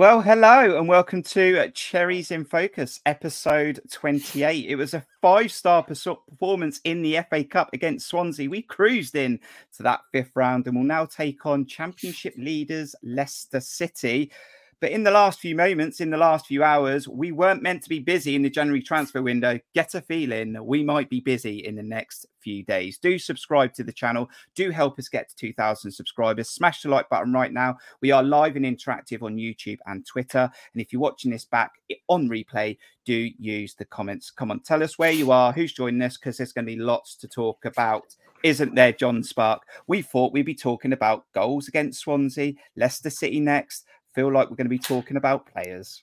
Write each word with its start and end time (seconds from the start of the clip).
Well, 0.00 0.22
hello 0.22 0.78
and 0.78 0.88
welcome 0.88 1.22
to 1.24 1.58
uh, 1.58 1.68
Cherries 1.74 2.30
in 2.30 2.46
Focus, 2.46 3.00
episode 3.04 3.80
28. 3.90 4.64
It 4.66 4.76
was 4.76 4.94
a 4.94 5.04
five 5.20 5.52
star 5.52 5.82
performance 5.82 6.80
in 6.84 7.02
the 7.02 7.18
FA 7.28 7.44
Cup 7.44 7.68
against 7.74 8.08
Swansea. 8.08 8.48
We 8.48 8.62
cruised 8.62 9.14
in 9.14 9.38
to 9.76 9.82
that 9.82 10.00
fifth 10.10 10.30
round 10.34 10.66
and 10.66 10.74
will 10.74 10.84
now 10.84 11.04
take 11.04 11.44
on 11.44 11.66
Championship 11.66 12.32
leaders 12.38 12.94
Leicester 13.02 13.60
City. 13.60 14.32
But 14.80 14.92
in 14.92 15.02
the 15.02 15.10
last 15.10 15.40
few 15.40 15.54
moments, 15.54 16.00
in 16.00 16.08
the 16.08 16.16
last 16.16 16.46
few 16.46 16.64
hours, 16.64 17.06
we 17.06 17.32
weren't 17.32 17.62
meant 17.62 17.82
to 17.82 17.88
be 17.88 17.98
busy 17.98 18.34
in 18.34 18.40
the 18.40 18.48
January 18.48 18.80
transfer 18.82 19.20
window. 19.20 19.58
Get 19.74 19.94
a 19.94 20.00
feeling 20.00 20.56
we 20.64 20.82
might 20.82 21.10
be 21.10 21.20
busy 21.20 21.66
in 21.66 21.76
the 21.76 21.82
next 21.82 22.26
few 22.40 22.64
days. 22.64 22.96
Do 22.96 23.18
subscribe 23.18 23.74
to 23.74 23.84
the 23.84 23.92
channel. 23.92 24.30
Do 24.54 24.70
help 24.70 24.98
us 24.98 25.10
get 25.10 25.28
to 25.28 25.36
2,000 25.36 25.90
subscribers. 25.90 26.48
Smash 26.48 26.80
the 26.80 26.88
like 26.88 27.10
button 27.10 27.32
right 27.32 27.52
now. 27.52 27.76
We 28.00 28.10
are 28.10 28.22
live 28.22 28.56
and 28.56 28.64
interactive 28.64 29.22
on 29.22 29.36
YouTube 29.36 29.78
and 29.84 30.06
Twitter. 30.06 30.50
And 30.72 30.80
if 30.80 30.94
you're 30.94 31.02
watching 31.02 31.30
this 31.30 31.44
back 31.44 31.72
on 32.08 32.30
replay, 32.30 32.78
do 33.04 33.28
use 33.38 33.74
the 33.74 33.84
comments. 33.84 34.30
Come 34.30 34.50
on, 34.50 34.60
tell 34.60 34.82
us 34.82 34.98
where 34.98 35.12
you 35.12 35.30
are, 35.30 35.52
who's 35.52 35.74
joining 35.74 36.00
us, 36.00 36.16
because 36.16 36.38
there's 36.38 36.52
going 36.52 36.64
to 36.64 36.72
be 36.72 36.80
lots 36.80 37.16
to 37.16 37.28
talk 37.28 37.66
about 37.66 38.04
isn't 38.42 38.74
there, 38.74 38.92
John 38.92 39.22
Spark? 39.22 39.62
We 39.86 40.00
thought 40.02 40.32
we'd 40.32 40.46
be 40.46 40.54
talking 40.54 40.92
about 40.92 41.26
goals 41.34 41.68
against 41.68 42.00
Swansea, 42.00 42.54
Leicester 42.76 43.10
City 43.10 43.38
next, 43.38 43.84
feel 44.14 44.32
like 44.32 44.50
we're 44.50 44.56
going 44.56 44.66
to 44.66 44.70
be 44.70 44.78
talking 44.78 45.16
about 45.16 45.46
players. 45.52 46.02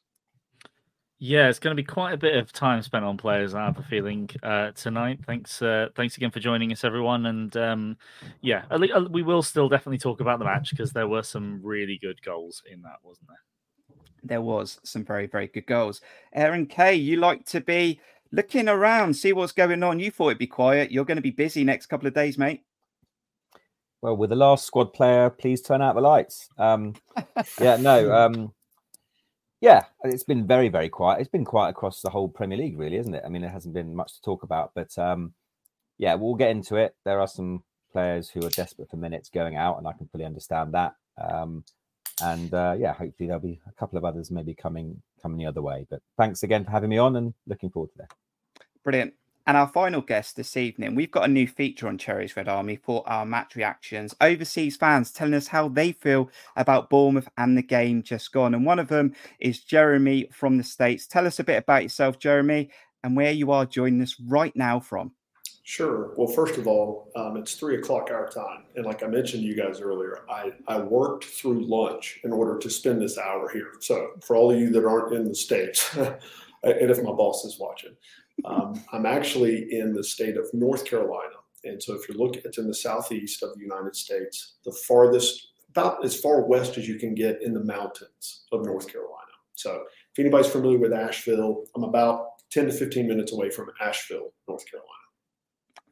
Yeah, 1.20 1.50
it's 1.50 1.58
going 1.58 1.76
to 1.76 1.82
be 1.82 1.86
quite 1.86 2.14
a 2.14 2.18
bit 2.18 2.36
of 2.36 2.54
time 2.54 2.84
spent 2.84 3.04
on 3.04 3.18
players. 3.18 3.56
I 3.56 3.66
have 3.66 3.80
a 3.80 3.84
feeling 3.84 4.30
uh, 4.44 4.72
tonight. 4.72 5.20
Thanks, 5.26 5.64
uh, 5.64 5.88
thanks 5.96 6.16
again 6.16 6.30
for 6.30 6.40
joining 6.40 6.72
us, 6.72 6.84
everyone. 6.84 7.26
And 7.26 7.58
um, 7.58 7.98
yeah, 8.42 8.66
we 9.10 9.24
will 9.24 9.42
still 9.42 9.68
definitely 9.68 9.98
talk 9.98 10.20
about 10.20 10.38
the 10.38 10.46
match 10.46 10.70
because 10.70 10.94
there 10.94 11.08
were 11.08 11.24
some 11.24 11.60
really 11.64 11.98
good 11.98 12.22
goals 12.22 12.62
in 12.72 12.84
that, 12.84 12.98
wasn't 13.02 13.30
there? 13.30 13.42
There 14.24 14.42
was 14.42 14.80
some 14.84 15.04
very, 15.04 15.26
very 15.26 15.48
good 15.48 15.66
goals. 15.66 16.02
Aaron 16.34 16.68
K, 16.68 16.94
you 16.94 17.16
like 17.16 17.46
to 17.48 17.62
be 17.62 18.00
looking 18.32 18.70
around, 18.70 19.16
see 19.16 19.34
what's 19.34 19.54
going 19.54 19.82
on. 19.82 20.00
You 20.00 20.12
thought 20.12 20.30
it'd 20.30 20.38
be 20.38 20.46
quiet. 20.46 20.92
You're 20.92 21.06
going 21.06 21.18
to 21.18 21.22
be 21.22 21.32
busy 21.32 21.64
next 21.64 21.88
couple 21.88 22.08
of 22.08 22.14
days, 22.14 22.38
mate. 22.38 22.64
Well, 24.02 24.16
with 24.16 24.30
the 24.30 24.36
last 24.36 24.66
squad 24.66 24.94
player, 24.94 25.30
please 25.30 25.62
turn 25.62 25.82
out 25.82 25.96
the 25.96 26.02
lights. 26.02 26.50
Um, 26.58 26.94
yeah, 27.60 27.78
no, 27.78 28.12
um, 28.14 28.54
yeah, 29.60 29.86
it's 30.04 30.24
been 30.24 30.46
very, 30.46 30.70
very 30.70 30.90
quiet. 30.90 31.20
It's 31.20 31.30
been 31.30 31.46
quiet 31.46 31.72
across 31.72 32.02
the 32.02 32.10
whole 32.10 32.30
Premier 32.30 32.58
League, 32.58 32.78
really, 32.78 32.98
isn't 32.98 33.16
it? 33.16 33.24
I 33.26 33.30
mean, 33.30 33.42
there 33.42 33.52
hasn't 33.52 33.74
been 33.74 33.96
much 33.96 34.14
to 34.14 34.22
talk 34.22 34.44
about, 34.44 34.72
but 34.76 34.96
um, 34.98 35.34
yeah, 35.98 36.14
we'll 36.14 36.36
get 36.36 36.52
into 36.52 36.76
it. 36.76 36.96
There 37.06 37.20
are 37.20 37.28
some 37.28 37.64
players 37.92 38.30
who 38.30 38.46
are 38.46 38.52
desperate 38.52 38.90
for 38.90 38.98
minutes 38.98 39.30
going 39.30 39.56
out, 39.56 39.80
and 39.80 39.88
I 39.88 39.94
can 39.94 40.08
fully 40.08 40.26
understand 40.26 40.74
that. 40.76 40.94
Um, 41.20 41.64
and 42.22 42.54
uh, 42.54 42.76
yeah, 42.78 42.94
hopefully 42.94 43.28
there'll 43.28 43.42
be 43.42 43.60
a 43.68 43.72
couple 43.74 43.98
of 43.98 44.06
others 44.06 44.32
maybe 44.32 44.54
coming 44.54 45.02
coming 45.22 45.38
the 45.38 45.46
other 45.46 45.62
way. 45.62 45.88
But 45.90 46.02
thanks 46.18 46.44
again 46.44 46.64
for 46.64 46.72
having 46.72 46.90
me 46.90 47.00
on, 47.00 47.16
and 47.16 47.34
looking 47.48 47.72
forward 47.72 47.92
to 47.94 47.98
that. 48.00 48.14
Brilliant. 48.84 49.14
And 49.48 49.56
our 49.56 49.70
final 49.70 50.02
guest 50.02 50.36
this 50.36 50.58
evening, 50.58 50.94
we've 50.94 51.10
got 51.10 51.24
a 51.24 51.32
new 51.32 51.48
feature 51.48 51.88
on 51.88 51.98
Cherries 51.98 52.36
Red 52.36 52.50
Army 52.50 52.76
for 52.76 53.02
our 53.08 53.26
match 53.26 53.56
reactions. 53.56 54.14
Overseas 54.20 54.76
fans 54.76 55.14
telling 55.14 55.36
us 55.36 55.48
how 55.48 55.70
they 55.70 55.94
feel 55.94 56.30
about 56.58 56.90
Bournemouth 56.90 57.30
and 57.38 57.58
the 57.58 57.62
game 57.62 58.04
just 58.04 58.34
gone. 58.34 58.54
And 58.54 58.66
one 58.66 58.78
of 58.78 58.90
them 58.90 59.14
is 59.40 59.62
Jeremy 59.64 60.28
from 60.34 60.58
the 60.58 60.66
States. 60.66 61.08
Tell 61.08 61.26
us 61.26 61.40
a 61.40 61.46
bit 61.46 61.60
about 61.60 61.84
yourself, 61.84 62.20
Jeremy, 62.20 62.70
and 63.06 63.16
where 63.16 63.32
you 63.32 63.52
are 63.52 63.66
joining 63.66 64.02
us 64.02 64.20
right 64.28 64.54
now 64.54 64.82
from. 64.82 65.14
Sure. 65.64 66.14
Well, 66.18 66.28
first 66.28 66.58
of 66.58 66.68
all, 66.68 67.10
um, 67.16 67.38
it's 67.38 67.56
three 67.56 67.78
o'clock 67.78 68.12
our 68.12 68.28
time. 68.28 68.66
And 68.76 68.86
like 68.86 69.02
I 69.02 69.08
mentioned 69.08 69.44
to 69.44 69.48
you 69.48 69.56
guys 69.56 69.80
earlier, 69.80 70.26
I, 70.30 70.52
I 70.68 70.80
worked 70.80 71.24
through 71.24 71.66
lunch 71.66 72.20
in 72.26 72.34
order 72.34 72.58
to 72.58 72.70
spend 72.70 73.02
this 73.02 73.18
hour 73.18 73.48
here. 73.48 73.72
So 73.80 74.12
for 74.22 74.36
all 74.36 74.52
of 74.52 74.60
you 74.60 74.72
that 74.72 74.86
aren't 74.86 75.14
in 75.14 75.30
the 75.30 75.36
States, 75.36 75.96
and 75.96 76.18
if 76.64 77.02
my 77.02 77.14
boss 77.14 77.46
is 77.46 77.58
watching, 77.58 77.96
um, 78.46 78.82
I'm 78.92 79.06
actually 79.06 79.68
in 79.72 79.94
the 79.94 80.04
state 80.04 80.38
of 80.38 80.48
North 80.54 80.86
Carolina. 80.86 81.36
And 81.64 81.82
so 81.82 81.94
if 81.96 82.08
you 82.08 82.16
look, 82.16 82.38
it's 82.38 82.58
in 82.58 82.68
the 82.68 82.74
southeast 82.74 83.44
of 83.44 83.54
the 83.56 83.62
United 83.62 83.96
States, 83.96 84.56
the 84.64 84.72
farthest, 84.88 85.50
about 85.70 86.04
as 86.06 86.20
far 86.20 86.42
west 86.46 86.78
as 86.78 86.88
you 86.88 86.96
can 86.96 87.14
get 87.14 87.42
in 87.42 87.54
the 87.54 87.64
mountains 87.64 88.46
of 88.52 88.66
North 88.66 88.92
Carolina. 88.92 89.14
So 89.56 89.84
if 90.14 90.20
anybody's 90.20 90.52
familiar 90.52 90.78
with 90.78 90.94
Asheville, 90.94 91.66
I'm 91.76 91.84
about 91.84 92.28
10 92.52 92.68
to 92.68 92.72
15 92.72 93.08
minutes 93.08 93.34
away 93.34 93.50
from 93.50 93.70
Asheville, 93.82 94.32
North 94.48 94.66
Carolina. 94.70 95.07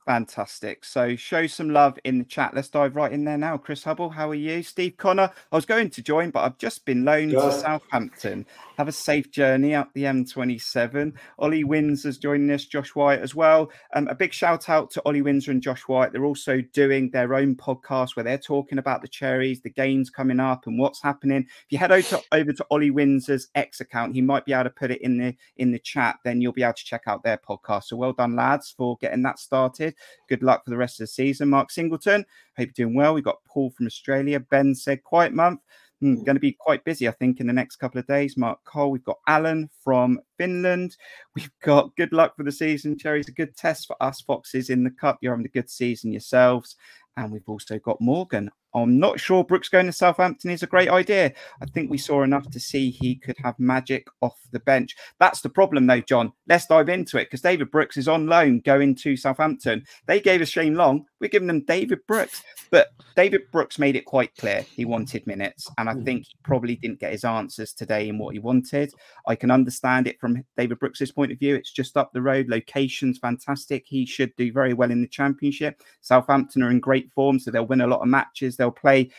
Fantastic. 0.05 0.85
So 0.85 1.15
show 1.15 1.47
some 1.47 1.71
love 1.71 1.97
in 2.03 2.19
the 2.19 2.25
chat. 2.25 2.53
Let's 2.53 2.69
dive 2.69 2.95
right 2.95 3.11
in 3.11 3.25
there 3.25 3.39
now. 3.39 3.57
Chris 3.57 3.83
Hubble, 3.83 4.11
how 4.11 4.29
are 4.29 4.35
you? 4.35 4.61
Steve 4.61 4.97
Connor, 4.97 5.31
I 5.51 5.55
was 5.55 5.65
going 5.65 5.89
to 5.89 6.03
join, 6.03 6.29
but 6.29 6.43
I've 6.43 6.59
just 6.59 6.85
been 6.85 7.03
loaned 7.05 7.31
to 7.31 7.51
Southampton. 7.51 8.45
Have 8.77 8.87
a 8.87 8.91
safe 8.91 9.31
journey 9.31 9.73
up 9.73 9.91
the 9.93 10.03
M27. 10.03 11.13
Ollie 11.39 11.63
Windsor's 11.63 12.19
joining 12.19 12.51
us, 12.51 12.65
Josh 12.65 12.93
White 12.93 13.21
as 13.21 13.33
well. 13.33 13.71
Um, 13.95 14.07
a 14.07 14.13
big 14.13 14.31
shout 14.31 14.69
out 14.69 14.91
to 14.91 15.01
Ollie 15.05 15.23
Windsor 15.23 15.49
and 15.49 15.61
Josh 15.61 15.87
White. 15.87 16.11
They're 16.11 16.25
also 16.25 16.61
doing 16.73 17.09
their 17.09 17.33
own 17.33 17.55
podcast 17.55 18.15
where 18.15 18.23
they're 18.23 18.37
talking 18.37 18.77
about 18.77 19.01
the 19.01 19.07
cherries, 19.07 19.61
the 19.61 19.71
games 19.71 20.11
coming 20.11 20.39
up, 20.39 20.67
and 20.67 20.77
what's 20.77 21.01
happening. 21.01 21.47
If 21.47 21.65
you 21.69 21.77
head 21.79 21.91
over 21.91 22.07
to, 22.09 22.21
over 22.31 22.53
to 22.53 22.65
Ollie 22.69 22.91
Windsor's 22.91 23.47
X 23.55 23.81
account, 23.81 24.13
he 24.13 24.21
might 24.21 24.45
be 24.45 24.53
able 24.53 24.65
to 24.65 24.69
put 24.69 24.91
it 24.91 25.01
in 25.01 25.17
the 25.17 25.35
in 25.57 25.71
the 25.71 25.79
chat. 25.79 26.19
Then 26.23 26.41
you'll 26.41 26.51
be 26.51 26.63
able 26.63 26.73
to 26.73 26.85
check 26.85 27.03
out 27.07 27.23
their 27.23 27.37
podcast. 27.37 27.85
So 27.85 27.95
well 27.95 28.13
done, 28.13 28.35
lads, 28.35 28.71
for 28.77 28.97
getting 28.97 29.23
that 29.23 29.39
started. 29.39 29.94
Good 30.29 30.43
luck 30.43 30.63
for 30.63 30.71
the 30.71 30.77
rest 30.77 30.99
of 30.99 31.03
the 31.03 31.07
season. 31.07 31.49
Mark 31.49 31.71
Singleton, 31.71 32.25
hope 32.57 32.69
you're 32.75 32.87
doing 32.87 32.95
well. 32.95 33.13
We've 33.13 33.23
got 33.23 33.43
Paul 33.45 33.69
from 33.71 33.85
Australia. 33.85 34.39
Ben 34.39 34.75
said, 34.75 35.03
quiet 35.03 35.33
month. 35.33 35.61
Hmm, 36.01 36.23
going 36.23 36.35
to 36.35 36.41
be 36.41 36.57
quite 36.59 36.83
busy, 36.83 37.07
I 37.07 37.11
think, 37.11 37.39
in 37.39 37.47
the 37.47 37.53
next 37.53 37.77
couple 37.77 37.99
of 37.99 38.07
days. 38.07 38.35
Mark 38.35 38.59
Cole, 38.65 38.91
we've 38.91 39.03
got 39.03 39.19
Alan 39.27 39.69
from 39.83 40.19
Finland. 40.37 40.97
We've 41.35 41.51
got 41.63 41.95
good 41.95 42.11
luck 42.11 42.35
for 42.35 42.43
the 42.43 42.51
season. 42.51 42.97
Cherry's 42.97 43.29
a 43.29 43.33
good 43.33 43.55
test 43.55 43.87
for 43.87 43.95
us 44.01 44.21
Foxes 44.21 44.69
in 44.69 44.83
the 44.83 44.91
Cup. 44.91 45.19
You're 45.21 45.33
having 45.33 45.45
a 45.45 45.49
good 45.49 45.69
season 45.69 46.11
yourselves. 46.11 46.75
And 47.17 47.31
we've 47.31 47.47
also 47.47 47.79
got 47.79 48.01
Morgan 48.01 48.51
I'm 48.75 48.99
not 48.99 49.19
sure 49.19 49.43
Brooks 49.43 49.69
going 49.69 49.85
to 49.85 49.93
Southampton 49.93 50.51
is 50.51 50.61
a 50.61 50.67
great 50.67 50.89
idea. 50.89 51.31
I 51.61 51.65
think 51.65 51.89
we 51.89 51.97
saw 51.97 52.23
enough 52.23 52.49
to 52.51 52.59
see 52.59 52.89
he 52.89 53.15
could 53.15 53.37
have 53.41 53.57
magic 53.57 54.05
off 54.21 54.37
the 54.51 54.59
bench. 54.59 54.95
That's 55.19 55.41
the 55.41 55.49
problem, 55.49 55.87
though, 55.87 56.01
John. 56.01 56.33
Let's 56.47 56.65
dive 56.65 56.89
into 56.89 57.17
it 57.17 57.25
because 57.25 57.41
David 57.41 57.71
Brooks 57.71 57.95
is 57.95 58.07
on 58.07 58.27
loan 58.27 58.59
going 58.59 58.95
to 58.95 59.15
Southampton. 59.15 59.85
They 60.07 60.19
gave 60.19 60.41
us 60.41 60.49
Shane 60.49 60.75
Long. 60.75 61.05
We're 61.21 61.29
giving 61.29 61.47
them 61.47 61.63
David 61.65 61.99
Brooks. 62.07 62.43
But 62.71 62.89
David 63.15 63.43
Brooks 63.51 63.79
made 63.79 63.95
it 63.95 64.05
quite 64.05 64.35
clear 64.35 64.61
he 64.61 64.83
wanted 64.83 65.25
minutes. 65.25 65.69
And 65.77 65.89
I 65.89 65.93
hmm. 65.93 66.03
think 66.03 66.25
he 66.27 66.35
probably 66.43 66.75
didn't 66.75 66.99
get 66.99 67.13
his 67.13 67.23
answers 67.23 67.73
today 67.73 68.09
in 68.09 68.17
what 68.17 68.33
he 68.33 68.39
wanted. 68.39 68.91
I 69.27 69.35
can 69.35 69.51
understand 69.51 70.07
it 70.07 70.19
from 70.19 70.43
David 70.57 70.79
Brooks's 70.79 71.11
point 71.11 71.31
of 71.31 71.39
view. 71.39 71.55
It's 71.55 71.71
just 71.71 71.95
up 71.95 72.11
the 72.11 72.21
road. 72.21 72.49
Location's 72.49 73.17
fantastic. 73.17 73.85
He 73.85 74.05
should 74.05 74.35
do 74.35 74.51
very 74.51 74.73
well 74.73 74.91
in 74.91 75.01
the 75.01 75.07
championship. 75.07 75.81
Southampton 76.01 76.63
are 76.63 76.71
in 76.71 76.79
great 76.79 77.11
form, 77.13 77.39
so 77.39 77.49
they'll 77.49 77.65
win 77.65 77.81
a 77.81 77.87
lot 77.87 78.01
of 78.01 78.07
matches. 78.07 78.57
They'll 78.57 78.64
They'll 78.65 78.71
play 78.71 79.11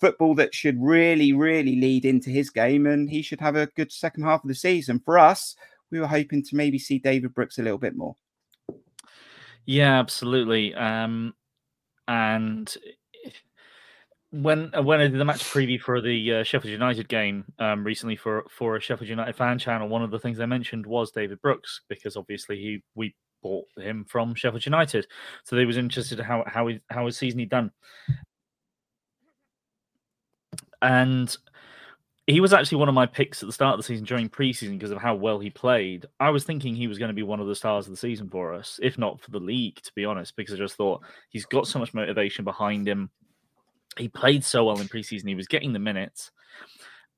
football 0.00 0.34
that 0.34 0.54
should 0.54 0.80
really, 0.80 1.32
really 1.32 1.76
lead 1.76 2.04
into 2.04 2.30
his 2.30 2.50
game, 2.50 2.86
and 2.86 3.08
he 3.08 3.22
should 3.22 3.40
have 3.40 3.54
a 3.54 3.66
good 3.66 3.92
second 3.92 4.24
half 4.24 4.42
of 4.42 4.48
the 4.48 4.54
season. 4.54 5.00
For 5.04 5.18
us, 5.18 5.54
we 5.92 6.00
were 6.00 6.06
hoping 6.08 6.42
to 6.44 6.56
maybe 6.56 6.78
see 6.78 6.98
David 6.98 7.32
Brooks 7.32 7.58
a 7.58 7.62
little 7.62 7.78
bit 7.78 7.96
more. 7.96 8.16
Yeah, 9.66 9.98
absolutely. 9.98 10.74
Um, 10.74 11.34
and 12.08 12.74
when 14.30 14.74
uh, 14.74 14.82
when 14.82 15.00
I 15.00 15.04
did 15.04 15.18
the 15.18 15.24
match 15.24 15.44
preview 15.44 15.80
for 15.80 16.00
the 16.00 16.34
uh, 16.34 16.42
Sheffield 16.42 16.72
United 16.72 17.08
game 17.08 17.44
um, 17.58 17.84
recently 17.84 18.16
for 18.16 18.44
for 18.50 18.76
a 18.76 18.80
Sheffield 18.80 19.08
United 19.08 19.36
fan 19.36 19.58
channel, 19.58 19.88
one 19.88 20.02
of 20.02 20.10
the 20.10 20.18
things 20.18 20.40
I 20.40 20.46
mentioned 20.46 20.86
was 20.86 21.12
David 21.12 21.40
Brooks 21.40 21.82
because 21.88 22.16
obviously 22.16 22.56
he 22.56 22.82
we 22.94 23.14
bought 23.42 23.66
him 23.76 24.04
from 24.08 24.34
Sheffield 24.34 24.66
United, 24.66 25.06
so 25.44 25.54
they 25.54 25.64
was 25.64 25.76
interested 25.76 26.18
in 26.18 26.24
how 26.24 26.44
how 26.46 26.66
he, 26.66 26.80
how 26.90 27.06
his 27.06 27.16
season 27.16 27.38
he 27.38 27.46
done, 27.46 27.70
and 30.82 31.36
he 32.28 32.40
was 32.40 32.52
actually 32.52 32.76
one 32.76 32.90
of 32.90 32.94
my 32.94 33.06
picks 33.06 33.42
at 33.42 33.46
the 33.46 33.52
start 33.54 33.72
of 33.72 33.78
the 33.78 33.84
season 33.84 34.04
during 34.04 34.28
preseason 34.28 34.72
because 34.72 34.90
of 34.90 34.98
how 34.98 35.14
well 35.14 35.38
he 35.38 35.48
played. 35.48 36.04
I 36.20 36.28
was 36.28 36.44
thinking 36.44 36.74
he 36.74 36.86
was 36.86 36.98
going 36.98 37.08
to 37.08 37.14
be 37.14 37.22
one 37.22 37.40
of 37.40 37.46
the 37.46 37.54
stars 37.54 37.86
of 37.86 37.90
the 37.90 37.96
season 37.96 38.28
for 38.28 38.52
us, 38.52 38.78
if 38.82 38.98
not 38.98 39.18
for 39.18 39.30
the 39.30 39.40
league, 39.40 39.76
to 39.76 39.92
be 39.94 40.04
honest, 40.04 40.36
because 40.36 40.54
I 40.54 40.58
just 40.58 40.76
thought 40.76 41.02
he's 41.30 41.46
got 41.46 41.66
so 41.66 41.78
much 41.78 41.94
motivation 41.94 42.44
behind 42.44 42.86
him. 42.86 43.10
He 43.96 44.08
played 44.08 44.44
so 44.44 44.66
well 44.66 44.78
in 44.78 44.88
preseason; 44.88 45.26
he 45.26 45.34
was 45.34 45.48
getting 45.48 45.72
the 45.72 45.78
minutes, 45.78 46.30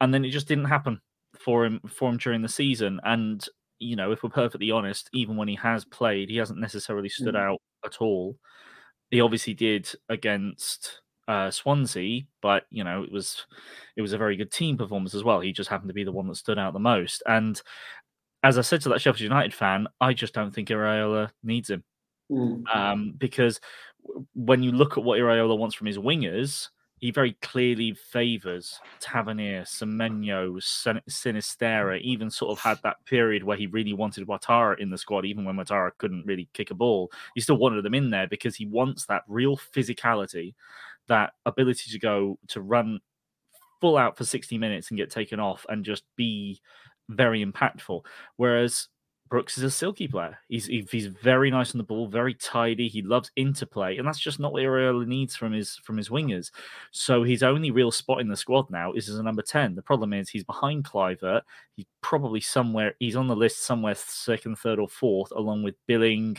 and 0.00 0.14
then 0.14 0.24
it 0.24 0.30
just 0.30 0.46
didn't 0.46 0.66
happen 0.66 1.00
for 1.40 1.64
him 1.64 1.80
for 1.88 2.08
him 2.08 2.16
during 2.16 2.40
the 2.40 2.48
season. 2.48 3.00
And 3.02 3.44
you 3.80 3.96
know, 3.96 4.12
if 4.12 4.22
we're 4.22 4.30
perfectly 4.30 4.70
honest, 4.70 5.10
even 5.12 5.36
when 5.36 5.48
he 5.48 5.56
has 5.56 5.84
played, 5.84 6.30
he 6.30 6.36
hasn't 6.36 6.60
necessarily 6.60 7.08
stood 7.08 7.34
mm. 7.34 7.40
out 7.40 7.60
at 7.84 7.96
all. 8.00 8.36
He 9.10 9.20
obviously 9.20 9.54
did 9.54 9.90
against 10.08 11.00
uh, 11.30 11.48
Swansea, 11.48 12.22
but 12.42 12.64
you 12.70 12.82
know 12.82 13.04
it 13.04 13.12
was 13.12 13.46
it 13.96 14.02
was 14.02 14.12
a 14.12 14.18
very 14.18 14.36
good 14.36 14.50
team 14.50 14.76
performance 14.76 15.14
as 15.14 15.22
well. 15.22 15.38
He 15.38 15.52
just 15.52 15.70
happened 15.70 15.88
to 15.88 15.94
be 15.94 16.02
the 16.02 16.10
one 16.10 16.26
that 16.26 16.34
stood 16.34 16.58
out 16.58 16.72
the 16.72 16.80
most. 16.80 17.22
And 17.26 17.60
as 18.42 18.58
I 18.58 18.62
said 18.62 18.80
to 18.82 18.88
that 18.88 19.00
Sheffield 19.00 19.20
United 19.20 19.54
fan, 19.54 19.86
I 20.00 20.12
just 20.12 20.34
don't 20.34 20.52
think 20.52 20.70
Iraola 20.70 21.30
needs 21.44 21.70
him 21.70 21.84
mm. 22.30 22.62
um, 22.74 23.14
because 23.16 23.60
when 24.34 24.64
you 24.64 24.72
look 24.72 24.98
at 24.98 25.04
what 25.04 25.20
Iraola 25.20 25.56
wants 25.56 25.76
from 25.76 25.86
his 25.86 25.98
wingers, 25.98 26.68
he 27.00 27.10
very 27.10 27.32
clearly 27.40 27.94
favours 27.94 28.78
Tavernier, 29.00 29.62
Semenyo, 29.62 30.60
Sinisterra, 31.08 32.00
even 32.02 32.30
sort 32.30 32.52
of 32.52 32.58
had 32.58 32.78
that 32.82 33.04
period 33.06 33.42
where 33.42 33.56
he 33.56 33.66
really 33.66 33.94
wanted 33.94 34.26
Ouattara 34.26 34.78
in 34.78 34.90
the 34.90 34.98
squad, 34.98 35.24
even 35.24 35.44
when 35.44 35.56
Ouattara 35.56 35.92
couldn't 35.96 36.26
really 36.26 36.48
kick 36.52 36.70
a 36.70 36.74
ball. 36.74 37.10
He 37.34 37.40
still 37.40 37.56
wanted 37.56 37.84
them 37.84 37.94
in 37.94 38.10
there 38.10 38.26
because 38.26 38.54
he 38.54 38.66
wants 38.66 39.06
that 39.06 39.22
real 39.28 39.56
physicality, 39.56 40.54
that 41.10 41.32
ability 41.44 41.90
to 41.90 41.98
go 41.98 42.38
to 42.48 42.62
run 42.62 43.00
full 43.80 43.98
out 43.98 44.16
for 44.16 44.24
60 44.24 44.56
minutes 44.58 44.90
and 44.90 44.98
get 44.98 45.10
taken 45.10 45.40
off 45.40 45.66
and 45.68 45.84
just 45.84 46.04
be 46.16 46.60
very 47.08 47.44
impactful. 47.44 48.04
Whereas 48.36 48.88
Brooks 49.28 49.56
is 49.58 49.64
a 49.64 49.70
silky 49.70 50.08
player. 50.08 50.36
He's 50.48 50.66
he's 50.66 51.06
very 51.06 51.52
nice 51.52 51.72
on 51.72 51.78
the 51.78 51.84
ball, 51.84 52.08
very 52.08 52.34
tidy. 52.34 52.88
He 52.88 53.00
loves 53.00 53.30
interplay, 53.36 53.96
and 53.96 54.06
that's 54.06 54.18
just 54.18 54.40
not 54.40 54.52
what 54.52 54.62
Iraola 54.62 55.06
needs 55.06 55.36
from 55.36 55.52
his 55.52 55.76
from 55.84 55.96
his 55.96 56.08
wingers. 56.08 56.50
So 56.90 57.22
his 57.22 57.44
only 57.44 57.70
real 57.70 57.92
spot 57.92 58.20
in 58.20 58.28
the 58.28 58.36
squad 58.36 58.68
now 58.70 58.92
is 58.92 59.08
as 59.08 59.18
a 59.18 59.22
number 59.22 59.42
ten. 59.42 59.76
The 59.76 59.82
problem 59.82 60.12
is 60.12 60.28
he's 60.28 60.42
behind 60.42 60.84
Kluivert. 60.84 61.42
He's 61.76 61.86
probably 62.00 62.40
somewhere. 62.40 62.94
He's 62.98 63.14
on 63.14 63.28
the 63.28 63.36
list 63.36 63.64
somewhere 63.64 63.94
second, 63.94 64.58
third, 64.58 64.80
or 64.80 64.88
fourth, 64.88 65.30
along 65.30 65.62
with 65.62 65.76
Billing 65.86 66.36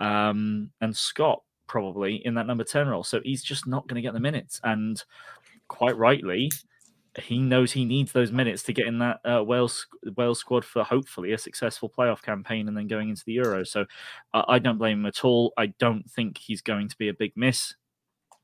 um, 0.00 0.70
and 0.80 0.96
Scott 0.96 1.42
probably 1.66 2.24
in 2.26 2.34
that 2.34 2.46
number 2.46 2.64
ten 2.64 2.88
role. 2.88 3.04
So 3.04 3.20
he's 3.24 3.42
just 3.42 3.66
not 3.66 3.86
going 3.86 3.96
to 3.96 4.02
get 4.02 4.14
the 4.14 4.20
minutes. 4.20 4.60
And 4.64 5.02
quite 5.68 5.96
rightly, 5.96 6.50
he 7.18 7.38
knows 7.38 7.72
he 7.72 7.84
needs 7.84 8.12
those 8.12 8.30
minutes 8.32 8.62
to 8.64 8.72
get 8.72 8.86
in 8.86 8.98
that 8.98 9.20
uh, 9.24 9.42
Wales 9.42 9.86
Wales 10.16 10.38
squad 10.38 10.64
for 10.64 10.84
hopefully 10.84 11.32
a 11.32 11.38
successful 11.38 11.88
playoff 11.88 12.22
campaign 12.22 12.68
and 12.68 12.76
then 12.76 12.86
going 12.86 13.08
into 13.08 13.24
the 13.24 13.32
Euro. 13.32 13.64
So 13.64 13.86
uh, 14.34 14.44
I 14.48 14.58
don't 14.58 14.78
blame 14.78 15.00
him 15.00 15.06
at 15.06 15.24
all. 15.24 15.52
I 15.56 15.66
don't 15.78 16.08
think 16.10 16.38
he's 16.38 16.60
going 16.60 16.88
to 16.88 16.96
be 16.98 17.08
a 17.08 17.14
big 17.14 17.32
miss 17.36 17.74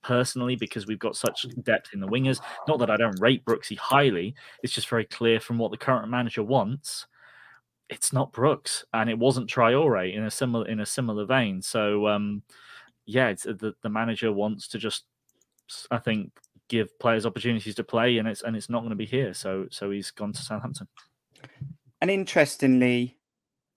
personally 0.02 0.56
because 0.56 0.86
we've 0.86 0.98
got 0.98 1.16
such 1.16 1.46
depth 1.62 1.90
in 1.94 2.00
the 2.00 2.08
wingers. 2.08 2.40
Not 2.66 2.78
that 2.80 2.90
I 2.90 2.96
don't 2.96 3.20
rate 3.20 3.44
Brooksy 3.44 3.78
highly. 3.78 4.34
It's 4.62 4.72
just 4.72 4.88
very 4.88 5.04
clear 5.04 5.38
from 5.38 5.58
what 5.58 5.70
the 5.70 5.76
current 5.76 6.08
manager 6.08 6.42
wants. 6.42 7.06
It's 7.88 8.12
not 8.12 8.32
Brooks, 8.32 8.86
and 8.94 9.10
it 9.10 9.18
wasn't 9.18 9.50
Traore 9.50 10.14
in 10.14 10.24
a 10.24 10.30
similar 10.30 10.66
in 10.66 10.80
a 10.80 10.86
similar 10.86 11.26
vein. 11.26 11.60
So, 11.60 12.08
um, 12.08 12.42
yeah, 13.06 13.28
it's 13.28 13.46
uh, 13.46 13.54
the 13.58 13.74
the 13.82 13.88
manager 13.88 14.32
wants 14.32 14.68
to 14.68 14.78
just, 14.78 15.04
I 15.90 15.98
think, 15.98 16.32
give 16.68 16.98
players 16.98 17.26
opportunities 17.26 17.74
to 17.76 17.84
play, 17.84 18.18
and 18.18 18.28
it's 18.28 18.42
and 18.42 18.56
it's 18.56 18.70
not 18.70 18.80
going 18.80 18.90
to 18.90 18.96
be 18.96 19.06
here. 19.06 19.34
So 19.34 19.66
so 19.70 19.90
he's 19.90 20.10
gone 20.10 20.32
to 20.32 20.42
Southampton. 20.42 20.88
And 22.00 22.10
interestingly, 22.10 23.18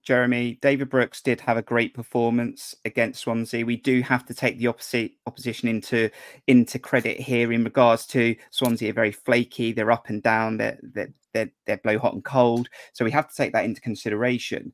Jeremy, 0.02 0.58
David 0.62 0.88
Brooks 0.88 1.20
did 1.20 1.40
have 1.40 1.56
a 1.56 1.62
great 1.62 1.92
performance 1.92 2.76
against 2.84 3.20
Swansea. 3.20 3.66
We 3.66 3.76
do 3.76 4.02
have 4.02 4.24
to 4.26 4.34
take 4.34 4.58
the 4.58 4.68
opposite 4.68 5.12
opposition 5.26 5.68
into 5.68 6.10
into 6.46 6.78
credit 6.78 7.18
here 7.18 7.52
in 7.52 7.64
regards 7.64 8.06
to 8.08 8.36
Swansea 8.50 8.90
are 8.90 8.94
very 8.94 9.12
flaky. 9.12 9.72
They're 9.72 9.90
up 9.90 10.08
and 10.08 10.22
down. 10.22 10.58
They're 10.58 10.78
they're 10.82 11.12
they're, 11.34 11.50
they're 11.66 11.76
blow 11.78 11.98
hot 11.98 12.14
and 12.14 12.24
cold. 12.24 12.68
So 12.92 13.04
we 13.04 13.10
have 13.10 13.28
to 13.28 13.34
take 13.34 13.52
that 13.52 13.64
into 13.64 13.80
consideration. 13.80 14.72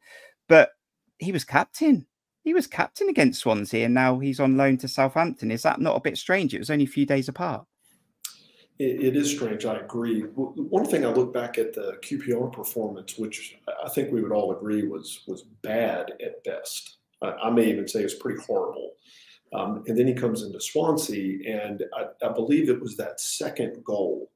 But 0.49 0.71
he 1.19 1.33
was 1.33 1.45
captain. 1.45 2.07
He 2.43 2.55
was 2.55 2.67
captain 2.67 3.09
against 3.09 3.41
Swansea, 3.41 3.85
and 3.85 3.95
now 3.95 4.19
he's 4.19 4.41
on 4.41 4.57
loan 4.57 4.77
to 4.79 4.89
Southampton. 4.89 5.51
Is 5.51 5.63
that 5.63 5.81
not 5.81 5.97
a 5.97 6.01
bit 6.01 6.19
strange? 6.19 6.55
It 6.55 6.59
was 6.59 6.71
only 6.71 6.85
a 6.85 6.89
few 6.89 7.07
days 7.07 7.29
apart 7.29 7.65
it, 8.83 9.05
it 9.05 9.17
is 9.17 9.31
strange. 9.31 9.65
I 9.65 9.77
agree. 9.77 10.21
One 10.21 10.87
thing 10.87 11.05
I 11.05 11.11
look 11.11 11.33
back 11.33 11.59
at 11.59 11.73
the 11.73 11.99
QPR 12.03 12.53
performance, 12.53 13.17
which 13.17 13.59
I 13.85 13.89
think 13.89 14.13
we 14.13 14.23
would 14.23 14.33
all 14.33 14.53
agree 14.53 14.87
was 14.87 15.23
was 15.27 15.43
bad 15.63 16.13
at 16.25 16.43
best. 16.45 16.99
I, 17.23 17.33
I 17.45 17.51
may 17.51 17.67
even 17.67 17.89
say 17.89 18.03
it's 18.03 18.15
pretty 18.15 18.43
horrible. 18.43 18.93
Um, 19.55 19.85
and 19.87 19.99
then 19.99 20.07
he 20.07 20.15
comes 20.15 20.43
into 20.43 20.61
Swansea, 20.61 21.39
and 21.47 21.85
I, 21.95 22.27
I 22.27 22.33
believe 22.33 22.71
it 22.71 22.81
was 22.81 22.97
that 22.97 23.21
second 23.21 23.85
goal. 23.85 24.31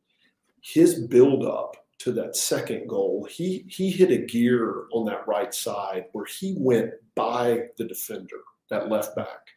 His 0.61 1.07
build 1.07 1.45
up 1.45 1.77
to 2.01 2.13
that 2.13 2.37
second 2.37 2.89
goal, 2.89 3.27
he 3.31 3.65
he 3.69 3.91
hit 3.91 4.11
a 4.11 4.27
gear 4.27 4.85
on 4.93 5.07
that 5.07 5.27
right 5.27 5.55
side 5.55 6.07
where 6.13 6.27
he 6.27 6.55
went 6.59 6.93
by 7.17 7.65
the 7.79 7.85
defender, 7.85 8.37
that 8.71 8.89
left 8.89 9.17
back, 9.17 9.49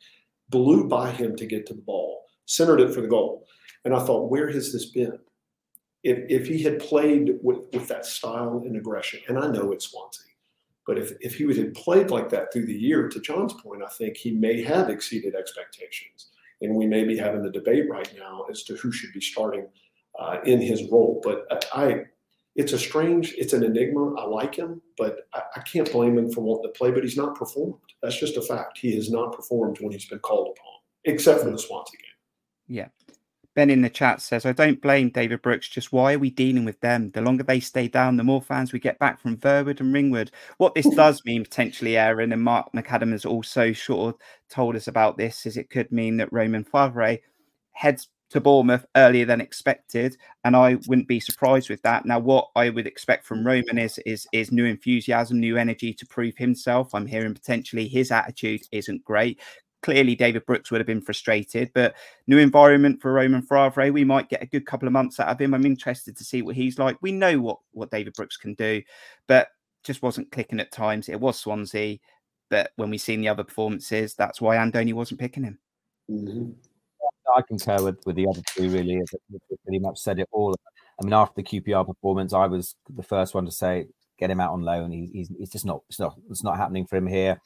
blew 0.50 0.88
by 0.88 1.12
him 1.12 1.36
to 1.36 1.46
get 1.46 1.68
to 1.68 1.76
the 1.76 1.82
ball, 1.82 2.24
centered 2.46 2.80
it 2.80 2.94
for 2.94 3.02
the 3.02 3.08
goal. 3.08 3.46
And 3.86 3.94
I 3.94 4.00
thought, 4.00 4.32
where 4.32 4.50
has 4.50 4.74
this 4.74 4.86
been? 4.86 5.20
If, 6.04 6.20
if 6.30 6.48
he 6.48 6.64
had 6.64 6.80
played 6.80 7.38
with, 7.44 7.68
with 7.74 7.88
that 7.90 8.06
style 8.06 8.64
and 8.66 8.76
aggression, 8.76 9.20
and 9.28 9.38
I 9.38 9.48
know 9.48 9.72
it's 9.72 9.90
Swansea, 9.90 10.26
but 10.88 10.98
if, 10.98 11.12
if 11.20 11.36
he 11.36 11.46
had 11.56 11.74
played 11.76 12.10
like 12.10 12.30
that 12.30 12.52
through 12.52 12.66
the 12.66 12.74
year, 12.74 13.10
to 13.10 13.20
John's 13.20 13.54
point, 13.54 13.84
I 13.84 13.90
think 13.90 14.18
he 14.18 14.32
may 14.32 14.64
have 14.64 14.90
exceeded 14.90 15.36
expectations. 15.36 16.30
And 16.62 16.74
we 16.74 16.88
may 16.88 17.04
be 17.04 17.16
having 17.16 17.44
the 17.44 17.52
debate 17.52 17.90
right 17.90 18.12
now 18.18 18.46
as 18.50 18.64
to 18.64 18.76
who 18.76 18.92
should 18.92 19.14
be 19.14 19.22
starting 19.22 19.68
uh, 20.18 20.38
in 20.46 20.60
his 20.60 20.90
role. 20.92 21.22
But 21.24 21.46
I, 21.74 22.06
it's 22.60 22.74
a 22.74 22.78
strange, 22.78 23.34
it's 23.38 23.54
an 23.54 23.64
enigma. 23.64 24.16
I 24.16 24.26
like 24.26 24.54
him, 24.54 24.82
but 24.98 25.30
I, 25.34 25.44
I, 25.56 25.62
can't 25.62 25.90
blame 25.90 26.18
him 26.18 26.30
for 26.30 26.42
wanting 26.42 26.70
to 26.70 26.78
play, 26.78 26.92
but 26.92 27.04
he's 27.04 27.16
not 27.16 27.34
performed. 27.34 27.80
That's 28.04 28.20
just 28.20 28.36
a 28.36 28.42
fact. 28.42 28.78
He 28.78 28.94
has 28.96 29.10
not 29.10 29.34
performed 29.34 29.80
when 29.80 29.94
he's 29.94 30.08
been 30.08 30.20
called 30.20 30.50
upon, 30.58 30.74
except 31.06 31.40
for 31.40 31.52
the 31.52 31.58
Swansea 31.58 31.98
game. 31.98 32.10
Yeah. 32.68 32.88
Ben 33.56 33.70
in 33.70 33.82
the 33.82 33.90
chat 33.90 34.22
says, 34.22 34.46
I 34.46 34.52
don't 34.52 34.82
blame 34.82 35.10
David 35.10 35.42
Brooks, 35.42 35.70
just 35.70 35.94
why 35.94 36.14
are 36.14 36.20
we 36.20 36.30
dealing 36.32 36.66
with 36.66 36.78
them? 36.82 37.12
The 37.12 37.22
longer 37.22 37.44
they 37.44 37.62
stay 37.62 37.88
down, 37.88 38.18
the 38.18 38.26
more 38.26 38.42
fans 38.42 38.74
we 38.74 38.80
get 38.80 39.00
back 39.00 39.22
from 39.22 39.38
Verwood 39.38 39.80
and 39.80 39.94
Ringwood. 39.94 40.30
What 40.58 40.76
this 40.76 40.90
does 40.96 41.24
mean 41.24 41.44
potentially, 41.44 41.96
Aaron, 41.96 42.34
and 42.34 42.44
Mark 42.44 42.74
McAdam 42.74 43.14
has 43.14 43.24
also 43.24 43.72
sort 43.72 44.16
of 44.16 44.22
told 44.50 44.76
us 44.76 44.90
about 44.90 45.18
this, 45.18 45.46
is 45.46 45.56
it 45.56 45.70
could 45.70 45.94
mean 45.94 46.18
that 46.18 46.34
Romain 46.34 46.66
Faivre 46.66 47.22
heads 47.72 48.10
to 48.30 48.40
Bournemouth 48.40 48.86
earlier 48.96 49.26
than 49.26 49.42
expected, 49.42 50.18
and 50.44 50.56
I 50.56 50.78
wouldn't 50.88 51.08
be 51.08 51.20
surprised 51.20 51.70
with 51.70 51.82
that. 51.82 52.06
Now, 52.06 52.20
what 52.20 52.50
I 52.56 52.70
would 52.70 52.88
expect 52.88 53.26
from 53.26 53.46
Romain 53.46 53.78
is 53.78 53.98
is 54.06 54.28
is 54.32 54.52
new 54.52 54.66
enthusiasm, 54.66 55.40
new 55.40 55.58
energy 55.58 55.94
to 55.94 56.06
prove 56.06 56.38
himself. 56.38 56.94
I'm 56.94 57.08
hearing 57.08 57.34
potentially 57.34 57.88
his 57.88 58.12
attitude 58.12 58.62
isn't 58.72 59.04
great 59.04 59.40
clearly 59.82 60.16
David 60.16 60.46
Brooks 60.46 60.72
would 60.72 60.80
have 60.80 60.88
been 60.88 61.02
frustrated, 61.02 61.72
but 61.74 61.96
new 62.28 62.38
environment 62.38 63.02
for 63.02 63.14
Romain 63.14 63.42
Faivre. 63.42 63.92
We 63.92 64.04
might 64.04 64.30
get 64.30 64.44
a 64.44 64.48
good 64.48 64.66
couple 64.66 64.88
of 64.88 64.94
months 64.94 65.20
out 65.20 65.30
of 65.30 65.40
him. 65.40 65.54
I'm 65.54 65.66
interested 65.66 66.18
to 66.18 66.24
see 66.24 66.42
what 66.42 66.56
he's 66.56 66.80
like. 66.80 66.98
We 67.02 67.12
know 67.12 67.40
what 67.40 67.60
what 67.72 67.92
David 67.92 68.14
Brooks 68.14 68.38
can 68.38 68.54
do, 68.56 68.82
but 69.28 69.50
just 69.84 70.02
wasn't 70.02 70.32
clicking 70.32 70.60
at 70.60 70.72
times. 70.72 71.10
It 71.10 71.20
was 71.20 71.40
Swansea, 71.40 72.00
but 72.50 72.72
when 72.76 72.90
we've 72.90 73.02
seen 73.02 73.22
the 73.22 73.30
other 73.30 73.44
performances, 73.44 74.16
that's 74.16 74.42
why 74.42 74.58
Andoni 74.58 74.94
wasn't 74.94 75.20
picking 75.20 75.44
him. 75.44 75.60
Mm-hmm. 76.10 76.52
I 77.36 77.42
concur 77.42 77.84
with, 77.84 78.00
with 78.06 78.16
the 78.16 78.28
other 78.28 78.42
two, 78.56 78.70
really. 78.70 79.02
Pretty 79.64 79.80
much 79.80 80.00
said 80.00 80.20
it 80.20 80.28
all. 80.32 80.56
I 81.02 81.06
mean, 81.06 81.14
after 81.14 81.42
the 81.42 81.44
QPR 81.44 81.86
performance, 81.86 82.34
I 82.34 82.48
was 82.48 82.76
the 82.90 83.04
first 83.04 83.34
one 83.34 83.46
to 83.46 83.52
say, 83.52 83.88
get 84.18 84.30
him 84.30 84.40
out 84.40 84.52
on 84.52 84.62
loan. 84.62 84.92
He, 84.92 85.10
he's, 85.14 85.32
he's 85.38 85.50
just 85.50 85.66
not, 85.66 85.82
it's 85.90 86.00
not, 86.00 86.18
it's 86.30 86.44
not 86.44 86.58
happening 86.58 86.86
for 86.86 86.98
him 86.98 87.08
here. 87.08 87.42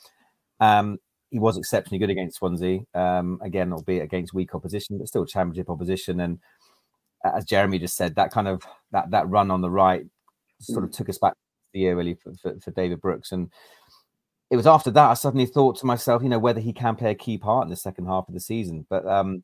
Um, 0.60 0.98
he 1.30 1.40
was 1.40 1.58
exceptionally 1.58 2.00
good 2.00 2.10
against 2.10 2.38
Swansea. 2.38 2.82
Um, 2.94 3.40
again, 3.42 3.74
albeit 3.74 4.04
against 4.04 4.34
weak 4.34 4.54
opposition, 4.54 4.98
but 4.98 5.08
still 5.08 5.26
championship 5.26 5.70
opposition. 5.70 6.20
And 6.20 6.40
as 7.24 7.46
Jeremy 7.46 7.80
just 7.80 7.96
said, 7.96 8.16
that 8.16 8.32
kind 8.32 8.48
of 8.48 8.64
that 8.92 9.12
that 9.12 9.30
run 9.30 9.50
on 9.50 9.62
the 9.62 9.70
right 9.70 10.06
sort 10.60 10.84
of 10.84 10.92
took 10.92 11.10
us 11.10 11.18
back 11.18 11.34
the 11.74 11.80
year 11.80 11.96
really 11.96 12.14
for, 12.14 12.34
for, 12.36 12.60
for, 12.60 12.72
David 12.72 13.02
Brooks. 13.02 13.32
And 13.32 13.52
it 14.50 14.56
was 14.56 14.68
after 14.68 14.92
that 14.92 15.10
I 15.10 15.14
suddenly 15.16 15.48
thought 15.48 15.78
to 15.80 15.86
myself, 15.86 16.22
you 16.22 16.30
know, 16.30 16.40
whether 16.40 16.60
he 16.60 16.72
can 16.72 16.96
play 16.96 17.12
a 17.12 17.16
key 17.16 17.38
part 17.38 17.64
in 17.64 17.70
the 17.70 17.76
second 17.76 18.06
half 18.06 18.28
of 18.28 18.34
the 18.34 18.40
season. 18.40 18.86
But 18.90 19.06
um, 19.08 19.44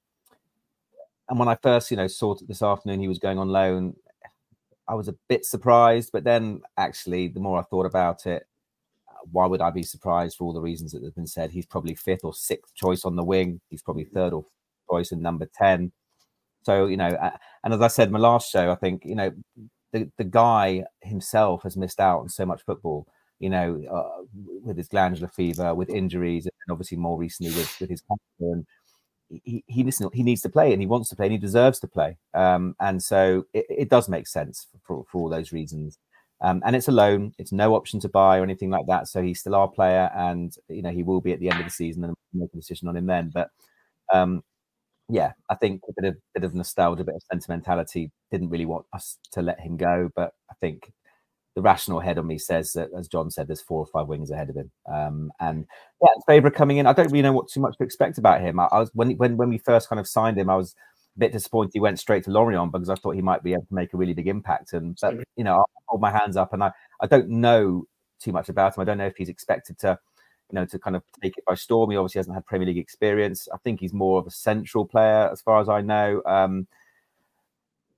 and 1.30 1.38
when 1.38 1.48
I 1.48 1.56
first, 1.56 1.92
you 1.92 1.98
know, 1.98 2.08
saw 2.08 2.36
this 2.36 2.64
afternoon 2.64 3.00
he 3.00 3.08
was 3.08 3.20
going 3.20 3.38
on 3.38 3.50
loan, 3.50 3.96
I 4.88 4.96
was 4.96 5.08
a 5.08 5.16
bit 5.28 5.46
surprised. 5.46 6.10
But 6.12 6.24
then 6.24 6.62
actually, 6.78 7.28
the 7.28 7.40
more 7.40 7.60
I 7.60 7.64
thought 7.64 7.86
about 7.86 8.26
it, 8.26 8.48
why 9.32 9.46
would 9.46 9.62
I 9.62 9.70
be 9.70 9.84
surprised 9.84 10.38
for 10.38 10.46
all 10.46 10.54
the 10.54 10.62
reasons 10.62 10.92
that 10.92 11.04
have 11.04 11.16
been 11.16 11.28
said? 11.28 11.52
He's 11.52 11.68
probably 11.68 11.94
fifth 11.94 12.24
or 12.24 12.34
sixth 12.34 12.74
choice 12.74 13.06
on 13.06 13.16
the 13.16 13.24
wing. 13.24 13.62
He's 13.70 13.84
probably 13.84 14.06
third 14.06 14.34
or 14.34 14.46
choice 14.90 15.12
in 15.12 15.22
number 15.22 15.48
10. 15.56 15.92
So, 16.64 16.88
you 16.88 16.98
know, 16.98 17.32
and 17.64 17.74
as 17.74 17.82
I 17.82 17.88
said 17.88 18.08
in 18.08 18.14
my 18.14 18.20
last 18.20 18.52
show, 18.52 18.72
I 18.72 18.76
think, 18.76 19.04
you 19.06 19.16
know, 19.16 19.32
the, 19.94 20.10
the 20.18 20.24
guy 20.24 20.84
himself 21.02 21.64
has 21.64 21.78
missed 21.78 22.00
out 22.00 22.20
on 22.20 22.30
so 22.30 22.46
much 22.46 22.64
football, 22.64 23.08
you 23.40 23.50
know, 23.50 23.82
uh, 23.92 24.24
with 24.64 24.78
his 24.78 24.88
glandular 24.88 25.30
fever, 25.30 25.74
with 25.74 25.90
injuries, 25.90 26.46
and 26.46 26.54
obviously 26.72 26.98
more 26.98 27.18
recently 27.18 27.54
with, 27.54 27.80
with 27.80 27.90
his 27.90 28.02
cancer. 28.02 28.64
He, 29.30 29.64
he, 29.68 29.84
listen, 29.84 30.10
he 30.14 30.24
needs 30.24 30.42
to 30.42 30.50
play 30.50 30.74
and 30.74 30.82
he 30.82 30.88
wants 30.88 31.10
to 31.10 31.16
play 31.16 31.28
and 31.28 31.34
he 31.34 31.38
deserves 31.38 31.80
to 31.80 31.88
play. 31.88 32.18
Um, 32.34 32.76
and 32.80 33.02
so 33.02 33.46
it, 33.54 33.66
it 33.70 33.90
does 33.90 34.10
make 34.10 34.28
sense 34.28 34.68
for, 34.84 35.06
for 35.12 35.22
all 35.22 35.30
those 35.30 35.52
reasons. 35.52 35.98
Um, 36.42 36.62
and 36.66 36.76
it's 36.76 36.88
a 36.88 36.94
loan; 36.94 37.34
it's 37.38 37.52
no 37.52 37.76
option 37.76 38.00
to 38.00 38.10
buy 38.10 38.40
or 38.40 38.44
anything 38.44 38.70
like 38.70 38.86
that. 38.88 39.08
So 39.10 39.22
he's 39.22 39.42
still 39.42 39.56
our 39.56 39.68
player, 39.68 40.10
and 40.16 40.56
you 40.70 40.82
know 40.82 40.90
he 40.90 41.04
will 41.04 41.20
be 41.20 41.34
at 41.34 41.40
the 41.40 41.50
end 41.50 41.60
of 41.60 41.66
the 41.66 41.72
season 41.72 42.06
and 42.06 42.16
make 42.34 42.50
a 42.54 42.58
decision 42.58 42.88
on 42.88 42.96
him 42.96 43.08
then. 43.08 43.30
But 43.34 43.50
um, 44.14 44.42
yeah, 45.10 45.34
I 45.50 45.56
think 45.56 45.82
a 45.90 46.02
bit 46.02 46.10
of 46.10 46.18
bit 46.34 46.44
of 46.46 46.56
nostalgia, 46.56 47.02
a 47.02 47.06
bit 47.06 47.16
of 47.16 47.24
sentimentality. 47.30 48.12
Didn't 48.32 48.50
really 48.50 48.66
want 48.66 48.86
us 48.94 49.18
to 49.34 49.42
let 49.42 49.60
him 49.60 49.76
go, 49.76 50.10
but 50.16 50.32
I 50.50 50.54
think 50.62 50.94
the 51.60 51.64
rational 51.64 52.00
head 52.00 52.18
on 52.18 52.26
me 52.26 52.38
says 52.38 52.72
that, 52.72 52.88
as 52.98 53.10
John 53.10 53.30
said, 53.30 53.50
there's 53.50 53.62
four 53.62 53.80
or 53.80 53.86
five 53.86 54.08
wings 54.08 54.32
ahead 54.32 54.50
of 54.50 54.56
him. 54.56 54.72
Um, 54.90 55.30
and 55.42 55.66
yeah, 56.02 56.08
Faivre 56.26 56.54
coming 56.54 56.78
in, 56.78 56.88
I 56.88 56.94
don't 56.94 57.12
really 57.12 57.22
know 57.22 57.34
what 57.34 57.50
too 57.50 57.60
much 57.60 57.78
to 57.78 57.84
expect 57.84 58.18
about 58.18 58.40
him. 58.40 58.62
I, 58.62 58.70
I 58.72 58.80
was 58.80 58.90
when 58.94 59.12
when 59.18 59.36
when 59.36 59.50
we 59.50 59.58
first 59.58 59.90
kind 59.90 60.00
of 60.00 60.08
signed 60.08 60.38
him, 60.38 60.50
I 60.50 60.56
was 60.56 60.74
a 61.18 61.20
bit 61.20 61.34
disappointed 61.34 61.72
he 61.74 61.82
went 61.82 62.00
straight 62.00 62.24
to 62.24 62.32
Lorient 62.32 62.72
because 62.72 62.90
I 62.90 62.96
thought 62.96 63.16
he 63.16 63.22
might 63.22 63.44
be 63.44 63.52
able 63.52 63.66
to 63.66 63.74
make 63.74 63.94
a 63.94 63.98
really 63.98 64.14
big 64.14 64.30
impact. 64.30 64.72
And 64.72 64.98
but, 65.02 65.16
you 65.36 65.44
know, 65.44 65.58
I 65.60 65.64
hold 65.88 66.00
my 66.00 66.12
hands 66.12 66.38
up, 66.38 66.54
and 66.54 66.64
I 66.64 66.72
I 67.02 67.08
don't 67.08 67.28
know 67.28 67.84
too 68.22 68.32
much 68.32 68.48
about 68.48 68.78
him. 68.78 68.82
I 68.82 68.86
don't 68.86 68.98
know 68.98 69.08
if 69.08 69.18
he's 69.18 69.28
expected 69.28 69.78
to, 69.80 70.00
you 70.50 70.56
know, 70.56 70.66
to 70.66 70.80
kind 70.80 70.96
of 70.96 71.04
take 71.22 71.38
it 71.38 71.44
by 71.44 71.56
storm. 71.56 71.92
He 71.92 71.98
obviously 71.98 72.20
hasn't 72.20 72.36
had 72.36 72.46
Premier 72.46 72.68
League 72.68 72.78
experience. 72.78 73.50
I 73.54 73.58
think 73.58 73.82
he's 73.82 73.94
more 73.94 74.20
of 74.20 74.28
a 74.28 74.32
central 74.32 74.86
player, 74.86 75.30
as 75.30 75.42
far 75.42 75.60
as 75.60 75.68
I 75.68 75.82
know. 75.82 76.22
Um, 76.26 76.68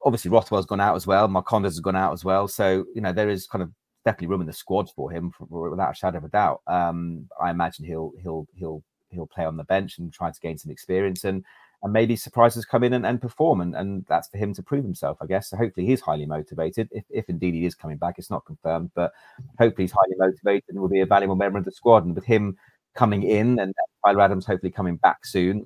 obviously, 0.03 0.31
Rothwell's 0.31 0.65
gone 0.65 0.81
out 0.81 0.95
as 0.95 1.07
well. 1.07 1.27
Marcondes 1.27 1.65
has 1.65 1.79
gone 1.79 1.95
out 1.95 2.13
as 2.13 2.25
well. 2.25 2.47
So 2.47 2.85
you 2.93 3.01
know, 3.01 3.13
there 3.13 3.29
is 3.29 3.47
kind 3.47 3.61
of 3.61 3.71
definitely 4.05 4.27
room 4.27 4.41
in 4.41 4.47
the 4.47 4.53
squad 4.53 4.89
for 4.89 5.11
him, 5.11 5.31
for, 5.31 5.69
without 5.69 5.91
a 5.91 5.95
shadow 5.95 6.17
of 6.17 6.23
a 6.23 6.29
doubt. 6.29 6.61
Um, 6.67 7.27
I 7.41 7.49
imagine 7.51 7.85
he'll 7.85 8.13
he'll 8.21 8.47
he'll 8.55 8.83
he'll 9.09 9.27
play 9.27 9.45
on 9.45 9.57
the 9.57 9.63
bench 9.63 9.97
and 9.97 10.11
try 10.11 10.31
to 10.31 10.39
gain 10.39 10.57
some 10.57 10.71
experience 10.71 11.23
and 11.23 11.43
and 11.83 11.91
maybe 11.91 12.15
surprises 12.15 12.63
come 12.63 12.83
in 12.83 12.93
and, 12.93 13.05
and 13.05 13.21
perform 13.21 13.61
and, 13.61 13.75
and 13.75 14.05
that's 14.07 14.27
for 14.29 14.37
him 14.37 14.53
to 14.53 14.63
prove 14.63 14.83
himself 14.83 15.17
i 15.21 15.25
guess 15.25 15.49
so 15.49 15.57
hopefully 15.57 15.85
he's 15.85 16.01
highly 16.01 16.25
motivated 16.25 16.87
if, 16.91 17.03
if 17.09 17.27
indeed 17.29 17.53
he 17.53 17.65
is 17.65 17.75
coming 17.75 17.97
back 17.97 18.15
it's 18.17 18.29
not 18.29 18.45
confirmed 18.45 18.91
but 18.95 19.11
hopefully 19.59 19.83
he's 19.83 19.91
highly 19.91 20.15
motivated 20.17 20.63
and 20.69 20.79
will 20.79 20.87
be 20.87 21.01
a 21.01 21.05
valuable 21.05 21.35
member 21.35 21.57
of 21.57 21.65
the 21.65 21.71
squad 21.71 22.05
and 22.05 22.15
with 22.15 22.25
him 22.25 22.55
coming 22.93 23.23
in 23.23 23.59
and 23.59 23.73
Tyler 24.05 24.21
Adams 24.21 24.45
hopefully 24.45 24.71
coming 24.71 24.97
back 24.97 25.25
soon 25.25 25.65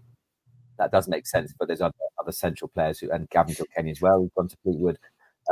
that 0.77 0.91
does 0.91 1.07
make 1.07 1.25
sense 1.25 1.53
but 1.57 1.67
there's 1.67 1.81
other, 1.81 1.93
other 2.19 2.31
central 2.31 2.67
players 2.67 2.99
who 2.99 3.09
and 3.11 3.29
Gavin 3.29 3.55
Kilkenny 3.55 3.91
as 3.91 4.01
well 4.01 4.19
who's 4.19 4.31
gone 4.35 4.47
to 4.47 4.57
Fleetwood 4.63 4.97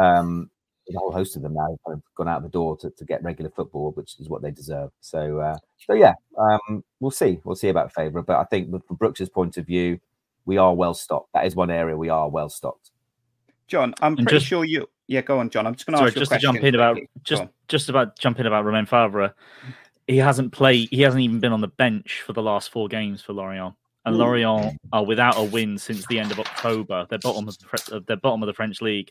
um, 0.02 0.50
a 0.90 1.00
whole 1.00 1.12
host 1.12 1.36
of 1.36 1.42
them 1.42 1.54
now 1.54 1.78
have 1.88 2.02
gone 2.16 2.28
out 2.28 2.44
the 2.44 2.50
door 2.50 2.78
to, 2.78 2.90
to 2.90 3.06
get 3.06 3.24
regular 3.24 3.52
football, 3.52 3.92
which 3.92 4.20
is 4.20 4.30
what 4.30 4.42
they 4.42 4.52
deserve. 4.52 4.92
So, 5.02 5.40
uh, 5.40 5.58
so 5.78 5.94
yeah, 5.94 6.14
um, 6.38 6.84
we'll 7.00 7.12
see. 7.12 7.40
We'll 7.44 7.56
see 7.56 7.70
about 7.70 7.94
Faivre, 7.94 8.26
but 8.26 8.38
I 8.38 8.44
think 8.46 8.70
from 8.86 8.98
Brooks's 8.98 9.30
point 9.30 9.58
of 9.58 9.66
view, 9.66 10.00
we 10.46 10.58
are 10.58 10.74
well 10.74 10.94
stocked. 10.94 11.30
That 11.34 11.46
is 11.46 11.56
one 11.56 11.72
area 11.72 11.96
we 11.96 12.10
are 12.10 12.30
well 12.30 12.50
stocked. 12.50 12.92
John, 13.68 13.94
I'm 14.02 14.16
pretty 14.16 14.32
just, 14.32 14.46
sure 14.46 14.66
you. 14.66 14.90
Yeah, 15.08 15.22
go 15.22 15.40
on, 15.40 15.50
John. 15.50 15.66
I'm 15.66 15.76
just 15.76 15.86
going 15.86 15.98
to 15.98 16.04
ask 16.04 16.16
just 16.16 16.32
to 16.32 16.38
jump 16.38 16.62
in 16.64 16.76
about 16.76 16.98
just 17.24 17.44
just 17.68 17.90
about 17.90 18.20
jump 18.20 18.40
in 18.40 18.46
about 18.46 18.66
Romain 18.66 18.86
Faivre. 18.86 19.34
He 20.08 20.18
hasn't 20.18 20.52
played. 20.52 20.90
He 20.92 21.02
hasn't 21.02 21.24
even 21.24 21.40
been 21.40 21.54
on 21.54 21.62
the 21.62 21.70
bench 21.70 22.24
for 22.26 22.34
the 22.34 22.42
last 22.42 22.72
four 22.72 22.90
games 22.90 23.22
for 23.22 23.32
Lorient 23.32 23.74
and 24.06 24.18
Lorient 24.18 24.78
are 24.92 25.06
without 25.06 25.38
a 25.38 25.44
win 25.44 25.78
since 25.78 26.06
the 26.08 26.20
end 26.20 26.32
of 26.32 26.40
October. 26.40 27.06
They're 27.10 27.20
bottom 27.20 27.48
of 27.48 27.58
the, 27.58 28.04
they're 28.06 28.18
bottom 28.18 28.44
of 28.44 28.48
the 28.48 28.54
French 28.54 28.82
league. 28.82 29.10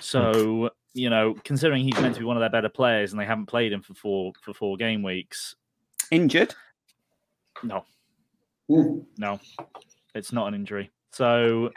So 0.00 0.70
you 0.94 1.10
know, 1.10 1.34
considering 1.44 1.84
he's 1.84 1.98
meant 2.00 2.14
to 2.14 2.20
be 2.20 2.26
one 2.26 2.36
of 2.36 2.40
their 2.40 2.50
better 2.50 2.68
players, 2.68 3.12
and 3.12 3.20
they 3.20 3.24
haven't 3.24 3.46
played 3.46 3.72
him 3.72 3.82
for 3.82 3.94
four 3.94 4.32
for 4.40 4.52
four 4.52 4.76
game 4.76 5.02
weeks, 5.02 5.54
injured? 6.10 6.54
No, 7.62 7.84
mm. 8.70 9.04
no, 9.16 9.40
it's 10.14 10.32
not 10.32 10.48
an 10.48 10.54
injury. 10.54 10.90
So 11.12 11.70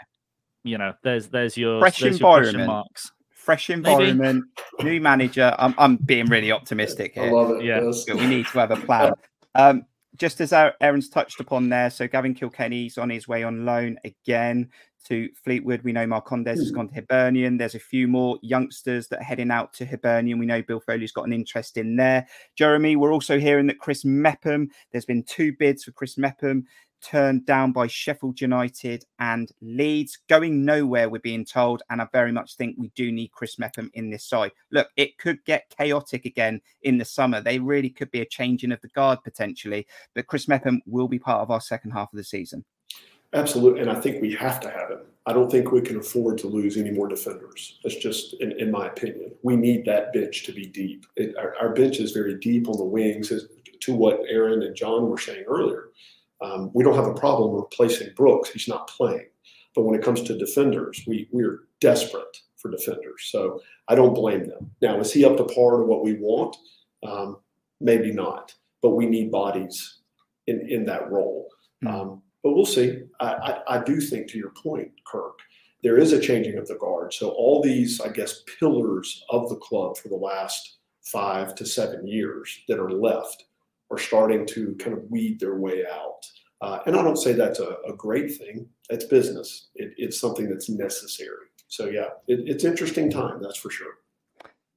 you 0.64 0.78
know, 0.78 0.94
there's 1.04 1.28
there's 1.28 1.56
your 1.56 1.80
fresh 1.80 2.00
there's 2.00 2.16
environment. 2.16 2.58
Your 2.58 2.68
marks. 2.68 3.12
Fresh 3.30 3.70
environment, 3.70 4.44
Maybe. 4.80 4.90
new 4.90 5.02
manager. 5.02 5.54
I'm, 5.60 5.76
I'm 5.78 5.98
being 5.98 6.26
really 6.26 6.52
optimistic 6.52 7.14
here. 7.14 7.26
I 7.26 7.30
love 7.30 7.52
it. 7.52 7.64
Yeah, 7.64 7.82
we 8.16 8.26
need 8.26 8.48
to 8.48 8.60
have 8.60 8.72
a 8.72 8.76
plan. 8.78 9.14
Um, 9.58 9.86
just 10.18 10.42
as 10.42 10.54
Aaron's 10.54 11.10
touched 11.10 11.40
upon 11.40 11.70
there, 11.70 11.90
so 11.90 12.08
Gavin 12.08 12.34
Kilkenny's 12.34 12.98
on 12.98 13.10
his 13.10 13.28
way 13.28 13.44
on 13.44 13.66
loan 13.66 13.98
again 14.04 14.70
to 15.06 15.30
Fleetwood. 15.44 15.84
We 15.84 15.94
know 15.94 16.06
Marcondes 16.06 16.58
has 16.58 16.70
hmm. 16.70 16.76
gone 16.76 16.88
to 16.90 16.96
Hibernian. 16.96 17.58
There's 17.58 17.76
a 17.76 17.80
few 17.80 18.08
more 18.08 18.38
youngsters 18.42 19.08
that 19.10 19.20
are 19.20 19.24
heading 19.24 19.52
out 19.52 19.74
to 19.74 19.86
Hibernian. 19.86 20.40
We 20.40 20.46
know 20.46 20.62
Bill 20.62 20.80
Foley's 20.80 21.12
got 21.12 21.28
an 21.28 21.34
interest 21.34 21.78
in 21.78 21.96
there. 21.96 22.28
Jeremy, 22.56 22.96
we're 22.96 23.14
also 23.14 23.40
hearing 23.40 23.68
that 23.68 23.80
Chris 23.80 24.04
Mepham, 24.04 24.70
there's 24.92 25.06
been 25.06 25.24
two 25.24 25.54
bids 25.58 25.84
for 25.84 25.92
Chris 25.92 26.18
Mepham 26.18 26.66
turned 27.02 27.46
down 27.46 27.72
by 27.72 27.88
Sheffield 27.88 28.42
United 28.42 29.06
and 29.20 29.52
Leeds. 29.62 30.20
Going 30.28 30.66
nowhere, 30.66 31.10
we're 31.10 31.20
being 31.20 31.46
told. 31.46 31.84
And 31.90 32.02
I 32.02 32.08
very 32.12 32.32
much 32.32 32.56
think 32.56 32.76
we 32.78 32.92
do 32.96 33.12
need 33.12 33.32
Chris 33.32 33.60
Mepham 33.60 33.92
in 33.94 34.10
this 34.10 34.26
side. 34.26 34.52
Look, 34.72 34.90
it 34.98 35.18
could 35.18 35.44
get 35.46 35.74
chaotic 35.78 36.26
again 36.26 36.62
in 36.82 36.98
the 36.98 37.06
summer. 37.06 37.42
They 37.42 37.60
really 37.60 37.90
could 37.90 38.12
be 38.12 38.22
a 38.22 38.26
changing 38.26 38.72
of 38.72 38.82
the 38.82 38.90
guard 38.90 39.20
potentially. 39.24 39.88
But 40.14 40.28
Chris 40.28 40.48
Mepham 40.48 40.82
will 40.86 41.08
be 41.08 41.20
part 41.20 41.42
of 41.42 41.52
our 41.52 41.62
second 41.62 41.92
half 41.92 42.12
of 42.12 42.18
the 42.18 42.24
season. 42.24 42.66
Absolutely. 43.34 43.82
And 43.82 43.90
I 43.90 44.00
think 44.00 44.22
we 44.22 44.34
have 44.36 44.60
to 44.62 44.70
have 44.70 44.90
him. 44.90 45.00
I 45.26 45.34
don't 45.34 45.52
think 45.52 45.72
we 45.72 45.82
can 45.82 45.98
afford 45.98 46.38
to 46.40 46.48
lose 46.48 46.78
any 46.78 46.92
more 46.92 47.08
defenders. 47.08 47.80
That's 47.84 47.96
just, 47.96 48.36
in, 48.36 48.52
in 48.60 48.72
my 48.72 48.88
opinion. 48.88 49.32
We 49.42 49.56
need 49.56 49.84
that 49.86 50.14
bench 50.14 50.44
to 50.46 50.54
be 50.54 50.68
deep. 50.68 51.06
It, 51.16 51.36
our, 51.36 51.56
our 51.60 51.74
bench 51.74 51.98
is 51.98 52.12
very 52.12 52.38
deep 52.38 52.70
on 52.70 52.78
the 52.78 52.86
wings, 52.86 53.32
as, 53.32 53.48
to 53.82 53.94
what 53.94 54.22
Aaron 54.30 54.64
and 54.64 54.76
John 54.76 55.10
were 55.10 55.18
saying 55.18 55.44
earlier 55.48 55.90
um, 56.42 56.72
we 56.74 56.84
don't 56.84 56.96
have 56.96 57.08
a 57.08 57.14
problem 57.14 57.56
replacing 57.56 58.14
Brooks. 58.16 58.50
He's 58.50 58.68
not 58.68 58.88
playing. 58.88 59.28
But 59.74 59.84
when 59.84 59.96
it 59.96 60.04
comes 60.04 60.22
to 60.24 60.38
defenders, 60.38 61.04
we 61.06 61.28
we're 61.32 61.64
desperate 61.82 62.38
for 62.58 62.72
defenders. 62.72 63.28
So 63.30 63.62
I 63.88 63.96
don't 63.96 64.14
blame 64.14 64.48
them. 64.48 64.72
Now, 64.82 65.00
is 65.00 65.12
he 65.12 65.26
up 65.26 65.38
to 65.38 65.44
par 65.44 65.78
to 65.78 65.84
what 65.84 66.04
we 66.04 66.14
want? 66.14 66.56
Um, 67.06 67.38
maybe 67.82 68.12
not. 68.12 68.54
But 68.82 68.92
we 68.92 69.06
need 69.06 69.32
bodies 69.32 70.00
in 70.48 70.68
in 70.70 70.86
that 70.86 71.12
role. 71.12 71.50
Mm-hmm. 71.84 71.96
Um, 71.96 72.22
but 72.44 72.54
we'll 72.54 72.66
see. 72.66 73.02
I, 73.20 73.34
I, 73.68 73.78
I 73.78 73.84
do 73.84 74.00
think, 74.00 74.28
to 74.30 74.38
your 74.38 74.52
point, 74.52 74.92
Kirk, 75.08 75.40
there 75.82 75.98
is 75.98 76.14
a 76.14 76.20
changing 76.20 76.58
of 76.58 76.68
the 76.68 76.76
guard. 76.76 77.12
So 77.12 77.30
all 77.30 77.62
these, 77.62 78.00
I 78.00 78.10
guess, 78.10 78.44
pillars 78.60 79.24
of 79.30 79.50
the 79.50 79.56
club 79.56 79.98
for 79.98 80.10
the 80.10 80.16
last 80.16 80.78
five 81.02 81.56
to 81.56 81.66
seven 81.66 82.08
years 82.08 82.60
that 82.68 82.80
are 82.80 82.92
left 82.92 83.46
are 83.92 83.98
starting 83.98 84.46
to 84.48 84.76
kind 84.80 84.98
of 84.98 85.04
weed 85.10 85.40
their 85.40 85.56
way 85.56 85.84
out. 85.92 86.26
Uh, 86.62 86.80
and 86.86 86.96
I 86.96 87.04
don't 87.04 87.18
say 87.18 87.34
that's 87.34 87.60
a, 87.60 87.78
a 87.88 87.94
great 87.96 88.36
thing. 88.36 88.68
It's 88.90 89.06
business. 89.06 89.70
It, 89.76 89.94
it's 89.98 90.20
something 90.20 90.50
that's 90.50 90.70
necessary. 90.70 91.48
So 91.68 91.88
yeah, 91.88 92.10
it, 92.28 92.40
it's 92.48 92.64
interesting 92.64 93.12
time. 93.12 93.42
That's 93.42 93.58
for 93.58 93.70
sure. 93.70 93.94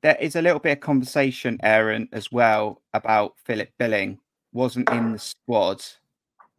There 0.02 0.16
is 0.20 0.36
a 0.36 0.42
little 0.42 0.58
bit 0.58 0.72
of 0.72 0.80
conversation, 0.80 1.58
Aaron, 1.62 2.08
as 2.12 2.30
well 2.30 2.82
about 2.94 3.34
Philip 3.44 3.70
Billing. 3.78 4.18
Wasn't 4.52 4.90
in 4.90 5.12
the 5.12 5.18
squad 5.18 5.84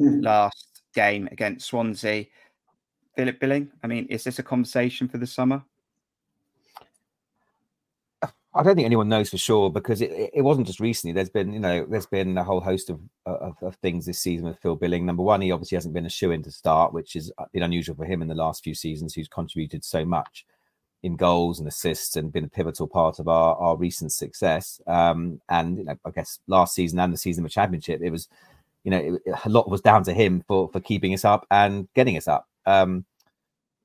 mm. 0.01 0.23
last 0.23 0.81
game 0.93 1.27
against 1.31 1.67
Swansea. 1.67 2.25
Philip 3.15 3.39
Billing. 3.39 3.71
I 3.83 3.87
mean, 3.87 4.05
is 4.07 4.23
this 4.23 4.39
a 4.39 4.43
conversation 4.43 5.07
for 5.07 5.17
the 5.17 5.27
summer? 5.27 5.63
I 8.55 8.63
don't 8.63 8.75
think 8.75 8.85
anyone 8.85 9.09
knows 9.09 9.29
for 9.29 9.37
sure 9.37 9.69
because 9.69 10.01
it, 10.01 10.31
it 10.33 10.41
wasn't 10.41 10.65
just 10.65 10.79
recently. 10.79 11.13
There's 11.13 11.29
been, 11.29 11.53
you 11.53 11.59
know, 11.59 11.85
there's 11.85 12.07
been 12.07 12.35
a 12.37 12.43
whole 12.43 12.61
host 12.61 12.89
of, 12.89 12.99
of, 13.27 13.55
of 13.61 13.75
things 13.75 14.07
this 14.07 14.19
season 14.19 14.47
with 14.47 14.57
Phil 14.59 14.75
Billing. 14.75 15.05
Number 15.05 15.21
one, 15.21 15.41
he 15.41 15.51
obviously 15.51 15.75
hasn't 15.75 15.93
been 15.93 16.07
a 16.07 16.09
shoe 16.09 16.31
in 16.31 16.41
to 16.43 16.51
start, 16.51 16.91
which 16.91 17.13
has 17.13 17.31
uh, 17.37 17.45
been 17.53 17.61
unusual 17.61 17.95
for 17.95 18.05
him 18.05 18.23
in 18.23 18.27
the 18.27 18.33
last 18.33 18.63
few 18.63 18.73
seasons. 18.73 19.13
Who's 19.13 19.27
contributed 19.27 19.83
so 19.83 20.03
much 20.03 20.47
in 21.03 21.15
goals 21.15 21.59
and 21.59 21.67
assists 21.67 22.15
and 22.15 22.33
been 22.33 22.43
a 22.43 22.49
pivotal 22.49 22.87
part 22.87 23.19
of 23.19 23.27
our, 23.27 23.55
our 23.55 23.77
recent 23.77 24.11
success. 24.11 24.81
Um, 24.87 25.39
and 25.47 25.77
you 25.77 25.83
know, 25.83 25.95
I 26.03 26.09
guess 26.09 26.39
last 26.47 26.73
season 26.73 26.99
and 26.99 27.13
the 27.13 27.17
season 27.17 27.45
of 27.45 27.51
the 27.51 27.53
championship, 27.53 28.01
it 28.01 28.09
was, 28.09 28.27
you 28.83 28.91
know, 28.91 29.19
it, 29.25 29.35
a 29.45 29.49
lot 29.49 29.69
was 29.69 29.81
down 29.81 30.03
to 30.05 30.13
him 30.13 30.43
for 30.47 30.69
for 30.69 30.79
keeping 30.79 31.13
us 31.13 31.23
up 31.23 31.45
and 31.51 31.87
getting 31.93 32.17
us 32.17 32.27
up. 32.27 32.47
Um, 32.65 33.05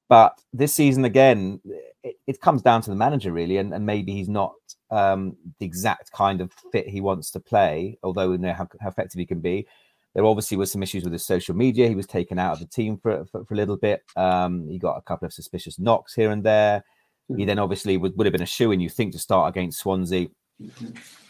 but 0.09 0.41
this 0.53 0.75
season 0.75 1.05
again, 1.05 1.61
it, 2.03 2.17
it, 2.27 2.41
comes 2.41 2.63
down 2.63 2.83
to 2.83 2.91
the 2.91 2.97
manager 2.97 3.33
really, 3.33 3.57
and, 3.57 3.73
and 3.73 3.85
maybe 3.87 4.13
he's 4.13 4.29
not 4.29 4.55
um, 4.91 5.37
the 5.59 5.67
exact 5.67 6.13
kind 6.13 6.41
of 6.41 6.53
fit 6.73 6.87
he 6.87 7.01
wants 7.01 7.31
to 7.33 7.41
play. 7.41 7.99
Although 8.03 8.31
we 8.31 8.39
know 8.39 8.53
how, 8.53 8.69
how, 8.81 8.89
effective 8.89 9.19
he 9.19 9.27
can 9.27 9.41
be, 9.41 9.67
there 10.15 10.25
obviously 10.25 10.57
was 10.57 10.71
some 10.71 10.83
issues 10.83 11.05
with 11.05 11.13
his 11.13 11.25
social 11.25 11.55
media. 11.55 11.89
He 11.89 11.95
was 11.95 12.07
taken 12.07 12.39
out 12.39 12.53
of 12.53 12.61
the 12.61 12.67
team 12.67 12.99
for 12.99 13.25
for, 13.27 13.45
for 13.45 13.55
a 13.55 13.57
little 13.57 13.77
bit. 13.77 14.03
Um, 14.17 14.69
he 14.69 14.79
got 14.79 14.97
a 14.97 15.03
couple 15.03 15.27
of 15.27 15.33
suspicious 15.33 15.79
knocks 15.79 16.15
here 16.15 16.31
and 16.31 16.45
there. 16.45 16.85
He 17.29 17.35
hmm. 17.35 17.47
then 17.47 17.59
obviously 17.59 17.97
would, 17.97 18.17
would 18.17 18.27
have 18.27 18.33
been 18.33 18.43
a 18.43 18.47
shoe 18.47 18.73
in 18.73 18.81
you 18.81 18.91
think 18.91 19.13
to 19.13 19.19
start 19.19 19.49
against 19.49 19.81
Swansea. 19.81 20.29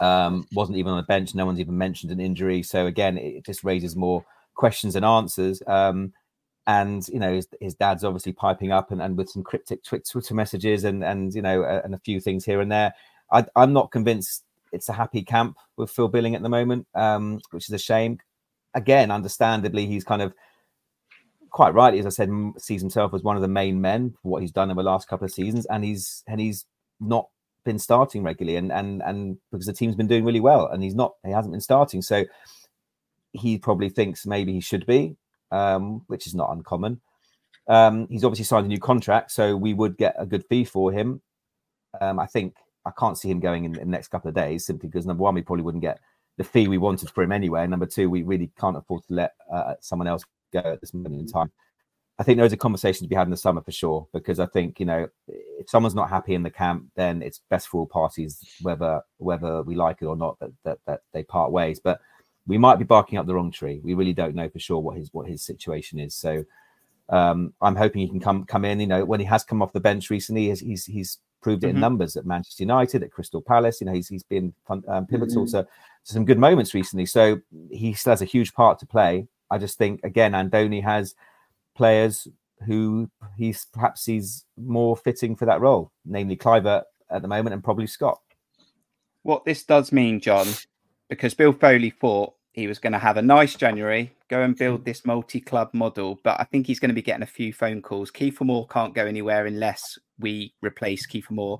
Um, 0.01 0.47
wasn't 0.53 0.79
even 0.79 0.93
on 0.93 0.99
the 0.99 1.05
bench. 1.05 1.35
No 1.35 1.47
one's 1.47 1.61
even 1.61 1.79
mentioned 1.79 2.13
an 2.13 2.21
injury. 2.21 2.63
So 2.63 2.87
again, 2.87 3.17
it 3.17 3.45
just 3.45 3.65
raises 3.65 3.97
more 3.97 4.25
questions 4.55 4.97
and 4.97 5.05
answers. 5.05 5.63
Um, 5.67 6.13
and 6.67 7.07
you 7.09 7.19
know 7.19 7.35
his, 7.35 7.49
his, 7.61 7.75
dad's 7.75 8.05
obviously 8.05 8.33
piping 8.33 8.73
up 8.73 8.91
and, 8.91 9.03
and 9.03 9.17
with 9.17 9.29
some 9.29 9.43
cryptic 9.43 9.83
Twitter 9.85 10.35
messages 10.35 10.85
and 10.85 11.05
and 11.05 11.35
you 11.35 11.43
know 11.43 11.63
and 11.63 11.95
a 11.95 11.99
few 11.99 12.21
things 12.21 12.45
here 12.45 12.61
and 12.61 12.73
there. 12.73 12.95
I, 13.31 13.45
am 13.57 13.73
not 13.73 13.91
convinced 13.91 14.45
it's 14.73 14.89
a 14.89 14.93
happy 14.93 15.23
camp 15.23 15.57
with 15.77 15.91
Phil 15.91 16.09
Billing 16.09 16.35
at 16.35 16.43
the 16.43 16.49
moment, 16.49 16.87
um, 16.95 17.41
which 17.51 17.69
is 17.69 17.75
a 17.75 17.79
shame. 17.79 18.19
Again, 18.75 19.11
understandably, 19.11 19.87
he's 19.87 20.05
kind 20.05 20.23
of 20.23 20.35
quite 21.51 21.75
rightly 21.75 22.01
as 22.01 22.07
I 22.07 22.11
said, 22.11 22.31
sees 22.59 22.81
himself 22.81 23.15
as 23.15 23.23
one 23.23 23.37
of 23.37 23.43
the 23.43 23.49
main 23.49 23.81
men 23.81 24.15
for 24.23 24.29
what 24.29 24.43
he's 24.43 24.51
done 24.51 24.71
in 24.71 24.77
the 24.77 24.83
last 24.83 25.07
couple 25.09 25.25
of 25.25 25.33
seasons, 25.33 25.67
and 25.67 25.85
he's 25.85 26.23
and 26.27 26.41
he's 26.41 26.67
not 27.01 27.29
been 27.65 27.79
starting 27.79 28.23
regularly, 28.23 28.57
and 28.57 28.73
and 28.73 29.03
and 29.03 29.39
because 29.53 29.67
the 29.67 29.73
team's 29.73 29.97
been 29.97 30.09
doing 30.09 30.25
really 30.25 30.41
well, 30.41 30.67
and 30.69 30.83
he's 30.83 30.95
not, 30.95 31.15
he 31.25 31.31
hasn't 31.31 31.53
been 31.53 31.61
starting, 31.61 32.01
so 32.03 32.25
he 33.33 33.59
probably 33.59 33.89
thinks 33.89 34.27
maybe 34.27 34.53
he 34.53 34.61
should 34.61 34.87
be 34.87 35.17
um, 35.55 36.03
which 36.09 36.27
is 36.27 36.35
not 36.35 36.51
uncommon. 36.51 37.01
Um, 37.69 38.09
he's 38.11 38.25
obviously 38.25 38.45
signed 38.45 38.67
a 38.67 38.69
new 38.69 38.81
contract, 38.81 39.31
so 39.31 39.57
we 39.57 39.73
would 39.73 39.97
get 39.97 40.15
a 40.19 40.27
good 40.27 40.45
fee 40.49 40.65
for 40.65 40.93
him. 40.93 41.23
Um, 42.01 42.19
I 42.19 42.27
think 42.27 42.57
I 42.85 42.91
can't 42.99 43.17
see 43.17 43.31
him 43.31 43.41
going 43.41 43.65
in, 43.65 43.75
in, 43.79 43.87
the 43.87 43.97
next 43.97 44.09
couple 44.09 44.29
of 44.29 44.35
days 44.35 44.67
simply 44.67 44.89
because 44.89 45.07
number 45.07 45.23
one, 45.23 45.35
we 45.35 45.43
probably 45.43 45.63
wouldn't 45.63 45.83
get 45.83 46.01
the 46.37 46.45
fee 46.45 46.67
we 46.67 46.77
wanted 46.77 47.09
for 47.09 47.23
him 47.23 47.33
anyway. 47.33 47.63
And 47.63 47.71
number 47.71 47.87
two, 47.87 48.11
we 48.11 48.23
really 48.23 48.51
can't 48.59 48.77
afford 48.77 49.05
to 49.05 49.15
let 49.15 49.35
uh, 49.51 49.75
someone 49.81 50.09
else 50.09 50.25
go 50.53 50.59
at 50.59 50.81
this 50.81 50.93
moment 50.93 51.21
in 51.21 51.27
time. 51.27 51.53
I 52.19 52.25
think 52.25 52.37
there 52.37 52.47
is 52.47 52.53
a 52.53 52.57
conversation 52.57 53.05
to 53.05 53.09
be 53.09 53.17
had 53.17 53.27
in 53.27 53.31
the 53.31 53.37
summer 53.37 53.61
for 53.61 53.73
sure, 53.73 54.07
because 54.13 54.39
I 54.39 54.47
think 54.47 54.79
you 54.79 54.87
know 54.87 55.09
if 55.27 55.69
someone's 55.69 55.97
not 55.97 56.11
happy 56.11 56.35
in 56.35 56.43
the 56.43 56.51
camp, 56.51 56.87
then 56.95 57.23
it's 57.23 57.41
best 57.51 57.69
for 57.69 57.79
all 57.79 57.87
parties, 57.87 58.39
whether 58.61 59.03
whether 59.19 59.63
we 59.63 59.75
like 59.75 59.99
it 60.01 60.07
or 60.07 60.17
not, 60.17 60.39
that 60.41 60.51
that, 60.65 60.79
that 60.87 61.01
they 61.13 61.23
part 61.25 61.51
ways. 61.51 61.81
But 61.81 62.01
we 62.47 62.59
might 62.59 62.79
be 62.79 62.85
barking 62.85 63.19
up 63.19 63.27
the 63.27 63.35
wrong 63.35 63.51
tree. 63.51 63.81
We 63.83 63.95
really 63.95 64.13
don't 64.13 64.35
know 64.35 64.49
for 64.49 64.59
sure 64.59 64.79
what 64.79 64.97
his 64.97 65.13
what 65.13 65.29
his 65.29 65.43
situation 65.43 65.99
is. 65.99 66.15
So 66.15 66.45
um, 67.09 67.53
I'm 67.61 67.77
hoping 67.77 68.03
he 68.03 68.09
can 68.09 68.21
come 68.21 68.45
come 68.45 68.65
in. 68.65 68.81
You 68.81 68.87
know, 68.87 69.05
when 69.05 69.21
he 69.21 69.27
has 69.27 69.45
come 69.45 69.63
off 69.63 69.73
the 69.73 69.81
bench 69.81 70.11
recently, 70.11 70.49
he's 70.49 70.61
he's, 70.61 70.85
he's 70.85 71.19
proved 71.41 71.65
it 71.65 71.69
mm-hmm. 71.69 71.77
in 71.77 71.81
numbers 71.81 72.17
at 72.17 72.27
Manchester 72.27 72.63
United, 72.63 73.03
at 73.03 73.13
Crystal 73.13 73.41
Palace. 73.41 73.81
You 73.81 73.87
know, 73.87 73.95
he's 73.95 74.09
he's 74.09 74.23
been 74.23 74.55
um, 74.69 75.07
pivotal 75.07 75.45
mm-hmm. 75.45 75.57
to, 75.57 75.63
to, 75.63 75.69
some 76.05 76.25
good 76.25 76.39
moments 76.39 76.75
recently. 76.75 77.07
So 77.07 77.41
he 77.71 77.93
still 77.95 78.13
has 78.13 78.23
a 78.23 78.27
huge 78.27 78.53
part 78.55 78.79
to 78.81 78.87
play. 78.87 79.27
I 79.51 79.59
just 79.59 79.79
think 79.79 80.01
again, 80.05 80.33
Andoni 80.33 80.83
has 80.83 81.15
players 81.75 82.29
who 82.67 83.11
he's 83.37 83.67
perhaps 83.73 84.03
sees 84.03 84.45
more 84.57 84.97
fitting 84.97 85.37
for 85.37 85.47
that 85.47 85.61
role, 85.61 85.93
namely 86.05 86.37
Kluivert 86.37 86.85
at 87.11 87.23
the 87.23 87.29
moment 87.29 87.55
and 87.55 87.65
probably 87.65 87.87
Scott. 87.87 88.21
What 89.23 89.45
this 89.45 89.65
does 89.65 89.93
mean, 89.93 90.21
John, 90.21 90.47
because 91.15 91.35
Bill 91.35 91.53
Foley 91.53 91.91
thought 91.91 92.35
he 92.53 92.67
was 92.67 92.79
going 92.79 92.93
to 92.93 92.99
have 92.99 93.17
a 93.17 93.23
nice 93.23 93.57
January, 93.57 94.13
go 94.29 94.43
and 94.43 94.57
build 94.57 94.81
hmm. 94.81 94.85
this 94.85 95.05
multi-club 95.05 95.71
model, 95.73 96.21
but 96.23 96.41
I 96.41 96.45
think 96.45 96.67
he's 96.67 96.81
going 96.81 96.91
to 96.91 96.95
be 96.95 97.03
getting 97.03 97.23
a 97.23 97.27
few 97.27 97.53
phone 97.53 97.83
calls. 97.83 98.11
Kieffer 98.11 98.43
Moore 98.43 98.67
can't 98.69 98.95
go 98.95 99.07
anywhere 99.07 99.47
unless 99.47 99.99
we 100.19 100.55
replace 100.63 101.07
Kieffer 101.07 101.33
Moore. 101.33 101.59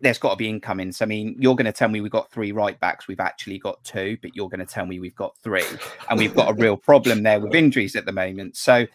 There's 0.00 0.18
got 0.18 0.30
to 0.30 0.36
be 0.36 0.48
incomings. 0.48 1.02
I 1.02 1.06
mean, 1.06 1.36
you're 1.38 1.56
going 1.56 1.66
to 1.66 1.72
tell 1.72 1.88
me 1.88 2.00
we've 2.00 2.10
got 2.10 2.30
three 2.30 2.52
right 2.52 2.78
backs. 2.78 3.08
We've 3.08 3.20
actually 3.20 3.58
got 3.58 3.82
two, 3.84 4.16
but 4.22 4.36
you're 4.36 4.48
going 4.48 4.64
to 4.64 4.72
tell 4.72 4.86
me 4.86 5.00
we've 5.00 5.16
got 5.16 5.36
three, 5.42 5.64
and 6.08 6.18
we've 6.18 6.34
got 6.34 6.50
a 6.50 6.54
real 6.54 6.76
problem 6.90 7.22
there 7.22 7.40
with 7.40 7.54
injuries 7.54 7.96
at 7.96 8.06
the 8.06 8.12
moment. 8.12 8.56
So 8.56 8.86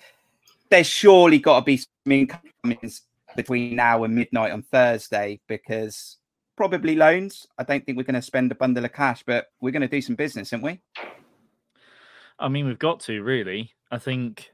there's 0.70 0.88
surely 0.88 1.38
got 1.40 1.60
to 1.60 1.66
be 1.66 1.78
some 1.78 1.90
incomings 2.06 3.02
between 3.36 3.76
now 3.76 4.04
and 4.04 4.16
midnight 4.16 4.52
on 4.52 4.64
Thursday 4.64 5.40
because 5.48 6.18
probably 6.60 6.94
loans. 6.94 7.48
I 7.58 7.64
don't 7.64 7.86
think 7.86 7.98
we're 7.98 8.04
going 8.04 8.16
to 8.16 8.22
spend 8.22 8.52
a 8.52 8.56
bundle 8.56 8.84
of 8.84 8.92
cash, 8.92 9.24
but 9.26 9.48
we're 9.62 9.72
going 9.72 9.82
to 9.82 9.88
do 9.88 10.02
some 10.02 10.16
business, 10.16 10.52
aren't 10.52 10.66
we? 10.66 10.82
I 12.38 12.50
mean, 12.50 12.68
we've 12.68 12.78
got 12.78 13.00
to 13.02 13.24
really. 13.24 13.72
I 13.92 13.98
think. 13.98 14.52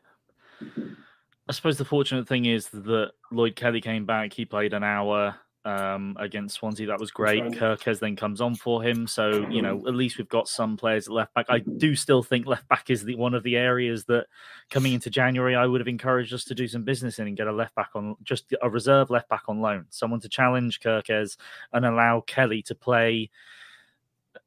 I 0.61 1.51
suppose 1.51 1.79
the 1.79 1.85
fortunate 1.85 2.27
thing 2.27 2.45
is 2.45 2.67
that 2.69 3.13
Lloyd 3.31 3.55
Kelly 3.55 3.81
came 3.81 4.05
back. 4.05 4.33
He 4.33 4.45
played 4.45 4.73
an 4.73 4.83
hour 4.83 5.35
um, 5.65 6.15
against 6.19 6.55
Swansea. 6.55 6.87
That 6.87 6.99
was 6.99 7.11
great. 7.11 7.43
Kerkez 7.43 7.99
then 7.99 8.15
comes 8.15 8.39
on 8.39 8.53
for 8.53 8.83
him. 8.83 9.07
So, 9.07 9.47
you 9.49 9.63
know, 9.63 9.83
at 9.87 9.95
least 9.95 10.17
we've 10.17 10.29
got 10.29 10.47
some 10.47 10.77
players 10.77 11.07
at 11.07 11.13
left 11.13 11.33
back. 11.33 11.47
I 11.49 11.59
do 11.59 11.95
still 11.95 12.21
think 12.21 12.45
left 12.45 12.67
back 12.69 12.89
is 12.89 13.03
the 13.03 13.15
one 13.15 13.33
of 13.33 13.43
the 13.43 13.57
areas 13.57 14.05
that 14.05 14.27
coming 14.69 14.93
into 14.93 15.09
January, 15.09 15.55
I 15.55 15.65
would 15.65 15.81
have 15.81 15.87
encouraged 15.87 16.33
us 16.33 16.43
to 16.45 16.55
do 16.55 16.67
some 16.67 16.83
business 16.83 17.17
in 17.17 17.27
and 17.27 17.35
get 17.35 17.47
a 17.47 17.51
left 17.51 17.73
back 17.73 17.89
on 17.95 18.15
just 18.23 18.53
a 18.61 18.69
reserve 18.69 19.09
left 19.09 19.27
back 19.27 19.43
on 19.47 19.59
loan, 19.59 19.85
someone 19.89 20.19
to 20.21 20.29
challenge 20.29 20.79
Kerkez 20.79 21.35
and 21.73 21.85
allow 21.85 22.21
Kelly 22.21 22.61
to 22.63 22.75
play. 22.75 23.31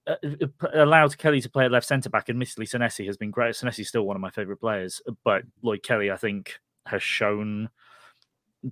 Uh, 0.07 0.15
uh 0.63 0.69
allowed 0.75 1.19
Kelly 1.19 1.41
to 1.41 1.51
play 1.51 1.65
at 1.65 1.73
left 1.73 1.87
centre 1.87 2.11
back. 2.11 2.31
Admittedly, 2.31 2.67
Senesi 2.67 3.07
has 3.07 3.17
been 3.17 3.33
great. 3.33 3.55
Senesi's 3.55 3.89
still 3.89 4.05
one 4.05 4.17
of 4.17 4.23
my 4.23 4.31
favourite 4.31 4.61
players, 4.61 5.03
but 5.25 5.43
Lloyd 5.63 5.83
Kelly, 5.83 6.13
I 6.13 6.17
think, 6.17 6.61
has 6.87 7.03
shown 7.03 7.71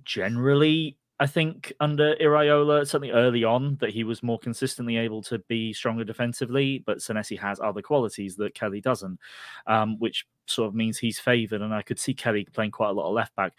generally 0.03 0.97
I 1.19 1.25
think 1.25 1.73
under 1.79 2.15
Iraola, 2.17 2.85
certainly 2.85 3.11
early 3.11 3.43
on, 3.43 3.77
that 3.77 3.89
he 3.89 4.03
was 4.03 4.21
more 4.21 4.37
consistently 4.37 4.97
able 4.97 5.23
to 5.23 5.39
be 5.39 5.73
stronger 5.73 6.03
defensively, 6.03 6.83
but 6.85 6.99
Senesi 6.99 7.37
has 7.39 7.59
other 7.59 7.81
qualities 7.81 8.35
that 8.35 8.53
Kelly 8.53 8.81
doesn't, 8.81 9.19
um, 9.65 9.97
which 9.97 10.27
sort 10.45 10.67
of 10.67 10.75
means 10.75 10.97
he's 10.99 11.19
favoured. 11.19 11.61
And 11.61 11.73
I 11.73 11.81
could 11.81 11.97
see 11.97 12.13
Kelly 12.13 12.45
playing 12.53 12.71
quite 12.71 12.89
a 12.89 12.93
lot 12.93 13.07
of 13.07 13.15
left 13.15 13.35
back. 13.35 13.53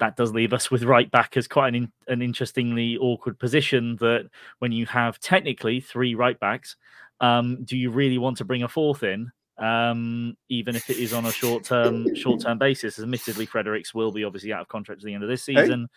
That 0.00 0.16
does 0.16 0.32
leave 0.32 0.52
us 0.52 0.70
with 0.72 0.82
right 0.82 1.08
back 1.08 1.36
as 1.36 1.46
quite 1.46 1.68
an, 1.68 1.74
in, 1.76 1.92
an 2.08 2.22
interestingly 2.22 2.96
awkward 2.98 3.38
position. 3.38 3.94
That 4.00 4.28
when 4.58 4.72
you 4.72 4.84
have 4.86 5.20
technically 5.20 5.80
three 5.80 6.16
right 6.16 6.38
backs, 6.40 6.74
um, 7.20 7.62
do 7.64 7.76
you 7.76 7.90
really 7.90 8.18
want 8.18 8.36
to 8.38 8.44
bring 8.44 8.64
a 8.64 8.68
fourth 8.68 9.04
in? 9.04 9.30
Um, 9.58 10.36
even 10.48 10.74
if 10.76 10.90
it 10.90 10.98
is 10.98 11.12
on 11.12 11.26
a 11.26 11.32
short 11.32 11.64
term 11.64 12.14
short 12.14 12.40
term 12.40 12.58
basis. 12.58 12.98
Admittedly, 12.98 13.46
Fredericks 13.46 13.94
will 13.94 14.12
be 14.12 14.24
obviously 14.24 14.52
out 14.52 14.62
of 14.62 14.68
contract 14.68 15.00
at 15.00 15.04
the 15.04 15.14
end 15.14 15.22
of 15.22 15.28
this 15.28 15.42
season. 15.42 15.88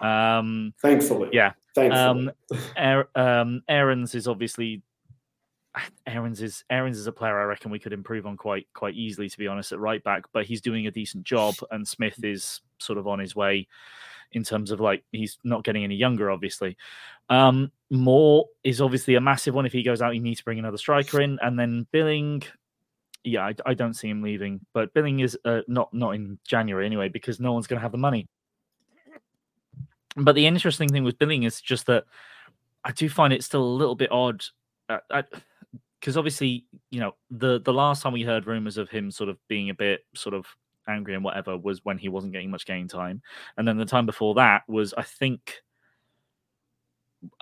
Um, 0.00 0.72
Thankfully, 0.80 1.30
yeah. 1.32 1.52
Thankfully. 1.74 2.30
Um, 2.76 3.06
um, 3.14 3.62
Aarons 3.68 4.14
is 4.14 4.28
obviously 4.28 4.82
Aarons 6.06 6.42
is 6.42 6.64
Aarons 6.70 6.98
is 6.98 7.06
a 7.06 7.12
player 7.12 7.38
I 7.38 7.44
reckon 7.44 7.70
we 7.70 7.78
could 7.78 7.92
improve 7.92 8.26
on 8.26 8.36
quite 8.36 8.66
quite 8.74 8.94
easily, 8.94 9.28
to 9.28 9.38
be 9.38 9.46
honest, 9.46 9.72
at 9.72 9.78
right 9.78 10.02
back. 10.02 10.24
But 10.32 10.46
he's 10.46 10.60
doing 10.60 10.86
a 10.86 10.90
decent 10.90 11.24
job, 11.24 11.54
and 11.70 11.86
Smith 11.86 12.22
is 12.24 12.60
sort 12.78 12.98
of 12.98 13.06
on 13.06 13.18
his 13.18 13.36
way 13.36 13.68
in 14.32 14.44
terms 14.44 14.70
of 14.70 14.80
like 14.80 15.04
he's 15.12 15.38
not 15.44 15.64
getting 15.64 15.84
any 15.84 15.96
younger, 15.96 16.30
obviously. 16.30 16.76
Um, 17.28 17.70
Moore 17.90 18.46
is 18.64 18.80
obviously 18.80 19.14
a 19.14 19.20
massive 19.20 19.54
one. 19.54 19.66
If 19.66 19.72
he 19.72 19.82
goes 19.82 20.02
out, 20.02 20.14
you 20.14 20.20
need 20.20 20.36
to 20.36 20.44
bring 20.44 20.58
another 20.58 20.78
striker 20.78 21.20
in, 21.20 21.38
and 21.42 21.58
then 21.58 21.86
Billing. 21.92 22.42
Yeah, 23.24 23.44
I, 23.44 23.54
I 23.66 23.74
don't 23.74 23.94
see 23.94 24.08
him 24.08 24.22
leaving, 24.22 24.60
but 24.72 24.94
Billing 24.94 25.20
is 25.20 25.36
uh, 25.44 25.60
not 25.68 25.92
not 25.92 26.14
in 26.14 26.38
January 26.46 26.86
anyway 26.86 27.08
because 27.08 27.38
no 27.40 27.52
one's 27.52 27.66
going 27.66 27.78
to 27.78 27.82
have 27.82 27.92
the 27.92 27.98
money. 27.98 28.28
But 30.16 30.34
the 30.34 30.46
interesting 30.46 30.88
thing 30.88 31.04
with 31.04 31.18
Billing 31.18 31.44
is 31.44 31.60
just 31.60 31.86
that 31.86 32.04
I 32.84 32.92
do 32.92 33.08
find 33.08 33.32
it 33.32 33.44
still 33.44 33.62
a 33.62 33.64
little 33.64 33.94
bit 33.94 34.10
odd. 34.10 34.42
because 34.88 36.16
uh, 36.16 36.18
obviously, 36.18 36.64
you 36.90 37.00
know, 37.00 37.14
the 37.30 37.60
the 37.60 37.72
last 37.72 38.02
time 38.02 38.12
we 38.12 38.22
heard 38.22 38.46
rumors 38.46 38.76
of 38.76 38.88
him 38.88 39.10
sort 39.10 39.28
of 39.28 39.38
being 39.48 39.70
a 39.70 39.74
bit 39.74 40.00
sort 40.14 40.34
of 40.34 40.46
angry 40.88 41.14
and 41.14 41.22
whatever 41.22 41.56
was 41.56 41.84
when 41.84 41.98
he 41.98 42.08
wasn't 42.08 42.32
getting 42.32 42.50
much 42.50 42.66
game 42.66 42.88
time, 42.88 43.22
and 43.56 43.68
then 43.68 43.76
the 43.76 43.84
time 43.84 44.06
before 44.06 44.34
that 44.34 44.62
was 44.68 44.94
I 44.94 45.02
think. 45.02 45.56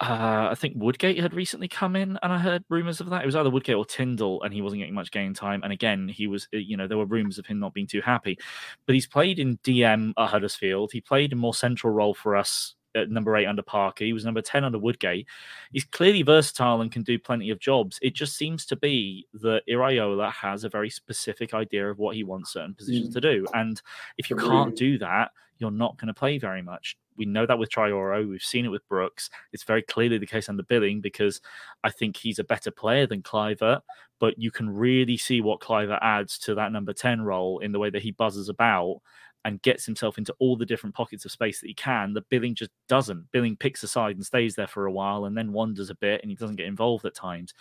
Uh, 0.00 0.48
I 0.50 0.54
think 0.56 0.74
Woodgate 0.76 1.20
had 1.20 1.34
recently 1.34 1.68
come 1.68 1.94
in, 1.94 2.18
and 2.22 2.32
I 2.32 2.38
heard 2.38 2.64
rumors 2.68 3.00
of 3.00 3.10
that. 3.10 3.22
It 3.22 3.26
was 3.26 3.36
either 3.36 3.50
Woodgate 3.50 3.76
or 3.76 3.84
Tindall, 3.84 4.42
and 4.42 4.52
he 4.52 4.60
wasn't 4.60 4.80
getting 4.80 4.94
much 4.94 5.10
game 5.10 5.34
time. 5.34 5.62
And 5.62 5.72
again, 5.72 6.08
he 6.08 6.26
was, 6.26 6.48
you 6.52 6.76
know, 6.76 6.88
there 6.88 6.98
were 6.98 7.06
rumors 7.06 7.38
of 7.38 7.46
him 7.46 7.60
not 7.60 7.74
being 7.74 7.86
too 7.86 8.00
happy. 8.00 8.38
But 8.86 8.94
he's 8.94 9.06
played 9.06 9.38
in 9.38 9.58
DM 9.58 10.14
at 10.18 10.28
Huddersfield. 10.30 10.90
He 10.92 11.00
played 11.00 11.32
a 11.32 11.36
more 11.36 11.54
central 11.54 11.92
role 11.92 12.14
for 12.14 12.34
us 12.36 12.74
at 12.98 13.10
number 13.10 13.36
eight 13.36 13.46
under 13.46 13.62
Parker. 13.62 14.04
He 14.04 14.12
was 14.12 14.24
number 14.24 14.42
10 14.42 14.64
under 14.64 14.78
Woodgate. 14.78 15.26
He's 15.72 15.84
clearly 15.84 16.22
versatile 16.22 16.80
and 16.80 16.92
can 16.92 17.02
do 17.02 17.18
plenty 17.18 17.50
of 17.50 17.58
jobs. 17.58 17.98
It 18.02 18.14
just 18.14 18.36
seems 18.36 18.66
to 18.66 18.76
be 18.76 19.26
that 19.34 19.62
Iraola 19.68 20.32
has 20.32 20.64
a 20.64 20.68
very 20.68 20.90
specific 20.90 21.54
idea 21.54 21.90
of 21.90 21.98
what 21.98 22.16
he 22.16 22.24
wants 22.24 22.52
certain 22.52 22.74
positions 22.74 23.10
mm. 23.10 23.12
to 23.14 23.20
do. 23.20 23.46
And 23.54 23.80
if 24.18 24.30
you 24.30 24.36
can't 24.36 24.76
do 24.76 24.98
that, 24.98 25.30
you're 25.58 25.70
not 25.70 25.96
going 25.98 26.08
to 26.08 26.14
play 26.14 26.38
very 26.38 26.62
much. 26.62 26.96
We 27.16 27.26
know 27.26 27.46
that 27.46 27.58
with 27.58 27.70
Traore. 27.70 28.28
We've 28.28 28.40
seen 28.40 28.64
it 28.64 28.70
with 28.70 28.88
Brooks. 28.88 29.28
It's 29.52 29.64
very 29.64 29.82
clearly 29.82 30.18
the 30.18 30.26
case 30.26 30.48
under 30.48 30.62
Billing 30.62 31.00
because 31.00 31.40
I 31.82 31.90
think 31.90 32.16
he's 32.16 32.38
a 32.38 32.44
better 32.44 32.70
player 32.70 33.06
than 33.06 33.22
Kluivert, 33.22 33.80
but 34.20 34.38
you 34.38 34.50
can 34.52 34.70
really 34.70 35.16
see 35.16 35.40
what 35.40 35.60
Kluivert 35.60 35.98
adds 36.00 36.38
to 36.40 36.54
that 36.54 36.72
number 36.72 36.92
10 36.92 37.22
role 37.22 37.58
in 37.58 37.72
the 37.72 37.78
way 37.78 37.90
that 37.90 38.02
he 38.02 38.12
buzzes 38.12 38.48
about 38.48 39.00
and 39.48 39.62
gets 39.62 39.86
himself 39.86 40.18
into 40.18 40.34
all 40.38 40.56
the 40.56 40.66
different 40.66 40.94
pockets 40.94 41.24
of 41.24 41.32
space 41.32 41.58
that 41.60 41.68
he 41.68 41.74
can. 41.74 42.12
The 42.12 42.20
Billing 42.20 42.54
just 42.54 42.70
doesn't. 42.86 43.32
Billing 43.32 43.56
picks 43.56 43.82
a 43.82 43.88
side 43.88 44.14
and 44.14 44.24
stays 44.24 44.54
there 44.54 44.66
for 44.66 44.84
a 44.84 44.92
while 44.92 45.24
and 45.24 45.34
then 45.34 45.54
wanders 45.54 45.88
a 45.88 45.94
bit 45.94 46.20
and 46.20 46.30
he 46.30 46.36
doesn't 46.36 46.56
get 46.56 46.66
involved 46.66 47.06
at 47.06 47.14
times. 47.14 47.54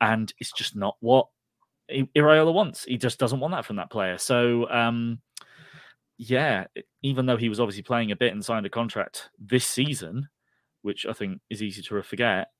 And 0.00 0.32
it's 0.38 0.52
just 0.52 0.76
not 0.76 0.96
what 1.00 1.26
Iraola 1.90 2.54
wants. 2.54 2.84
He 2.84 2.96
just 2.96 3.18
doesn't 3.18 3.40
want 3.40 3.52
that 3.52 3.64
from 3.64 3.74
that 3.76 3.90
player. 3.90 4.16
So, 4.16 4.70
um, 4.70 5.18
yeah, 6.18 6.66
even 7.02 7.26
though 7.26 7.36
he 7.36 7.48
was 7.48 7.58
obviously 7.58 7.82
playing 7.82 8.12
a 8.12 8.16
bit 8.16 8.32
and 8.32 8.44
signed 8.44 8.64
a 8.64 8.70
contract 8.70 9.30
this 9.36 9.66
season, 9.66 10.28
which 10.82 11.04
I 11.04 11.14
think 11.14 11.40
is 11.50 11.64
easy 11.64 11.82
to 11.82 12.02
forget, 12.04 12.52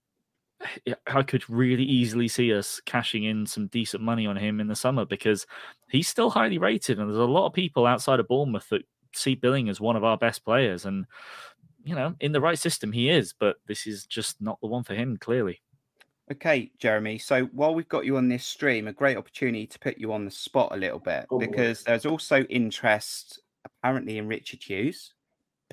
I 1.06 1.22
could 1.22 1.48
really 1.50 1.84
easily 1.84 2.28
see 2.28 2.52
us 2.54 2.80
cashing 2.86 3.24
in 3.24 3.46
some 3.46 3.66
decent 3.68 4.02
money 4.02 4.26
on 4.26 4.36
him 4.36 4.60
in 4.60 4.68
the 4.68 4.76
summer 4.76 5.04
because 5.04 5.46
he's 5.90 6.08
still 6.08 6.30
highly 6.30 6.58
rated, 6.58 6.98
and 6.98 7.08
there's 7.08 7.18
a 7.18 7.24
lot 7.24 7.46
of 7.46 7.52
people 7.52 7.86
outside 7.86 8.20
of 8.20 8.28
Bournemouth 8.28 8.68
that 8.70 8.82
see 9.12 9.34
Billing 9.34 9.68
as 9.68 9.80
one 9.80 9.96
of 9.96 10.04
our 10.04 10.16
best 10.16 10.44
players. 10.44 10.86
And 10.86 11.06
you 11.84 11.94
know, 11.94 12.14
in 12.20 12.32
the 12.32 12.40
right 12.40 12.58
system, 12.58 12.92
he 12.92 13.10
is, 13.10 13.34
but 13.38 13.56
this 13.66 13.86
is 13.86 14.06
just 14.06 14.40
not 14.40 14.58
the 14.60 14.66
one 14.66 14.84
for 14.84 14.94
him, 14.94 15.16
clearly. 15.18 15.60
Okay, 16.32 16.70
Jeremy. 16.78 17.18
So 17.18 17.44
while 17.46 17.74
we've 17.74 17.88
got 17.88 18.06
you 18.06 18.16
on 18.16 18.28
this 18.28 18.46
stream, 18.46 18.88
a 18.88 18.92
great 18.92 19.18
opportunity 19.18 19.66
to 19.66 19.78
put 19.78 19.98
you 19.98 20.12
on 20.12 20.24
the 20.24 20.30
spot 20.30 20.72
a 20.72 20.78
little 20.78 20.98
bit 20.98 21.26
oh, 21.30 21.38
because 21.38 21.82
boy. 21.82 21.90
there's 21.90 22.06
also 22.06 22.42
interest 22.44 23.40
apparently 23.64 24.16
in 24.16 24.26
Richard 24.26 24.62
Hughes 24.62 25.12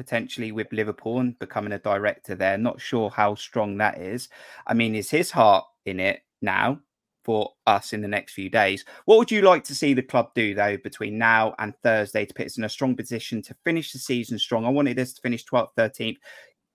potentially 0.02 0.52
with 0.52 0.74
Liverpool 0.74 1.20
and 1.20 1.38
becoming 1.38 1.74
a 1.74 1.78
director 1.78 2.34
there. 2.34 2.58
Not 2.58 2.82
sure 2.82 3.12
how 3.12 3.36
strong 3.36 3.78
that 3.78 4.00
is. 4.00 4.30
I 4.66 4.74
mean, 4.74 4.96
is 4.96 5.12
his 5.12 5.30
heart 5.30 5.64
in 5.86 6.00
it 6.00 6.22
now 6.42 6.80
for 7.24 7.52
us 7.68 7.94
in 7.94 8.02
the 8.02 8.08
next 8.08 8.34
few 8.34 8.50
days? 8.50 8.84
What 9.06 9.20
would 9.20 9.30
you 9.30 9.44
like 9.44 9.64
to 9.66 9.76
see 9.76 9.94
the 9.94 10.02
club 10.02 10.32
do 10.34 10.56
though 10.56 10.78
between 10.78 11.20
now 11.20 11.54
and 11.60 11.76
Thursday 11.84 12.26
to 12.26 12.34
put 12.34 12.48
us 12.48 12.58
in 12.58 12.64
a 12.64 12.70
strong 12.70 12.96
position 12.96 13.44
to 13.44 13.56
finish 13.64 13.94
the 13.94 14.00
season 14.00 14.40
strong? 14.40 14.66
I 14.66 14.70
wanted 14.70 14.98
us 14.98 15.14
to 15.14 15.22
finish 15.22 15.46
12th, 15.46 15.76
13th. 15.78 16.18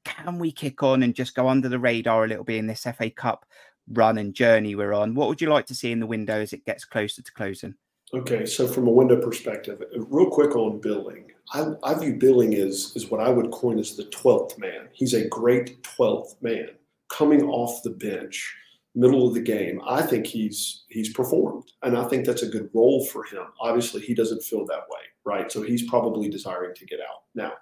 Can 0.04 0.38
we 0.38 0.52
kick 0.52 0.84
on 0.84 1.02
and 1.02 1.16
just 1.16 1.34
go 1.34 1.48
under 1.48 1.68
the 1.68 1.80
radar 1.80 2.24
a 2.24 2.28
little 2.28 2.44
bit 2.44 2.58
in 2.58 2.68
this 2.68 2.86
FA 2.96 3.10
Cup 3.10 3.44
run 3.92 4.18
and 4.18 4.34
journey 4.34 4.76
we're 4.76 4.92
on? 4.92 5.16
What 5.16 5.26
would 5.26 5.40
you 5.40 5.48
like 5.48 5.66
to 5.66 5.74
see 5.74 5.90
in 5.90 5.98
the 5.98 6.06
window 6.06 6.40
as 6.40 6.52
it 6.52 6.64
gets 6.64 6.84
closer 6.84 7.22
to 7.22 7.32
closing? 7.32 7.74
Okay, 8.14 8.46
so 8.46 8.68
from 8.68 8.86
a 8.86 8.92
window 8.92 9.20
perspective, 9.20 9.82
real 9.96 10.30
quick 10.30 10.54
on 10.54 10.80
Billing, 10.80 11.32
I, 11.52 11.72
I 11.82 11.94
view 11.94 12.14
Billing 12.14 12.54
as 12.54 12.92
is 12.96 13.11
what 13.11 13.20
I 13.20 13.28
would 13.28 13.50
coin 13.50 13.78
as 13.78 13.96
the 13.96 14.04
twelfth 14.04 14.59
man. 14.59 14.88
He's 14.92 15.14
a 15.14 15.28
great 15.28 15.82
twelfth 15.82 16.37
man 16.42 16.70
coming 17.09 17.44
off 17.44 17.82
the 17.82 17.90
bench, 17.90 18.54
middle 18.94 19.26
of 19.26 19.35
the 19.35 19.40
game. 19.40 19.80
I 19.87 20.02
think 20.02 20.26
he's 20.26 20.85
he's 20.88 21.12
performed, 21.12 21.70
and 21.82 21.96
I 21.96 22.04
think 22.04 22.26
that's 22.26 22.42
a 22.42 22.48
good 22.48 22.70
role 22.74 23.04
for 23.06 23.24
him. 23.24 23.44
Obviously, 23.61 24.02
he 24.02 24.14
doesn't 24.14 24.42
feel 24.42 24.66
that 24.66 24.85
way, 24.90 25.02
right? 25.24 25.50
So 25.50 25.62
he's 25.62 25.88
probably 25.88 26.28
desiring 26.28 26.74
to 26.74 26.87
get 26.87 27.00
out 27.00 27.24
now. 27.35 27.52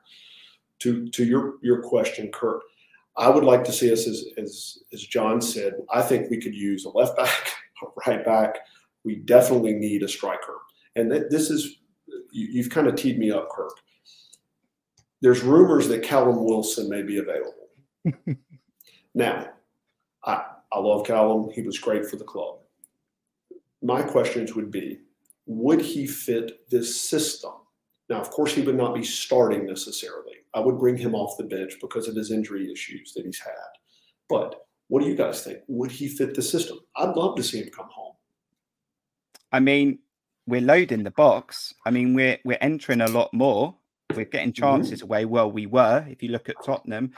To 0.81 1.09
to 1.09 1.25
your 1.25 1.55
your 1.63 1.83
question, 1.83 2.31
Kurt, 2.33 2.63
I 3.17 3.29
would 3.29 3.45
like 3.45 3.65
to 3.65 3.73
see 3.73 3.93
us 3.93 4.07
as 4.07 4.25
as 4.39 4.79
as 4.93 5.03
John 5.03 5.41
said. 5.41 5.75
I 5.93 6.03
think 6.03 6.31
we 6.31 6.41
could 6.41 6.55
use 6.55 6.85
a 6.85 6.91
left 6.91 7.17
back, 7.17 7.53
a 7.83 8.11
right 8.11 8.25
back 8.25 8.57
we 9.05 9.17
definitely 9.17 9.75
need 9.75 10.03
a 10.03 10.09
striker. 10.09 10.59
And 10.97 11.11
th- 11.11 11.25
this 11.31 11.51
is, 11.51 11.77
you, 12.35 12.63
have 12.63 12.71
kind 12.71 12.87
of 12.87 12.97
teed 12.97 13.19
me 13.19 13.31
up, 13.31 13.49
Kirk. 13.49 13.73
There's 15.23 15.43
rumors 15.43 15.89
that 15.89 16.03
Callum 16.03 16.45
Wilson 16.45 16.89
may 16.89 17.03
be 17.03 17.19
available. 17.19 17.69
now, 19.15 19.49
I, 20.25 20.45
I 20.73 20.79
love 20.79 21.07
Callum. 21.07 21.51
He 21.51 21.63
was 21.63 21.79
great 21.79 22.05
for 22.07 22.17
the 22.17 22.25
club. 22.25 22.59
My 23.83 24.03
questions 24.03 24.55
would 24.55 24.71
be 24.71 25.01
would 25.47 25.81
he 25.81 26.07
fit 26.07 26.69
this 26.71 27.01
system? 27.01 27.53
Now, 28.09 28.21
of 28.21 28.31
course, 28.31 28.55
he 28.55 28.63
would 28.63 28.77
not 28.77 28.95
be 28.95 29.05
starting 29.05 29.67
necessarily. 29.67 30.33
I 30.55 30.61
would 30.61 30.79
bring 30.79 30.97
him 30.97 31.15
off 31.15 31.37
the 31.37 31.45
bench 31.45 31.75
because 31.81 32.09
of 32.09 32.17
his 32.17 32.31
injury 32.31 32.71
issues 32.71 33.13
that 33.13 33.25
he's 33.25 33.41
had. 33.41 33.53
But 34.29 34.67
what 34.89 35.03
do 35.03 35.09
you 35.09 35.15
guys 35.15 35.43
think? 35.43 35.61
Would 35.69 35.91
he 35.91 36.09
fit 36.09 36.35
the 36.35 36.43
system? 36.43 36.79
I'd 36.97 37.17
love 37.17 37.37
to 37.37 37.43
see 37.43 37.59
him 37.59 37.71
come 37.75 37.89
home. 37.91 38.15
I 39.53 39.61
mean, 39.61 39.99
we're 40.47 40.61
loading 40.61 41.05
the 41.05 41.11
box. 41.11 41.75
I 41.87 41.91
mean, 41.91 42.15
we're 42.15 42.39
we're 42.45 42.59
entering 42.61 43.01
a 43.01 43.09
lot 43.09 43.33
more. 43.33 43.75
We're 44.15 44.25
getting 44.25 44.53
mm-hmm. 44.53 44.63
chances 44.63 45.01
mm-hmm. 45.01 45.07
away. 45.07 45.25
Well, 45.25 45.51
we 45.51 45.67
were. 45.67 46.05
If 46.09 46.23
you 46.23 46.31
look 46.31 46.49
at 46.49 46.57
Tottenham, 46.65 47.13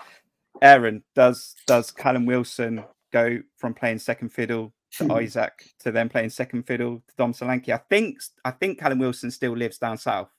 Aaron 0.62 1.02
does 1.14 1.54
does 1.66 1.90
Callum 1.90 2.26
Wilson 2.26 2.84
go 3.12 3.38
from 3.56 3.74
playing 3.74 3.98
second 3.98 4.30
fiddle 4.30 4.72
to 4.92 5.04
hmm. 5.04 5.18
Isak 5.18 5.64
to 5.80 5.90
then 5.90 6.08
playing 6.08 6.30
second 6.30 6.64
fiddle 6.64 7.02
to 7.08 7.14
Dom 7.16 7.32
Solanke? 7.32 7.70
I 7.70 7.80
think 7.90 8.18
I 8.44 8.50
think 8.50 8.78
Callum 8.78 8.98
Wilson 8.98 9.30
still 9.30 9.56
lives 9.56 9.78
down 9.78 9.98
south. 9.98 10.30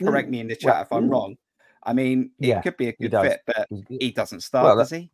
Correct 0.00 0.28
mm. 0.28 0.32
me 0.32 0.40
in 0.40 0.48
the 0.48 0.54
chat 0.54 0.74
well, 0.74 0.82
if 0.82 0.92
I'm 0.92 1.08
mm. 1.08 1.12
wrong. 1.12 1.36
I 1.82 1.92
mean, 1.92 2.30
it 2.38 2.48
yeah, 2.48 2.60
could 2.60 2.76
be 2.76 2.88
a 2.88 2.92
good 2.92 3.10
fit, 3.10 3.40
but 3.46 3.66
he 3.88 4.12
doesn't 4.12 4.42
start, 4.42 4.64
well, 4.64 4.76
does 4.76 4.90
he? 4.90 5.10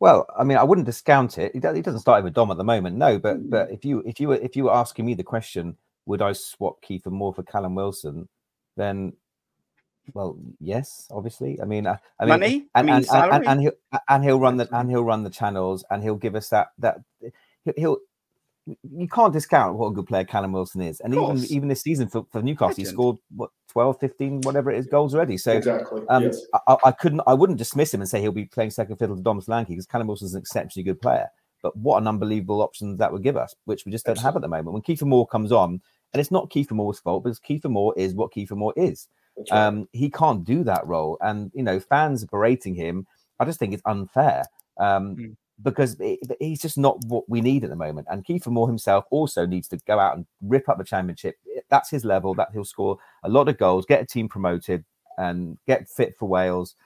Well, 0.00 0.26
I 0.38 0.44
mean, 0.44 0.58
I 0.58 0.62
wouldn't 0.62 0.86
discount 0.86 1.38
it. 1.38 1.52
He 1.52 1.60
doesn't 1.60 2.00
start 2.00 2.22
with 2.22 2.34
Dom 2.34 2.50
at 2.50 2.56
the 2.56 2.64
moment, 2.64 2.96
no. 2.96 3.18
But 3.18 3.38
mm. 3.38 3.50
but 3.50 3.70
if 3.70 3.84
you 3.84 4.00
if 4.06 4.20
you 4.20 4.28
were 4.28 4.36
if 4.36 4.56
you 4.56 4.64
were 4.64 4.74
asking 4.74 5.06
me 5.06 5.14
the 5.14 5.24
question, 5.24 5.76
would 6.06 6.22
I 6.22 6.32
swap 6.32 6.82
Kieffer 6.82 7.10
Moore 7.10 7.34
for 7.34 7.42
Callum 7.42 7.74
Wilson? 7.74 8.28
Then, 8.76 9.12
well, 10.14 10.38
yes, 10.60 11.08
obviously. 11.10 11.60
I 11.60 11.64
mean, 11.64 11.86
I, 11.86 11.98
I 12.20 12.24
mean, 12.24 12.28
money, 12.28 12.66
and, 12.74 12.90
I 12.90 12.94
mean, 12.94 13.06
and, 13.12 13.32
and, 13.32 13.46
and, 13.48 13.60
he'll 13.60 13.72
and 14.08 14.24
he'll 14.24 14.38
run 14.38 14.56
the 14.56 14.68
and 14.72 14.88
he'll 14.88 15.04
run 15.04 15.24
the 15.24 15.30
channels, 15.30 15.84
and 15.90 16.02
he'll 16.02 16.14
give 16.14 16.36
us 16.36 16.48
that 16.50 16.68
that 16.78 17.00
he'll 17.76 17.98
you 18.82 19.08
can't 19.08 19.32
discount 19.32 19.76
what 19.76 19.88
a 19.88 19.92
good 19.92 20.06
player 20.06 20.24
Callum 20.24 20.52
Wilson 20.52 20.80
is. 20.80 21.00
And 21.00 21.14
even 21.14 21.44
even 21.46 21.68
this 21.68 21.82
season 21.82 22.08
for, 22.08 22.26
for 22.30 22.42
Newcastle, 22.42 22.68
Legend. 22.68 22.86
he 22.86 22.92
scored 22.92 23.16
what 23.34 23.50
12, 23.68 24.00
15, 24.00 24.40
whatever 24.42 24.70
it 24.70 24.78
is, 24.78 24.86
goals 24.86 25.14
already. 25.14 25.36
So 25.36 25.52
exactly. 25.52 26.02
Um, 26.08 26.24
yes. 26.24 26.40
I, 26.66 26.76
I, 26.84 26.92
couldn't 26.92 27.22
I 27.26 27.34
wouldn't 27.34 27.58
dismiss 27.58 27.92
him 27.92 28.00
and 28.00 28.08
say 28.08 28.20
he'll 28.20 28.32
be 28.32 28.46
playing 28.46 28.70
second 28.70 28.96
fiddle 28.96 29.16
to 29.16 29.22
Dom 29.22 29.40
Solanke 29.40 29.68
because 29.68 29.86
Callum 29.86 30.06
Wilson's 30.06 30.34
an 30.34 30.40
exceptionally 30.40 30.84
good 30.84 31.00
player. 31.00 31.28
But 31.62 31.76
what 31.76 31.98
an 31.98 32.06
unbelievable 32.06 32.62
option 32.62 32.96
that 32.96 33.12
would 33.12 33.22
give 33.22 33.36
us, 33.36 33.54
which 33.64 33.84
we 33.84 33.92
just 33.92 34.06
don't 34.06 34.12
Absolutely. 34.12 34.28
have 34.28 34.36
at 34.36 34.42
the 34.42 34.48
moment. 34.48 34.74
When 34.74 34.82
Kieffer 34.82 35.06
Moore 35.06 35.26
comes 35.26 35.50
on, 35.50 35.80
and 36.12 36.20
it's 36.20 36.30
not 36.30 36.50
Kieffer 36.50 36.72
Moore's 36.72 37.00
fault 37.00 37.24
because 37.24 37.40
Kieffer 37.40 37.70
Moore 37.70 37.92
is 37.96 38.14
what 38.14 38.32
Kieffer 38.32 38.56
Moore 38.56 38.72
is. 38.76 39.08
Right. 39.36 39.66
Um, 39.66 39.88
he 39.92 40.10
can't 40.10 40.44
do 40.44 40.64
that 40.64 40.86
role. 40.86 41.18
And 41.20 41.50
you 41.54 41.62
know, 41.62 41.80
fans 41.80 42.24
berating 42.24 42.74
him, 42.74 43.06
I 43.40 43.44
just 43.44 43.58
think 43.58 43.74
it's 43.74 43.82
unfair. 43.86 44.44
Um, 44.78 45.16
mm 45.16 45.36
because 45.62 46.00
he's 46.38 46.60
just 46.60 46.78
not 46.78 47.02
what 47.06 47.28
we 47.28 47.40
need 47.40 47.64
at 47.64 47.70
the 47.70 47.76
moment. 47.76 48.06
And 48.10 48.24
Kieffer 48.24 48.48
Moore 48.48 48.68
himself 48.68 49.04
also 49.10 49.46
needs 49.46 49.68
to 49.68 49.78
go 49.86 49.98
out 49.98 50.16
and 50.16 50.26
rip 50.42 50.68
up 50.68 50.78
the 50.78 50.84
championship. 50.84 51.36
That's 51.68 51.90
his 51.90 52.04
level. 52.04 52.34
That 52.34 52.50
he'll 52.52 52.64
score 52.64 52.98
a 53.24 53.28
lot 53.28 53.48
of 53.48 53.58
goals, 53.58 53.86
get 53.86 54.02
a 54.02 54.06
team 54.06 54.28
promoted, 54.28 54.84
and 55.16 55.58
get 55.66 55.88
fit 55.88 56.16
for 56.16 56.28
Wales. 56.28 56.76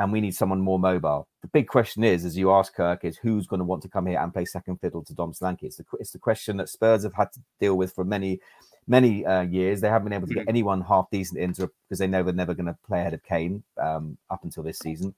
And 0.00 0.12
we 0.12 0.20
need 0.20 0.34
someone 0.34 0.60
more 0.60 0.78
mobile. 0.78 1.26
The 1.42 1.48
big 1.48 1.66
question 1.66 2.04
is, 2.04 2.24
as 2.24 2.38
you 2.38 2.52
ask 2.52 2.74
Kirk, 2.74 3.04
is 3.04 3.16
who's 3.16 3.48
going 3.48 3.58
to 3.58 3.64
want 3.64 3.82
to 3.82 3.88
come 3.88 4.06
here 4.06 4.20
and 4.20 4.32
play 4.32 4.44
second 4.44 4.80
fiddle 4.80 5.02
to 5.04 5.14
Dom 5.14 5.32
Solanke? 5.32 5.64
It's 5.64 5.76
the, 5.76 5.84
it's 5.98 6.12
the 6.12 6.20
question 6.20 6.56
that 6.58 6.68
Spurs 6.68 7.02
have 7.02 7.14
had 7.14 7.32
to 7.32 7.40
deal 7.58 7.76
with 7.76 7.92
for 7.92 8.04
many, 8.04 8.40
many 8.86 9.26
uh, 9.26 9.42
years. 9.42 9.80
They 9.80 9.88
haven't 9.88 10.04
been 10.04 10.16
able 10.16 10.28
to 10.28 10.34
get 10.34 10.46
mm. 10.46 10.50
anyone 10.50 10.82
half 10.82 11.10
decent 11.10 11.40
into 11.40 11.68
because 11.88 11.98
they 11.98 12.06
know 12.06 12.22
they're 12.22 12.32
never 12.32 12.54
going 12.54 12.66
to 12.66 12.78
play 12.86 13.00
ahead 13.00 13.14
of 13.14 13.24
Kane 13.24 13.64
um, 13.76 14.16
up 14.30 14.44
until 14.44 14.62
this 14.62 14.78
season. 14.78 15.14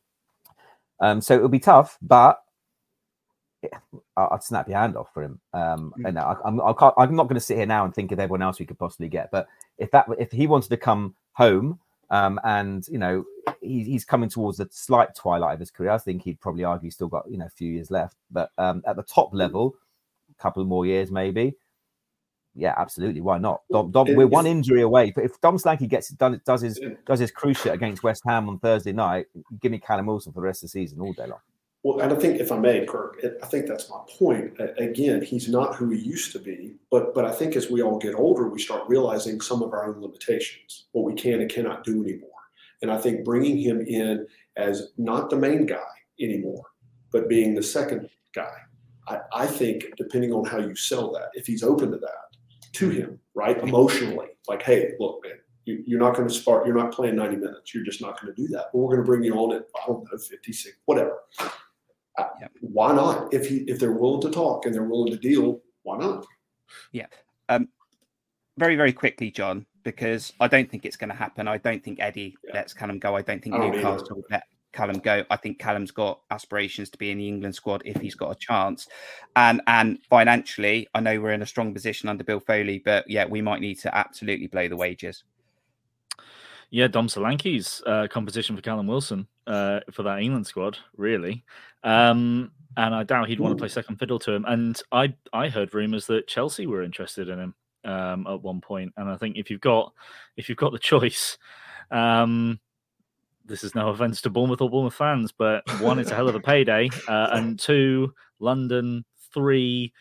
Um, 1.01 1.21
so 1.21 1.35
it'll 1.35 1.49
be 1.49 1.59
tough, 1.59 1.99
but 2.01 2.43
I'd 4.17 4.43
snap 4.43 4.69
your 4.69 4.79
hand 4.79 4.97
off 4.97 5.13
for 5.13 5.23
him. 5.23 5.41
Um, 5.53 5.93
mm. 5.99 6.09
and 6.09 6.19
I, 6.19 6.37
I'm, 6.45 6.61
I 6.61 6.73
can't, 6.73 6.95
I'm 6.97 7.15
not 7.17 7.25
going 7.25 7.35
to 7.35 7.41
sit 7.41 7.57
here 7.57 7.67
now 7.67 7.85
and 7.85 7.95
think 7.95 8.13
of 8.13 8.21
everyone 8.21 8.43
else 8.43 8.59
we 8.59 8.67
could 8.67 8.79
possibly 8.79 9.09
get. 9.09 9.31
But 9.31 9.49
if 9.79 9.91
that, 9.91 10.07
if 10.19 10.33
he 10.33 10.47
wanted 10.47 10.71
to 10.71 10.77
come 10.77 11.15
home, 11.33 11.79
um, 12.11 12.41
and 12.43 12.87
you 12.89 12.99
know, 12.99 13.25
he, 13.61 13.85
he's 13.85 14.05
coming 14.05 14.29
towards 14.29 14.59
the 14.59 14.69
slight 14.71 15.15
twilight 15.15 15.55
of 15.55 15.61
his 15.61 15.71
career, 15.71 15.91
I 15.91 15.99
think 15.99 16.23
he'd 16.23 16.41
probably 16.41 16.65
argue 16.65 16.87
he's 16.87 16.95
still 16.95 17.09
got 17.09 17.31
you 17.31 17.39
know 17.39 17.47
a 17.47 17.51
few 17.51 17.71
years 17.71 17.91
left. 17.91 18.17
But 18.31 18.51
um, 18.59 18.83
at 18.87 18.97
the 18.97 19.03
top 19.03 19.33
level, 19.33 19.77
a 20.31 20.43
couple 20.43 20.65
more 20.65 20.87
years 20.87 21.11
maybe. 21.11 21.55
Yeah, 22.57 22.75
absolutely. 22.77 23.21
Why 23.21 23.39
not? 23.39 23.61
Dom, 23.71 23.93
Dom, 23.93 24.15
we're 24.17 24.27
one 24.27 24.47
injury 24.47 24.83
away. 24.83 25.13
But 25.13 25.25
if 25.25 25.41
Dom 25.41 25.57
Solanke 25.57 25.89
gets 25.89 26.09
done, 26.09 26.41
does 26.45 26.63
his 26.63 26.81
does 27.07 27.21
his 27.21 27.31
cruciate 27.31 27.75
against 27.75 28.03
West 28.03 28.23
Ham 28.27 28.49
on 28.49 28.59
Thursday 28.59 28.93
night, 28.93 29.27
give 29.61 29.71
me 29.71 29.79
Callum 29.79 30.07
Wilson 30.07 30.33
for 30.33 30.41
the 30.41 30.47
rest 30.47 30.65
of 30.65 30.69
the 30.69 30.73
season 30.73 31.01
all 31.01 31.13
day 31.13 31.27
long. 31.29 31.39
Well, 31.83 32.01
and 32.01 32.13
I 32.13 32.17
think 32.17 32.41
if 32.41 32.53
I 32.53 32.59
may, 32.59 32.85
Kirk, 32.85 33.25
I 33.43 33.47
think 33.47 33.67
that's 33.67 33.89
my 33.89 34.01
point. 34.19 34.53
Again, 34.77 35.23
he's 35.23 35.49
not 35.49 35.77
who 35.77 35.89
he 35.91 35.99
used 35.99 36.31
to 36.33 36.39
be, 36.39 36.75
but 36.91 37.15
but 37.15 37.25
I 37.25 37.33
think 37.33 37.57
as 37.57 37.71
we 37.71 37.83
all 37.83 37.99
get 37.99 38.15
older, 38.15 38.49
we 38.49 38.61
start 38.61 38.89
realizing 38.89 39.41
some 39.41 39.63
of 39.63 39.73
our 39.73 39.87
own 39.87 40.01
limitations, 40.01 40.87
what 40.93 41.07
we 41.07 41.15
can 41.15 41.41
and 41.41 41.51
cannot 41.51 41.85
do 41.85 42.03
anymore. 42.03 42.29
And 42.83 42.91
I 42.91 42.99
think 42.99 43.25
bringing 43.25 43.57
him 43.57 43.81
in 43.81 44.27
as 44.57 44.93
not 44.99 45.31
the 45.31 45.37
main 45.37 45.65
guy 45.65 45.79
anymore, 46.21 46.65
but 47.13 47.29
being 47.29 47.55
the 47.55 47.63
second 47.63 48.11
guy, 48.35 48.57
I, 49.09 49.21
I 49.33 49.47
think 49.47 49.85
depending 49.97 50.33
on 50.33 50.45
how 50.45 50.59
you 50.59 50.75
sell 50.77 51.13
that, 51.13 51.31
if 51.33 51.47
he's 51.47 51.63
open 51.63 51.91
to 51.93 51.99
that, 51.99 52.37
to 52.73 52.91
him, 52.91 53.19
right, 53.35 53.59
emotionally, 53.59 54.29
like, 54.49 54.63
hey, 54.63 54.93
look, 55.01 55.23
man, 55.25 55.39
you, 55.65 55.97
are 55.97 56.01
not 56.01 56.15
going 56.15 56.29
to 56.29 56.35
spark. 56.35 56.67
You're 56.67 56.77
not 56.77 56.93
playing 56.93 57.17
90 57.17 57.37
minutes. 57.37 57.75
You're 57.75 57.85
just 57.85 58.01
not 58.01 58.21
going 58.21 58.35
to 58.35 58.43
do 58.43 58.49
that. 58.49 58.67
But 58.73 58.79
we're 58.79 58.97
going 58.97 59.05
to 59.05 59.07
bring 59.07 59.25
you 59.25 59.35
on 59.35 59.55
at 59.55 59.65
I 59.83 59.87
don't 59.87 60.05
know 60.05 60.19
56, 60.19 60.77
whatever. 60.87 61.19
Yeah. 62.19 62.49
Why 62.61 62.93
not? 62.93 63.33
If 63.33 63.49
he 63.49 63.59
if 63.69 63.79
they're 63.79 63.93
willing 63.93 64.21
to 64.23 64.31
talk 64.31 64.67
and 64.67 64.75
they're 64.75 64.85
willing 64.85 65.13
to 65.13 65.19
deal, 65.19 65.61
why 65.83 65.99
not? 65.99 66.27
Yeah. 66.93 67.07
Um, 67.49 67.69
very 68.59 68.77
very 68.77 68.93
quickly, 68.93 69.31
John, 69.31 69.67
because 69.85 70.33
I 70.41 70.49
don't 70.49 70.71
think 70.71 70.85
it's 70.85 70.97
going 70.97 71.11
to 71.11 71.17
happen. 71.17 71.49
I 71.49 71.59
don't 71.59 71.83
think 71.83 72.01
Eddie 72.01 72.37
yeah. 72.45 72.55
lets 72.55 72.73
Callum 72.73 72.99
go. 72.99 73.17
I 73.17 73.23
don't 73.23 73.43
think 73.43 73.55
I 73.55 73.69
Newcastle 73.69 74.23
let 74.31 74.45
Callum 74.73 74.99
go. 74.99 75.25
I 75.31 75.37
think 75.37 75.59
Callum's 75.59 75.91
got 75.91 76.21
aspirations 76.31 76.91
to 76.91 76.99
be 76.99 77.11
in 77.11 77.19
the 77.19 77.29
England 77.29 77.55
squad 77.55 77.83
if 77.85 78.01
he's 78.01 78.15
got 78.15 78.31
a 78.31 78.39
chance. 78.39 78.89
And 79.37 79.61
and 79.67 79.99
financially, 80.09 80.89
I 80.95 81.01
know 81.01 81.21
we're 81.21 81.33
in 81.33 81.43
a 81.43 81.47
strong 81.47 81.73
position 81.73 82.09
under 82.09 82.25
Bill 82.25 82.41
Foley, 82.41 82.83
but 82.85 83.09
yeah, 83.09 83.25
we 83.25 83.43
might 83.43 83.61
need 83.61 83.79
to 83.81 83.97
absolutely 83.97 84.47
blow 84.47 84.69
the 84.69 84.77
wages. 84.77 85.25
Yeah, 86.71 86.87
Dom 86.87 87.09
Solanke's 87.09 87.83
uh, 87.85 88.07
competition 88.09 88.55
for 88.55 88.63
Callum 88.63 88.87
Wilson 88.87 89.27
uh, 89.47 89.81
for 89.91 90.05
that 90.05 90.21
England 90.21 90.47
squad, 90.47 90.79
really. 90.97 91.45
Um, 91.83 92.53
and 92.77 92.95
I 92.95 93.03
doubt 93.03 93.29
he'd 93.29 93.41
want 93.41 93.57
to 93.57 93.61
play 93.61 93.69
second 93.69 93.97
fiddle 93.97 94.21
to 94.21 94.33
him. 94.33 94.45
And 94.47 94.81
I 94.93 95.15
I 95.33 95.49
heard 95.49 95.75
rumours 95.75 96.07
that 96.07 96.29
Chelsea 96.29 96.67
were 96.67 96.83
interested 96.83 97.29
in 97.29 97.39
him 97.41 97.55
um, 97.85 98.27
at 98.29 98.43
one 98.43 98.61
point. 98.61 98.93
And 98.97 99.09
I 99.09 99.17
think 99.17 99.37
if 99.37 99.51
you've 99.51 99.61
got 99.61 99.93
if 100.37 100.49
you've 100.49 100.59
got 100.59 100.73
the 100.73 100.79
choice, 100.93 101.39
um, 101.91 102.61
this 103.45 103.65
is 103.65 103.75
no 103.75 103.89
offence 103.89 104.21
to 104.23 104.31
Bournemouth 104.31 104.61
or 104.61 104.71
Bournemouth 104.71 104.95
fans, 104.95 105.33
but 105.33 105.69
one, 105.81 105.99
it's 105.99 106.13
a 106.13 106.15
hell 106.15 106.29
of 106.29 106.37
a 106.37 106.41
payday, 106.41 106.89
uh, 107.09 107.29
and 107.33 107.59
two, 107.59 108.15
London, 108.39 109.05
three. 109.35 109.93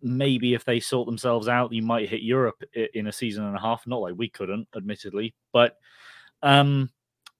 Maybe 0.00 0.54
if 0.54 0.64
they 0.64 0.80
sort 0.80 1.04
themselves 1.04 1.48
out, 1.48 1.70
you 1.70 1.82
might 1.82 2.08
hit 2.08 2.22
Europe 2.22 2.62
in 2.94 3.08
a 3.08 3.12
season 3.12 3.44
and 3.44 3.54
a 3.54 3.60
half. 3.60 3.86
Not 3.86 4.00
like 4.00 4.14
we 4.16 4.30
couldn't, 4.30 4.66
admittedly, 4.74 5.34
but 5.52 5.76
um, 6.46 6.90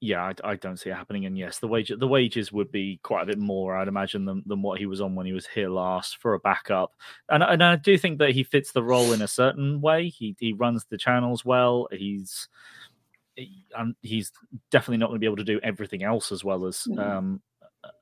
yeah, 0.00 0.22
I, 0.22 0.50
I, 0.50 0.56
don't 0.56 0.78
see 0.78 0.90
it 0.90 0.96
happening. 0.96 1.26
And 1.26 1.38
yes, 1.38 1.58
the 1.58 1.68
wage 1.68 1.92
the 1.96 2.08
wages 2.08 2.52
would 2.52 2.70
be 2.70 2.98
quite 3.02 3.22
a 3.22 3.26
bit 3.26 3.38
more, 3.38 3.76
I'd 3.76 3.88
imagine, 3.88 4.24
than, 4.24 4.42
than 4.44 4.60
what 4.60 4.78
he 4.78 4.86
was 4.86 5.00
on 5.00 5.14
when 5.14 5.26
he 5.26 5.32
was 5.32 5.46
here 5.46 5.70
last 5.70 6.18
for 6.18 6.34
a 6.34 6.40
backup. 6.40 6.92
And, 7.28 7.42
and 7.42 7.62
I 7.62 7.76
do 7.76 7.96
think 7.96 8.18
that 8.18 8.32
he 8.32 8.42
fits 8.42 8.72
the 8.72 8.82
role 8.82 9.12
in 9.12 9.22
a 9.22 9.28
certain 9.28 9.80
way. 9.80 10.08
He 10.08 10.36
he 10.38 10.52
runs 10.52 10.84
the 10.84 10.98
channels 10.98 11.44
well. 11.44 11.88
He's 11.92 12.48
he, 13.36 13.64
he's 14.02 14.32
definitely 14.70 14.98
not 14.98 15.06
going 15.06 15.16
to 15.16 15.20
be 15.20 15.26
able 15.26 15.36
to 15.36 15.44
do 15.44 15.60
everything 15.62 16.02
else 16.02 16.32
as 16.32 16.44
well 16.44 16.66
as 16.66 16.86
mm-hmm. 16.88 16.98
um, 16.98 17.42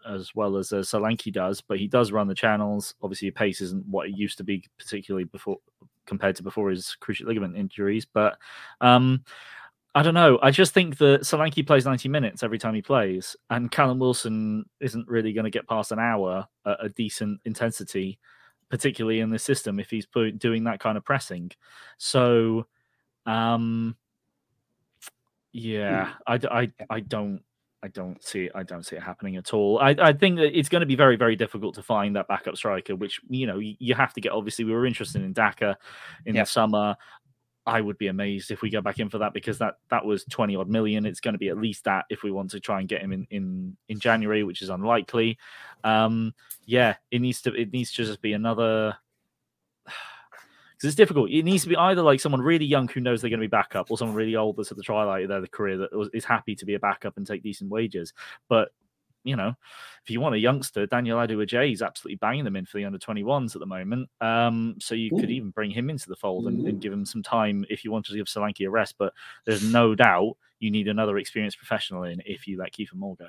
as 0.09 0.35
well 0.35 0.57
as 0.57 0.73
uh, 0.73 0.77
Solanke 0.77 1.33
does, 1.33 1.61
but 1.61 1.79
he 1.79 1.87
does 1.87 2.13
run 2.13 2.29
the 2.29 2.35
channels. 2.35 2.95
Obviously, 3.03 3.31
pace 3.31 3.61
isn't 3.61 3.87
what 3.87 4.09
it 4.09 4.17
used 4.17 4.39
to 4.39 4.45
be, 4.45 4.65
particularly 4.79 5.25
before 5.25 5.59
compared 6.07 6.37
to 6.37 6.43
before 6.43 6.71
his 6.71 6.97
cruciate 7.01 7.27
ligament 7.27 7.57
injuries. 7.57 8.05
But 8.05 8.39
um, 8.81 9.25
I 9.97 10.03
don't 10.03 10.15
know. 10.15 10.41
I 10.43 10.51
just 10.51 10.75
think 10.75 10.99
that 10.99 11.21
Solanke 11.21 11.65
plays 11.65 11.85
90 11.85 12.09
minutes 12.09 12.43
every 12.43 12.59
time 12.59 12.75
he 12.75 12.83
plays, 12.83 13.37
and 13.51 13.71
Callum 13.71 14.01
Wilson 14.01 14.65
isn't 14.81 15.07
really 15.07 15.33
going 15.33 15.45
to 15.45 15.51
get 15.51 15.69
past 15.69 15.93
an 15.93 16.01
hour 16.01 16.47
at 16.67 16.85
a 16.85 16.89
decent 16.89 17.41
intensity, 17.45 18.19
particularly 18.71 19.21
in 19.21 19.31
this 19.31 19.45
system 19.45 19.79
if 19.79 19.91
he's 19.91 20.07
put, 20.07 20.39
doing 20.39 20.65
that 20.65 20.81
kind 20.81 20.99
of 20.99 21.05
pressing. 21.05 21.53
So, 21.97 22.67
um, 23.25 23.95
yeah, 25.53 26.15
I, 26.27 26.41
I, 26.51 26.73
I 26.91 27.01
don't. 27.01 27.43
I 27.85 27.89
don't 27.89 28.25
see 28.25 28.47
it. 28.47 28.53
I 28.55 28.63
don't 28.63 28.83
see 28.83 28.97
it 28.97 29.03
happening 29.03 29.37
at 29.37 29.53
all. 29.53 29.79
I, 29.79 29.91
I 29.99 30.15
think 30.15 30.39
that 30.39 30.59
it's 30.59 30.71
going 30.71 30.81
to 30.81 30.87
be 30.87 30.97
very, 30.97 31.17
very 31.17 31.37
difficult 31.37 31.75
to 31.75 31.83
find 31.83 32.17
that 32.17 32.27
backup 32.27 32.57
striker, 32.57 32.97
which 32.97 33.21
you 33.29 33.47
know 33.47 33.59
you, 33.59 33.75
you 33.79 33.95
have 33.95 34.15
to 34.15 34.23
get. 34.23 34.33
Obviously, 34.33 34.65
we 34.65 34.73
were 34.73 34.87
interested 34.87 35.23
in 35.23 35.35
Daka 35.35 35.77
in 36.25 36.35
yep. 36.35 36.47
the 36.47 36.51
summer. 36.51 36.97
I 37.67 37.81
would 37.81 37.97
be 37.97 38.09
amazed 38.09 38.51
if 38.51 38.61
we 38.61 38.69
go 38.69 38.83
back 38.83 38.99
in 38.99 39.09
for 39.09 39.19
that 39.19 39.33
because 39.33 39.59
that 39.59 39.79
that 39.89 40.05
was 40.05 40.25
20 40.25 40.57
odd 40.57 40.69
million. 40.69 41.07
It's 41.07 41.21
going 41.21 41.33
to 41.33 41.39
be 41.39 41.49
at 41.49 41.59
least 41.59 41.85
that 41.85 42.05
if 42.11 42.23
we 42.23 42.31
want 42.31 42.51
to 42.51 42.61
try 42.61 42.81
and 42.81 42.89
get 42.89 43.01
him 43.01 43.13
in 43.13 43.27
in, 43.31 43.77
in 43.89 43.99
January, 43.99 44.43
which 44.43 44.61
is 44.61 44.69
unlikely. 44.69 45.39
Um, 45.83 46.35
yeah, 46.67 46.97
it 47.11 47.21
needs 47.21 47.41
to 47.43 47.55
it 47.55 47.73
needs 47.73 47.91
to 47.93 48.05
just 48.05 48.21
be 48.21 48.35
another 48.35 48.97
because 49.85 50.89
it's 50.89 50.95
difficult. 50.95 51.31
It 51.31 51.45
needs 51.45 51.63
to 51.63 51.71
be 51.71 51.77
either 51.77 52.03
like 52.03 52.21
someone 52.21 52.43
really 52.43 52.67
young 52.67 52.87
who 52.89 53.01
knows 53.01 53.23
they're 53.23 53.31
going 53.31 53.41
to 53.41 53.47
be 53.47 53.51
backup, 53.51 53.91
or 53.91 53.97
someone 53.97 54.17
really 54.17 54.37
old 54.37 54.57
that's 54.57 54.71
at 54.71 54.77
the 54.77 54.83
twilight 54.83 55.23
of 55.25 55.29
their 55.31 55.47
career 55.47 55.79
that 55.79 56.11
is 56.13 56.25
happy 56.25 56.55
to 56.57 56.67
be 56.67 56.75
a 56.75 56.81
backup 56.81 57.17
and 57.17 57.27
take 57.27 57.43
decent 57.43 57.71
wages. 57.71 58.13
But 58.49 58.73
you 59.25 59.37
know, 59.37 59.55
if 60.03 60.11
you 60.11 60.21
want 60.21 60.35
a 60.35 60.39
youngster, 60.39 60.87
Daniel 60.87 61.19
Adu-Adjei 61.19 61.73
is 61.73 61.83
absolutely 61.83 62.17
banging 62.17 62.45
them 62.45 62.57
in 62.57 62.67
for 62.67 62.77
the 62.77 62.85
under 62.85 62.99
21s 62.99 63.57
at 63.57 63.61
the 63.61 63.67
moment. 63.67 64.09
Um, 64.21 64.77
so 64.79 64.95
you 64.95 65.11
Ooh. 65.13 65.19
could 65.19 65.31
even 65.31 65.51
bring 65.51 65.71
him 65.71 65.89
into 65.91 66.09
the 66.09 66.17
fold 66.17 66.47
and, 66.47 66.67
and, 66.67 66.81
give 66.81 66.93
him 66.93 67.07
some 67.07 67.23
time 67.23 67.65
if 67.71 67.85
you 67.85 67.91
wanted 67.91 68.13
to 68.13 68.19
give 68.19 68.27
Solanke 68.27 68.67
a 68.67 68.71
rest. 68.71 68.97
But 68.99 69.15
there's 69.47 69.65
no 69.65 69.95
doubt 69.95 70.37
you 70.61 70.71
need 70.71 70.89
another 70.89 71.17
experienced 71.17 71.57
professional 71.57 72.05
in 72.05 72.23
if 72.27 72.47
you 72.47 72.59
let 72.59 72.73
Kieffer 72.73 72.95
Moore 72.95 73.17
go. 73.17 73.27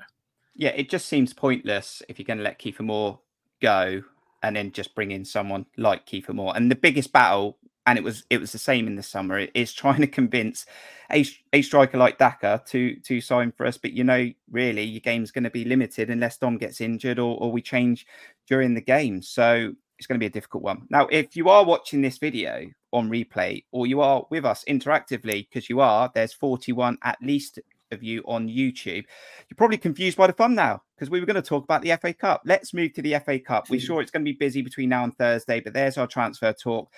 Yeah, 0.54 0.70
it 0.70 0.90
just 0.90 1.06
seems 1.06 1.32
pointless 1.32 2.02
if 2.08 2.18
you're 2.18 2.26
going 2.26 2.38
to 2.38 2.44
let 2.44 2.58
Kieffer 2.58 2.80
Moore 2.80 3.20
go 3.60 4.02
and 4.42 4.54
then 4.54 4.72
just 4.72 4.94
bring 4.94 5.10
in 5.10 5.24
someone 5.24 5.64
like 5.78 6.06
Kieffer 6.06 6.34
Moore. 6.34 6.52
And 6.54 6.70
the 6.70 6.76
biggest 6.76 7.12
battle 7.12 7.58
and 7.86 7.98
it 7.98 8.04
was 8.04 8.24
it 8.30 8.40
was 8.40 8.52
the 8.52 8.58
same 8.58 8.86
in 8.86 8.96
the 8.96 9.02
summer. 9.02 9.38
Is 9.54 9.72
trying 9.72 10.00
to 10.00 10.06
convince 10.06 10.66
a, 11.12 11.24
a 11.52 11.62
striker 11.62 11.98
like 11.98 12.18
Daka 12.18 12.62
to 12.66 12.96
to 12.96 13.20
sign 13.20 13.52
for 13.52 13.66
us, 13.66 13.78
but 13.78 13.92
you 13.92 14.04
know, 14.04 14.30
really, 14.50 14.82
your 14.82 15.00
game's 15.00 15.30
going 15.30 15.44
to 15.44 15.50
be 15.50 15.64
limited 15.64 16.10
unless 16.10 16.38
Dom 16.38 16.58
gets 16.58 16.80
injured 16.80 17.18
or, 17.18 17.38
or 17.38 17.50
we 17.52 17.62
change 17.62 18.06
during 18.46 18.74
the 18.74 18.80
game. 18.80 19.22
So 19.22 19.72
it's 19.98 20.06
going 20.06 20.18
to 20.18 20.22
be 20.22 20.26
a 20.26 20.30
difficult 20.30 20.62
one. 20.62 20.86
Now, 20.90 21.06
if 21.06 21.36
you 21.36 21.48
are 21.48 21.64
watching 21.64 22.02
this 22.02 22.18
video 22.18 22.66
on 22.92 23.08
replay 23.08 23.64
or 23.72 23.86
you 23.86 24.00
are 24.00 24.26
with 24.30 24.44
us 24.44 24.64
interactively, 24.68 25.48
because 25.48 25.70
you 25.70 25.80
are, 25.80 26.10
there's 26.14 26.34
41 26.34 26.98
at 27.02 27.16
least 27.22 27.58
of 27.92 28.02
you 28.02 28.22
on 28.26 28.48
YouTube. 28.48 29.04
You're 29.48 29.56
probably 29.56 29.78
confused 29.78 30.16
by 30.16 30.26
the 30.26 30.32
fun 30.32 30.54
now 30.54 30.82
because 30.94 31.10
we 31.10 31.20
were 31.20 31.26
going 31.26 31.40
to 31.40 31.42
talk 31.42 31.64
about 31.64 31.82
the 31.82 31.96
FA 32.00 32.12
Cup. 32.12 32.42
Let's 32.44 32.74
move 32.74 32.92
to 32.94 33.02
the 33.02 33.18
FA 33.24 33.38
Cup. 33.38 33.70
We're 33.70 33.80
hmm. 33.80 33.86
sure 33.86 34.00
it's 34.00 34.10
going 34.10 34.24
to 34.24 34.30
be 34.30 34.36
busy 34.36 34.62
between 34.62 34.88
now 34.88 35.04
and 35.04 35.16
Thursday, 35.16 35.60
but 35.60 35.72
there's 35.72 35.98
our 35.98 36.06
transfer 36.06 36.52
talk 36.52 36.92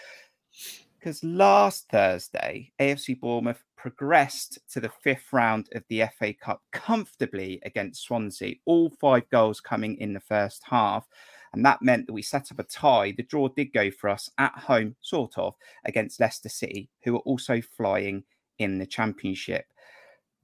because 0.98 1.22
last 1.22 1.88
Thursday, 1.90 2.72
AFC 2.80 3.18
Bournemouth 3.18 3.62
progressed 3.76 4.58
to 4.72 4.80
the 4.80 4.88
fifth 4.88 5.32
round 5.32 5.68
of 5.74 5.84
the 5.88 6.04
FA 6.18 6.34
Cup 6.34 6.62
comfortably 6.72 7.60
against 7.64 8.02
Swansea, 8.02 8.56
all 8.64 8.90
five 8.90 9.28
goals 9.30 9.60
coming 9.60 9.96
in 9.98 10.12
the 10.12 10.20
first 10.20 10.62
half. 10.68 11.06
And 11.52 11.64
that 11.64 11.80
meant 11.80 12.06
that 12.06 12.12
we 12.12 12.22
set 12.22 12.50
up 12.50 12.58
a 12.58 12.64
tie. 12.64 13.14
The 13.16 13.22
draw 13.22 13.48
did 13.48 13.72
go 13.72 13.90
for 13.90 14.10
us 14.10 14.28
at 14.38 14.52
home, 14.52 14.96
sort 15.00 15.38
of, 15.38 15.54
against 15.84 16.20
Leicester 16.20 16.48
City, 16.48 16.90
who 17.04 17.16
are 17.16 17.20
also 17.20 17.60
flying 17.60 18.24
in 18.58 18.78
the 18.78 18.86
Championship. 18.86 19.64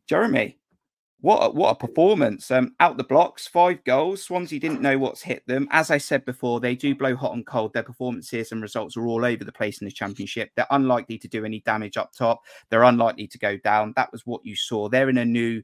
Jeremy, 0.07 0.59
what 1.25 1.39
a, 1.39 1.49
what 1.49 1.71
a 1.71 1.87
performance! 1.87 2.51
Um, 2.51 2.75
out 2.81 2.99
the 2.99 3.03
blocks, 3.03 3.47
five 3.47 3.83
goals. 3.85 4.23
Swansea 4.23 4.61
didn't 4.61 4.83
know 4.83 4.99
what's 4.99 5.23
hit 5.23 5.43
them. 5.47 5.67
As 5.71 5.91
I 5.91 5.97
said 5.97 6.23
before, 6.27 6.61
they 6.61 6.75
do 6.75 6.95
blow 6.95 7.17
hot 7.17 7.33
and 7.33 7.47
cold. 7.47 7.73
Their 7.73 7.83
performances 7.83 8.53
and 8.53 8.61
results 8.61 8.95
are 8.99 9.07
all 9.07 9.25
over 9.25 9.43
the 9.43 9.51
place 9.51 9.81
in 9.81 9.87
the 9.87 9.91
championship. 9.91 10.51
They're 10.55 10.67
unlikely 10.71 11.17
to 11.17 11.29
do 11.29 11.47
any 11.47 11.61
damage 11.61 11.97
up 11.97 12.13
top. 12.13 12.43
They're 12.69 12.83
unlikely 12.83 13.29
to 13.29 13.39
go 13.39 13.57
down. 13.57 13.95
That 13.97 14.13
was 14.13 14.27
what 14.27 14.45
you 14.45 14.55
saw. 14.55 14.91
They're 14.91 15.09
in 15.09 15.17
a 15.17 15.25
new 15.25 15.63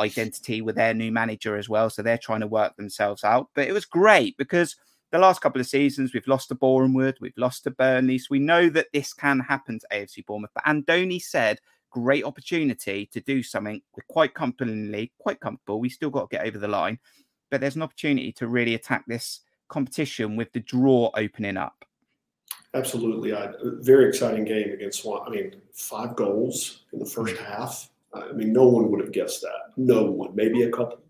identity 0.00 0.60
with 0.60 0.74
their 0.74 0.92
new 0.92 1.12
manager 1.12 1.56
as 1.56 1.68
well, 1.68 1.88
so 1.88 2.02
they're 2.02 2.18
trying 2.18 2.40
to 2.40 2.48
work 2.48 2.74
themselves 2.74 3.22
out. 3.22 3.46
But 3.54 3.68
it 3.68 3.72
was 3.72 3.84
great 3.84 4.36
because 4.38 4.74
the 5.12 5.20
last 5.20 5.40
couple 5.40 5.60
of 5.60 5.68
seasons 5.68 6.12
we've 6.12 6.26
lost 6.26 6.48
to 6.48 6.56
Bournemouth, 6.56 7.14
we've 7.20 7.32
lost 7.36 7.62
to 7.62 7.70
Burnley, 7.70 8.18
so 8.18 8.26
we 8.32 8.40
know 8.40 8.68
that 8.70 8.88
this 8.92 9.12
can 9.12 9.38
happen 9.38 9.78
to 9.78 9.86
AFC 9.92 10.26
Bournemouth. 10.26 10.50
But 10.52 10.64
Andoni 10.64 11.22
said 11.22 11.60
great 11.90 12.24
opportunity 12.24 13.06
to 13.12 13.20
do 13.20 13.42
something. 13.42 13.80
We're 13.96 14.04
quite 14.08 14.34
comfortably, 14.34 15.12
quite 15.18 15.40
comfortable. 15.40 15.80
We 15.80 15.88
still 15.88 16.10
got 16.10 16.30
to 16.30 16.36
get 16.36 16.46
over 16.46 16.58
the 16.58 16.68
line, 16.68 16.98
but 17.50 17.60
there's 17.60 17.76
an 17.76 17.82
opportunity 17.82 18.32
to 18.32 18.48
really 18.48 18.74
attack 18.74 19.04
this 19.06 19.40
competition 19.68 20.36
with 20.36 20.52
the 20.52 20.60
draw 20.60 21.10
opening 21.14 21.56
up. 21.56 21.84
Absolutely, 22.74 23.30
a 23.30 23.54
very 23.80 24.08
exciting 24.08 24.44
game 24.44 24.72
against 24.72 25.02
Swan. 25.02 25.26
I 25.26 25.30
mean, 25.30 25.60
five 25.74 26.14
goals 26.14 26.84
in 26.92 26.98
the 27.00 27.06
first 27.06 27.34
mm. 27.34 27.44
half. 27.44 27.90
I 28.14 28.32
mean, 28.32 28.52
no 28.52 28.66
one 28.66 28.90
would 28.90 29.00
have 29.00 29.12
guessed 29.12 29.40
that. 29.42 29.72
No 29.76 30.04
one, 30.04 30.34
maybe 30.34 30.62
a 30.62 30.70
couple. 30.70 31.00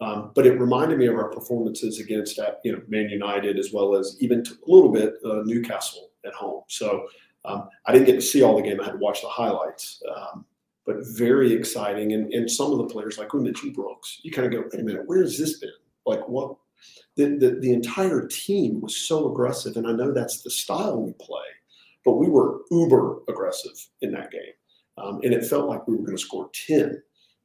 Um, 0.00 0.32
but 0.34 0.46
it 0.46 0.58
reminded 0.58 0.98
me 0.98 1.06
of 1.06 1.14
our 1.14 1.30
performances 1.30 2.00
against, 2.00 2.38
uh, 2.38 2.52
you 2.64 2.72
know, 2.72 2.82
Man 2.88 3.08
United 3.08 3.58
as 3.58 3.72
well 3.72 3.94
as 3.94 4.16
even 4.20 4.40
a 4.40 4.70
little 4.70 4.90
bit 4.90 5.14
uh, 5.24 5.42
Newcastle 5.44 6.10
at 6.26 6.34
home. 6.34 6.62
So 6.68 7.06
um, 7.44 7.68
I 7.86 7.92
didn't 7.92 8.06
get 8.06 8.14
to 8.14 8.22
see 8.22 8.42
all 8.42 8.56
the 8.56 8.62
game. 8.62 8.80
I 8.80 8.84
had 8.84 8.92
to 8.92 8.98
watch 8.98 9.20
the 9.20 9.28
highlights. 9.28 10.02
Um, 10.14 10.44
but 10.86 10.96
very 11.00 11.52
exciting. 11.52 12.12
And, 12.12 12.32
and 12.32 12.50
some 12.50 12.72
of 12.72 12.78
the 12.78 12.86
players, 12.86 13.18
like 13.18 13.32
we 13.32 13.40
mentioned 13.40 13.74
Brooks, 13.74 14.20
you 14.22 14.30
kind 14.30 14.46
of 14.46 14.52
go, 14.52 14.68
wait 14.70 14.80
a 14.80 14.84
minute, 14.84 15.06
where 15.06 15.22
has 15.22 15.38
this 15.38 15.58
been? 15.58 15.70
Like 16.06 16.26
what? 16.28 16.56
The, 17.16 17.36
the, 17.38 17.58
the 17.60 17.72
entire 17.72 18.26
team 18.26 18.80
was 18.80 18.96
so 18.96 19.30
aggressive. 19.30 19.76
And 19.76 19.86
I 19.86 19.92
know 19.92 20.12
that's 20.12 20.42
the 20.42 20.50
style 20.50 21.00
we 21.00 21.12
play, 21.14 21.46
but 22.04 22.14
we 22.14 22.28
were 22.28 22.60
uber 22.70 23.20
aggressive 23.28 23.72
in 24.02 24.12
that 24.12 24.30
game. 24.30 24.52
Um, 24.98 25.20
and 25.24 25.32
it 25.32 25.46
felt 25.46 25.68
like 25.68 25.86
we 25.88 25.96
were 25.96 26.04
going 26.04 26.16
to 26.16 26.22
score 26.22 26.50
10. 26.66 27.02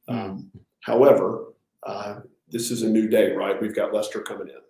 Um, 0.08 0.50
however, 0.80 1.46
uh, 1.84 2.20
this 2.48 2.70
is 2.70 2.82
a 2.82 2.88
new 2.88 3.08
day, 3.08 3.32
right? 3.32 3.60
We've 3.60 3.74
got 3.74 3.94
Leicester 3.94 4.20
coming 4.20 4.48
in 4.48 4.60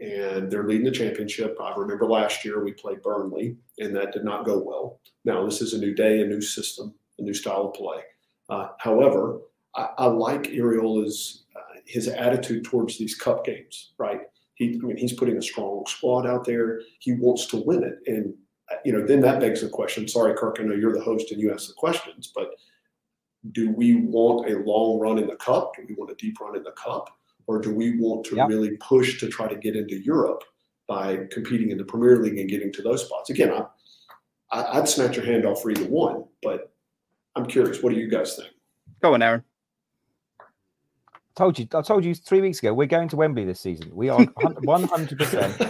and 0.00 0.50
they're 0.50 0.66
leading 0.66 0.86
the 0.86 0.90
championship. 0.90 1.56
I 1.60 1.74
remember 1.76 2.06
last 2.06 2.44
year 2.44 2.64
we 2.64 2.72
played 2.72 3.02
Burnley, 3.02 3.56
and 3.78 3.94
that 3.96 4.12
did 4.12 4.24
not 4.24 4.46
go 4.46 4.58
well. 4.58 5.00
Now 5.24 5.44
this 5.44 5.60
is 5.60 5.74
a 5.74 5.78
new 5.78 5.94
day, 5.94 6.22
a 6.22 6.26
new 6.26 6.40
system, 6.40 6.94
a 7.18 7.22
new 7.22 7.34
style 7.34 7.68
of 7.68 7.74
play. 7.74 8.02
Uh, 8.48 8.68
however, 8.78 9.40
I, 9.76 9.90
I, 9.98 10.06
like 10.06 10.44
Iraola's 10.44 11.44
uh, 11.54 11.80
his 11.86 12.08
attitude 12.08 12.64
towards 12.64 12.98
these 12.98 13.14
cup 13.14 13.44
games. 13.44 13.92
Right? 13.98 14.20
He, 14.54 14.80
I 14.82 14.86
mean, 14.86 14.96
he's 14.96 15.12
putting 15.12 15.36
a 15.36 15.42
strong 15.42 15.84
squad 15.86 16.26
out 16.26 16.44
there. 16.44 16.80
He 16.98 17.12
wants 17.12 17.46
to 17.46 17.58
win 17.58 17.84
it, 17.84 17.98
and 18.06 18.34
uh, 18.72 18.76
you 18.84 18.92
know, 18.92 19.06
then 19.06 19.20
that 19.20 19.40
begs 19.40 19.60
the 19.60 19.68
question. 19.68 20.08
Sorry, 20.08 20.34
Kirk, 20.34 20.56
I 20.60 20.64
know 20.64 20.74
you're 20.74 20.94
the 20.94 21.04
host 21.04 21.30
and 21.30 21.40
you 21.40 21.52
ask 21.52 21.68
the 21.68 21.74
questions, 21.74 22.32
but 22.34 22.52
do 23.52 23.70
we 23.70 23.96
want 23.96 24.50
a 24.50 24.58
long 24.58 24.98
run 24.98 25.18
in 25.18 25.26
the 25.26 25.36
cup? 25.36 25.74
Do 25.76 25.84
we 25.88 25.94
want 25.94 26.10
a 26.10 26.14
deep 26.14 26.40
run 26.40 26.56
in 26.56 26.62
the 26.62 26.72
cup? 26.72 27.16
Or 27.50 27.60
do 27.60 27.74
we 27.74 27.98
want 27.98 28.24
to 28.24 28.36
yep. 28.36 28.48
really 28.48 28.76
push 28.76 29.18
to 29.18 29.28
try 29.28 29.48
to 29.48 29.56
get 29.56 29.74
into 29.74 29.96
Europe 29.96 30.44
by 30.86 31.18
competing 31.32 31.72
in 31.72 31.78
the 31.78 31.84
Premier 31.84 32.16
League 32.22 32.38
and 32.38 32.48
getting 32.48 32.72
to 32.72 32.80
those 32.80 33.04
spots? 33.04 33.28
Again, 33.28 33.52
I, 34.52 34.78
I'd 34.78 34.88
snatch 34.88 35.16
your 35.16 35.24
hand 35.24 35.44
off 35.44 35.60
for 35.60 35.72
either 35.72 35.86
one, 35.86 36.26
but 36.44 36.72
I'm 37.34 37.46
curious. 37.46 37.82
What 37.82 37.92
do 37.92 37.98
you 37.98 38.08
guys 38.08 38.36
think? 38.36 38.50
Go 39.02 39.14
on, 39.14 39.22
Aaron. 39.22 39.42
Told 41.34 41.58
you, 41.58 41.66
I 41.74 41.82
told 41.82 42.04
you 42.04 42.14
three 42.14 42.40
weeks 42.40 42.60
ago. 42.60 42.72
We're 42.72 42.86
going 42.86 43.08
to 43.08 43.16
Wembley 43.16 43.44
this 43.44 43.58
season. 43.58 43.90
We 43.92 44.10
are 44.10 44.22
one 44.62 44.84
hundred 44.84 45.18
percent. 45.18 45.60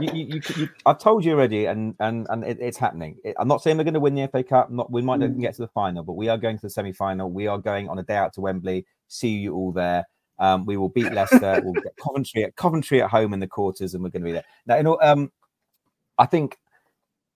You, 0.00 0.10
you, 0.12 0.40
you, 0.56 0.68
I've 0.86 0.98
told 0.98 1.22
you 1.22 1.32
already, 1.32 1.66
and 1.66 1.94
and 2.00 2.26
and 2.30 2.44
it, 2.44 2.56
it's 2.62 2.78
happening. 2.78 3.18
I'm 3.38 3.48
not 3.48 3.62
saying 3.62 3.76
we're 3.76 3.84
going 3.84 3.94
to 3.94 4.00
win 4.00 4.14
the 4.14 4.26
FA 4.28 4.42
Cup. 4.42 4.70
Not 4.70 4.90
we 4.90 5.02
might 5.02 5.20
not 5.20 5.30
mm. 5.30 5.40
get 5.40 5.54
to 5.56 5.62
the 5.62 5.68
final, 5.68 6.02
but 6.02 6.14
we 6.14 6.28
are 6.28 6.38
going 6.38 6.56
to 6.56 6.62
the 6.62 6.70
semi 6.70 6.92
final. 6.92 7.30
We 7.30 7.46
are 7.46 7.58
going 7.58 7.90
on 7.90 7.98
a 7.98 8.02
day 8.02 8.16
out 8.16 8.32
to 8.34 8.40
Wembley. 8.40 8.86
See 9.08 9.36
you 9.36 9.54
all 9.54 9.72
there. 9.72 10.06
Um, 10.38 10.66
we 10.66 10.76
will 10.76 10.88
beat 10.88 11.12
Leicester. 11.12 11.60
we'll 11.64 11.74
get 11.74 11.96
Coventry 12.02 12.44
at 12.44 12.56
Coventry 12.56 13.02
at 13.02 13.10
home 13.10 13.32
in 13.32 13.40
the 13.40 13.46
quarters, 13.46 13.94
and 13.94 14.02
we're 14.02 14.10
going 14.10 14.22
to 14.22 14.26
be 14.26 14.32
there. 14.32 14.44
Now, 14.66 14.76
you 14.76 14.82
know, 14.82 14.98
um, 15.02 15.32
I 16.18 16.26
think. 16.26 16.58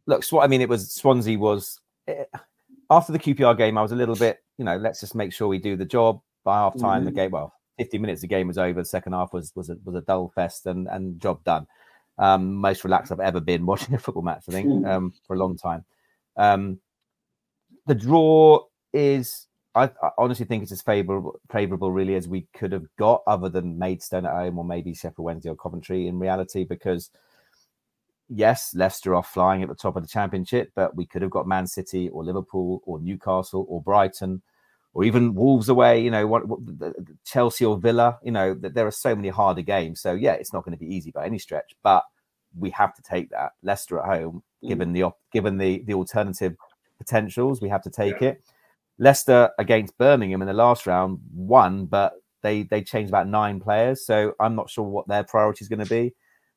Look, 0.06 0.24
Sw- 0.24 0.34
I 0.40 0.46
mean, 0.46 0.60
it 0.60 0.68
was 0.68 0.90
Swansea 0.92 1.38
was 1.38 1.78
eh, 2.08 2.24
after 2.90 3.12
the 3.12 3.18
QPR 3.18 3.56
game. 3.56 3.78
I 3.78 3.82
was 3.82 3.92
a 3.92 3.96
little 3.96 4.16
bit, 4.16 4.38
you 4.58 4.64
know, 4.64 4.76
let's 4.76 5.00
just 5.00 5.14
make 5.14 5.32
sure 5.32 5.46
we 5.46 5.58
do 5.58 5.76
the 5.76 5.84
job. 5.84 6.20
By 6.42 6.56
half 6.56 6.78
time, 6.78 7.00
mm-hmm. 7.00 7.04
the 7.04 7.12
game, 7.12 7.30
well, 7.30 7.52
50 7.78 7.98
minutes, 7.98 8.22
the 8.22 8.26
game 8.26 8.48
was 8.48 8.58
over. 8.58 8.80
The 8.80 8.86
second 8.86 9.12
half 9.12 9.32
was 9.32 9.52
was 9.54 9.70
a, 9.70 9.76
was 9.84 9.94
a 9.94 10.00
dull 10.00 10.32
fest, 10.34 10.66
and 10.66 10.88
and 10.88 11.20
job 11.20 11.44
done. 11.44 11.66
Um, 12.18 12.54
most 12.54 12.84
relaxed 12.84 13.12
I've 13.12 13.20
ever 13.20 13.40
been 13.40 13.66
watching 13.66 13.94
a 13.94 13.98
football 13.98 14.22
match. 14.22 14.44
I 14.48 14.52
think 14.52 14.86
um, 14.86 15.12
for 15.26 15.36
a 15.36 15.38
long 15.38 15.56
time. 15.56 15.84
Um, 16.36 16.80
the 17.86 17.94
draw 17.94 18.64
is 18.92 19.46
I, 19.74 19.84
I, 19.84 20.10
honestly 20.18 20.46
think 20.46 20.62
it's 20.62 20.72
as 20.72 20.82
favorable, 20.82 21.40
favorable 21.50 21.92
really 21.92 22.14
as 22.14 22.28
we 22.28 22.46
could 22.54 22.72
have 22.72 22.86
got, 22.96 23.22
other 23.26 23.48
than 23.48 23.78
Maidstone 23.78 24.26
at 24.26 24.32
home 24.32 24.58
or 24.58 24.64
maybe 24.64 24.94
Sheffield 24.94 25.24
Wednesday 25.24 25.50
or 25.50 25.56
Coventry 25.56 26.06
in 26.08 26.18
reality, 26.18 26.64
because 26.64 27.10
yes, 28.28 28.74
Leicester 28.74 29.14
are 29.14 29.22
flying 29.22 29.62
at 29.62 29.68
the 29.68 29.74
top 29.74 29.96
of 29.96 30.02
the 30.02 30.08
championship, 30.08 30.72
but 30.74 30.96
we 30.96 31.06
could 31.06 31.22
have 31.22 31.30
got 31.30 31.46
Man 31.46 31.66
City 31.66 32.08
or 32.08 32.24
Liverpool 32.24 32.82
or 32.84 33.00
Newcastle 33.00 33.66
or 33.68 33.82
Brighton 33.82 34.42
or 34.92 35.04
even 35.04 35.34
Wolves 35.34 35.68
away, 35.68 36.02
you 36.02 36.10
know, 36.10 36.26
what, 36.26 36.48
what 36.48 36.60
Chelsea 37.24 37.64
or 37.64 37.78
Villa, 37.78 38.18
you 38.22 38.32
know, 38.32 38.54
that 38.54 38.74
there 38.74 38.86
are 38.86 38.92
so 38.92 39.14
many 39.14 39.28
harder 39.28 39.62
games. 39.62 40.00
So 40.00 40.14
yeah, 40.14 40.32
it's 40.32 40.52
not 40.52 40.64
going 40.64 40.76
to 40.76 40.84
be 40.84 40.92
easy 40.92 41.10
by 41.10 41.26
any 41.26 41.38
stretch, 41.38 41.76
but 41.82 42.04
we 42.58 42.70
have 42.70 42.94
to 42.94 43.02
take 43.02 43.30
that. 43.30 43.52
Leicester 43.62 44.00
at 44.00 44.06
home, 44.06 44.42
mm. 44.64 44.68
given 44.68 44.92
the 44.92 45.10
given 45.32 45.58
the 45.58 45.82
the 45.86 45.94
alternative 45.94 46.56
potentials, 46.98 47.60
we 47.60 47.68
have 47.68 47.82
to 47.82 47.90
take 47.90 48.20
yeah. 48.20 48.30
it. 48.30 48.42
Leicester 49.00 49.50
against 49.58 49.96
Birmingham 49.98 50.42
in 50.42 50.46
the 50.46 50.54
last 50.54 50.86
round 50.86 51.18
won, 51.34 51.86
but 51.86 52.12
they 52.42 52.62
they 52.64 52.82
changed 52.82 53.10
about 53.10 53.26
nine 53.26 53.58
players, 53.58 54.04
so 54.04 54.34
I'm 54.38 54.54
not 54.54 54.70
sure 54.70 54.84
what 54.84 55.08
their 55.08 55.24
priority 55.24 55.64
is 55.64 55.68
going 55.68 55.84
to 55.84 55.86
be. 55.86 56.14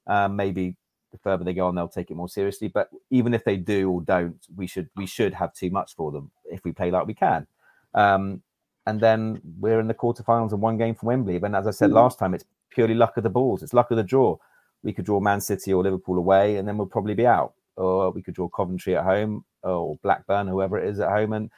Um, 0.07 0.35
maybe 0.35 0.75
the 1.13 1.17
further 1.19 1.45
they 1.45 1.53
go 1.53 1.67
on, 1.67 1.75
they'll 1.75 1.87
take 1.87 2.11
it 2.11 2.15
more 2.15 2.27
seriously. 2.27 2.67
But 2.67 2.89
even 3.09 3.33
if 3.33 3.45
they 3.45 3.55
do 3.55 3.89
or 3.89 4.01
don't, 4.01 4.35
we 4.55 4.67
should 4.67 4.89
we 4.97 5.05
should 5.05 5.33
have 5.33 5.53
too 5.53 5.69
much 5.69 5.95
for 5.95 6.11
them 6.11 6.31
if 6.45 6.63
we 6.65 6.73
play 6.73 6.91
like 6.91 7.07
we 7.07 7.13
can. 7.13 7.47
Um, 7.93 8.41
and 8.85 8.99
then 8.99 9.39
we're 9.59 9.79
in 9.79 9.87
the 9.87 9.93
quarterfinals 9.93 10.51
and 10.51 10.61
one 10.61 10.77
game 10.77 10.95
from 10.95 11.07
Wembley. 11.07 11.39
But 11.39 11.55
as 11.55 11.65
I 11.65 11.71
said 11.71 11.91
mm. 11.91 11.93
last 11.93 12.19
time, 12.19 12.33
it's 12.33 12.45
purely 12.69 12.93
luck 12.93 13.15
of 13.15 13.23
the 13.23 13.29
balls. 13.29 13.63
It's 13.63 13.73
luck 13.73 13.91
of 13.91 13.97
the 13.97 14.03
draw. 14.03 14.37
We 14.83 14.91
could 14.91 15.05
draw 15.05 15.21
Man 15.21 15.39
City 15.39 15.71
or 15.71 15.81
Liverpool 15.81 16.17
away, 16.17 16.57
and 16.57 16.67
then 16.67 16.77
we'll 16.77 16.87
probably 16.87 17.13
be 17.13 17.25
out. 17.25 17.53
Or 17.77 18.11
we 18.11 18.21
could 18.21 18.33
draw 18.33 18.49
Coventry 18.49 18.97
at 18.97 19.05
home 19.05 19.45
or 19.63 19.97
Blackburn, 20.03 20.47
whoever 20.47 20.77
it 20.77 20.89
is 20.89 20.99
at 20.99 21.09
home, 21.09 21.31
and 21.31 21.49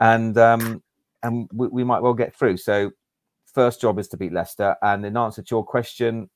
and 0.00 0.36
um, 0.38 0.82
and 1.22 1.48
we, 1.52 1.68
we 1.68 1.84
might 1.84 2.02
well 2.02 2.14
get 2.14 2.34
through. 2.34 2.56
So 2.58 2.90
first 3.52 3.80
job 3.80 3.98
is 3.98 4.08
to 4.08 4.16
beat 4.16 4.32
Leicester. 4.32 4.76
And 4.82 5.04
in 5.04 5.16
answer 5.16 5.42
to 5.42 5.54
your 5.54 5.64
question, 5.64 6.28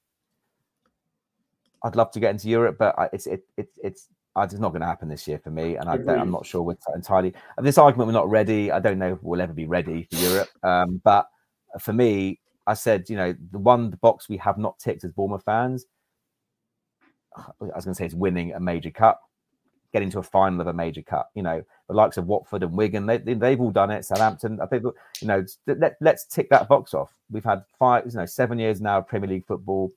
I'd 1.84 1.96
love 1.96 2.10
to 2.12 2.20
get 2.20 2.30
into 2.30 2.48
Europe, 2.48 2.76
but 2.78 2.94
it's 3.12 3.26
it, 3.26 3.42
it 3.56 3.68
it's 3.82 4.08
it's 4.36 4.54
not 4.54 4.70
going 4.70 4.80
to 4.80 4.86
happen 4.86 5.08
this 5.08 5.26
year 5.26 5.38
for 5.38 5.50
me, 5.50 5.76
and 5.76 5.88
I 5.88 5.94
am 5.94 6.30
not 6.30 6.46
sure 6.46 6.62
we're 6.62 6.76
entirely. 6.94 7.34
This 7.58 7.78
argument 7.78 8.06
we're 8.06 8.12
not 8.12 8.30
ready. 8.30 8.70
I 8.70 8.78
don't 8.78 8.98
know 8.98 9.14
if 9.14 9.22
we'll 9.22 9.40
ever 9.40 9.52
be 9.52 9.66
ready 9.66 10.06
for 10.10 10.16
Europe. 10.16 10.48
Um, 10.62 11.00
but 11.04 11.26
for 11.80 11.92
me, 11.92 12.40
I 12.66 12.74
said, 12.74 13.10
you 13.10 13.16
know, 13.16 13.34
the 13.50 13.58
one 13.58 13.90
the 13.90 13.96
box 13.96 14.28
we 14.28 14.36
have 14.38 14.58
not 14.58 14.78
ticked 14.78 15.04
as 15.04 15.12
Bournemouth 15.12 15.44
fans. 15.44 15.86
I 17.36 17.52
was 17.60 17.84
going 17.84 17.94
to 17.94 17.98
say 17.98 18.06
it's 18.06 18.14
winning 18.14 18.52
a 18.52 18.60
major 18.60 18.90
cup, 18.90 19.20
getting 19.92 20.10
to 20.10 20.18
a 20.18 20.22
final 20.22 20.60
of 20.60 20.66
a 20.66 20.72
major 20.72 21.02
cup. 21.02 21.30
You 21.34 21.42
know, 21.42 21.62
the 21.88 21.94
likes 21.94 22.16
of 22.16 22.26
Watford 22.26 22.62
and 22.62 22.72
Wigan, 22.72 23.06
they, 23.06 23.18
they, 23.18 23.50
have 23.50 23.60
all 23.60 23.70
done 23.70 23.90
it. 23.90 24.04
Southampton, 24.04 24.60
I 24.60 24.66
think, 24.66 24.84
you 25.20 25.28
know, 25.28 25.44
let, 25.66 25.96
let's 26.00 26.24
tick 26.24 26.48
that 26.50 26.68
box 26.68 26.94
off. 26.94 27.12
We've 27.30 27.44
had 27.44 27.64
five, 27.78 28.04
you 28.06 28.12
know, 28.12 28.26
seven 28.26 28.58
years 28.58 28.80
now 28.80 28.98
of 28.98 29.08
Premier 29.08 29.28
League 29.28 29.46
football 29.46 29.90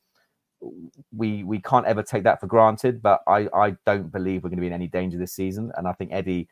we 1.16 1.44
we 1.44 1.60
can't 1.60 1.86
ever 1.86 2.04
take 2.04 2.24
that 2.24 2.40
for 2.40 2.48
granted. 2.48 3.02
But 3.02 3.22
I 3.28 3.48
I 3.54 3.76
don't 3.86 4.12
believe 4.12 4.44
we're 4.44 4.50
going 4.50 4.58
to 4.58 4.62
be 4.62 4.68
in 4.68 4.74
any 4.74 4.88
danger 4.88 5.18
this 5.18 5.34
season, 5.34 5.72
and 5.78 5.88
I 5.88 5.94
think 5.94 6.12
Eddie 6.14 6.48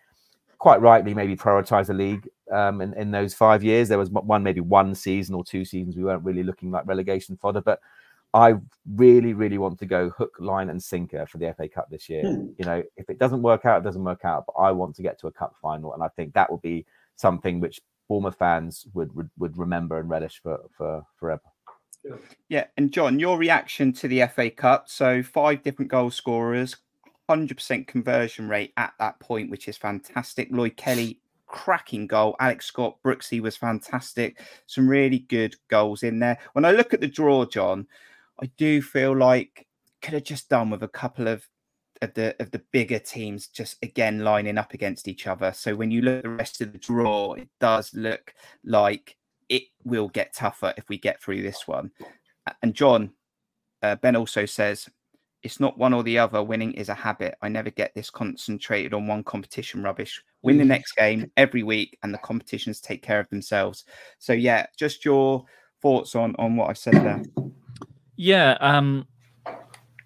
quite 0.58 0.80
rightly 0.80 1.14
maybe 1.14 1.36
prioritize 1.36 1.88
the 1.88 1.94
league 1.94 2.30
um, 2.52 2.82
in, 2.82 2.94
in 2.94 3.10
those 3.10 3.34
five 3.34 3.64
years. 3.64 3.90
There 3.90 3.98
was 3.98 4.12
one 4.12 4.44
maybe 4.44 4.62
one 4.62 4.94
season 4.94 5.34
or 5.34 5.44
two 5.44 5.66
seasons 5.66 5.96
we 5.96 6.04
weren't 6.04 6.24
really 6.24 6.44
looking 6.44 6.70
like 6.72 6.86
relegation 6.86 7.38
fodder, 7.38 7.62
but 7.62 7.80
I 8.34 8.56
really 8.96 9.34
really 9.34 9.58
want 9.58 9.80
to 9.80 9.86
go 9.86 10.10
hook, 10.10 10.36
line, 10.40 10.70
and 10.70 10.82
sinker 10.82 11.26
for 11.26 11.38
the 11.38 11.54
FA 11.58 11.68
Cup 11.68 11.90
this 11.90 12.10
year. 12.10 12.24
Hmm. 12.24 12.48
You 12.58 12.66
know, 12.66 12.84
if 12.98 13.10
it 13.10 13.20
doesn't 13.20 13.42
work 13.42 13.66
out, 13.66 13.82
it 13.82 13.84
doesn't 13.84 14.04
work 14.04 14.26
out. 14.26 14.46
But 14.48 14.62
I 14.62 14.72
want 14.72 14.96
to 14.96 15.02
get 15.02 15.20
to 15.20 15.28
a 15.28 15.32
cup 15.32 15.56
final, 15.62 15.94
and 15.94 16.04
I 16.04 16.08
think 16.10 16.34
that 16.34 16.52
would 16.52 16.62
be 16.62 16.86
something 17.16 17.60
which 17.60 17.82
Bournemouth 18.08 18.38
fans 18.38 18.86
would 18.94 19.14
would, 19.16 19.30
would 19.38 19.58
remember 19.58 20.00
and 20.00 20.10
relish 20.10 20.42
for 20.42 20.60
for 20.78 21.06
forever. 21.18 21.42
Yeah. 22.50 22.66
And 22.78 22.92
John, 22.92 23.20
your 23.20 23.38
reaction 23.38 23.94
to 23.94 24.08
the 24.08 24.26
FA 24.28 24.50
Cup. 24.50 24.90
So 24.90 25.22
five 25.22 25.62
different 25.64 25.92
goal 25.92 26.10
scorers, 26.10 26.76
100% 27.30 27.88
conversion 27.88 28.50
rate 28.50 28.74
at 28.78 28.94
that 29.00 29.20
point, 29.20 29.52
which 29.52 29.68
is 29.68 29.78
fantastic. 29.78 30.50
Lloyd 30.52 30.78
Kelly, 30.78 31.20
cracking 31.48 32.08
goal. 32.08 32.36
Alex 32.40 32.66
Scott 32.66 32.98
Brooksy 33.06 33.40
was 33.40 33.56
fantastic. 33.58 34.42
Some 34.66 34.88
really 34.88 35.20
good 35.20 35.56
goals 35.68 36.04
in 36.04 36.20
there. 36.20 36.40
When 36.54 36.66
I 36.66 36.72
look 36.72 36.94
at 36.94 37.02
the 37.02 37.08
draw, 37.08 37.46
John, 37.46 37.88
I 38.42 38.52
do 38.58 38.82
feel 38.82 39.16
like 39.16 39.68
could 40.02 40.14
have 40.14 40.24
just 40.24 40.50
done 40.50 40.70
with 40.70 40.84
a 40.84 40.88
couple 40.88 41.28
of 41.28 41.48
of 42.02 42.14
the 42.16 42.36
of 42.40 42.50
the 42.52 42.62
bigger 42.72 43.00
teams 43.00 43.48
just 43.48 43.78
again 43.84 44.24
lining 44.24 44.58
up 44.58 44.74
against 44.74 45.08
each 45.08 45.28
other. 45.28 45.54
So 45.54 45.76
when 45.76 45.92
you 45.92 46.02
look 46.02 46.18
at 46.18 46.24
the 46.24 46.30
rest 46.30 46.62
of 46.62 46.72
the 46.72 46.80
draw, 46.80 47.34
it 47.34 47.50
does 47.60 47.94
look 47.94 48.34
like 48.64 49.18
it 49.50 49.64
will 49.84 50.10
get 50.10 50.34
tougher 50.34 50.74
if 50.78 50.90
we 50.90 50.98
get 50.98 51.22
through 51.22 51.42
this 51.42 51.68
one. 51.68 51.92
And 52.64 52.74
John, 52.74 53.12
uh, 53.84 53.96
Ben 53.98 54.16
also 54.16 54.46
says, 54.46 54.90
it's 55.44 55.60
not 55.60 55.78
one 55.78 55.94
or 55.94 56.04
the 56.04 56.18
other. 56.18 56.42
Winning 56.42 56.74
is 56.74 56.90
a 56.90 56.94
habit. 56.94 57.36
I 57.42 57.50
never 57.50 57.70
get 57.70 57.94
this 57.94 58.10
concentrated 58.10 58.94
on 58.94 59.08
one 59.08 59.24
competition 59.24 59.84
rubbish. 59.84 60.24
Win 60.42 60.58
the 60.58 60.64
mm. 60.64 60.68
next 60.68 60.94
game 60.94 61.32
every 61.36 61.64
week, 61.64 61.98
and 62.04 62.14
the 62.14 62.20
competitions 62.20 62.80
take 62.80 63.02
care 63.02 63.20
of 63.20 63.30
themselves. 63.30 63.86
So 64.20 64.34
yeah, 64.34 64.68
just 64.78 65.04
your 65.04 65.46
thoughts 65.82 66.16
on 66.16 66.36
on 66.38 66.56
what 66.56 66.70
I 66.70 66.74
said 66.74 66.94
there. 66.94 67.24
Yeah, 68.24 68.56
um, 68.62 69.08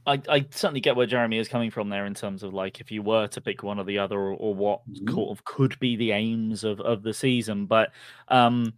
I, 0.08 0.21
I 0.30 0.45
certainly 0.49 0.80
get 0.80 0.95
where 0.95 1.06
Jeremy 1.06 1.38
is 1.38 1.49
coming 1.49 1.69
from 1.69 1.89
there 1.89 2.06
in 2.06 2.13
terms 2.13 2.43
of 2.43 2.54
like 2.54 2.80
if 2.80 2.89
you 2.89 3.01
were 3.01 3.28
to 3.28 3.41
pick 3.41 3.62
one 3.62 3.78
or 3.78 3.84
the 3.84 3.99
other, 3.99 4.17
or, 4.17 4.32
or 4.36 4.56
what 4.56 4.89
mm-hmm. 4.89 5.13
sort 5.13 5.38
of 5.38 5.43
could 5.43 5.78
be 5.80 5.97
the 5.97 6.12
aims 6.12 6.63
of 6.63 6.80
of 6.80 7.04
the 7.04 7.13
season. 7.13 7.65
But 7.65 7.91
um, 8.30 8.73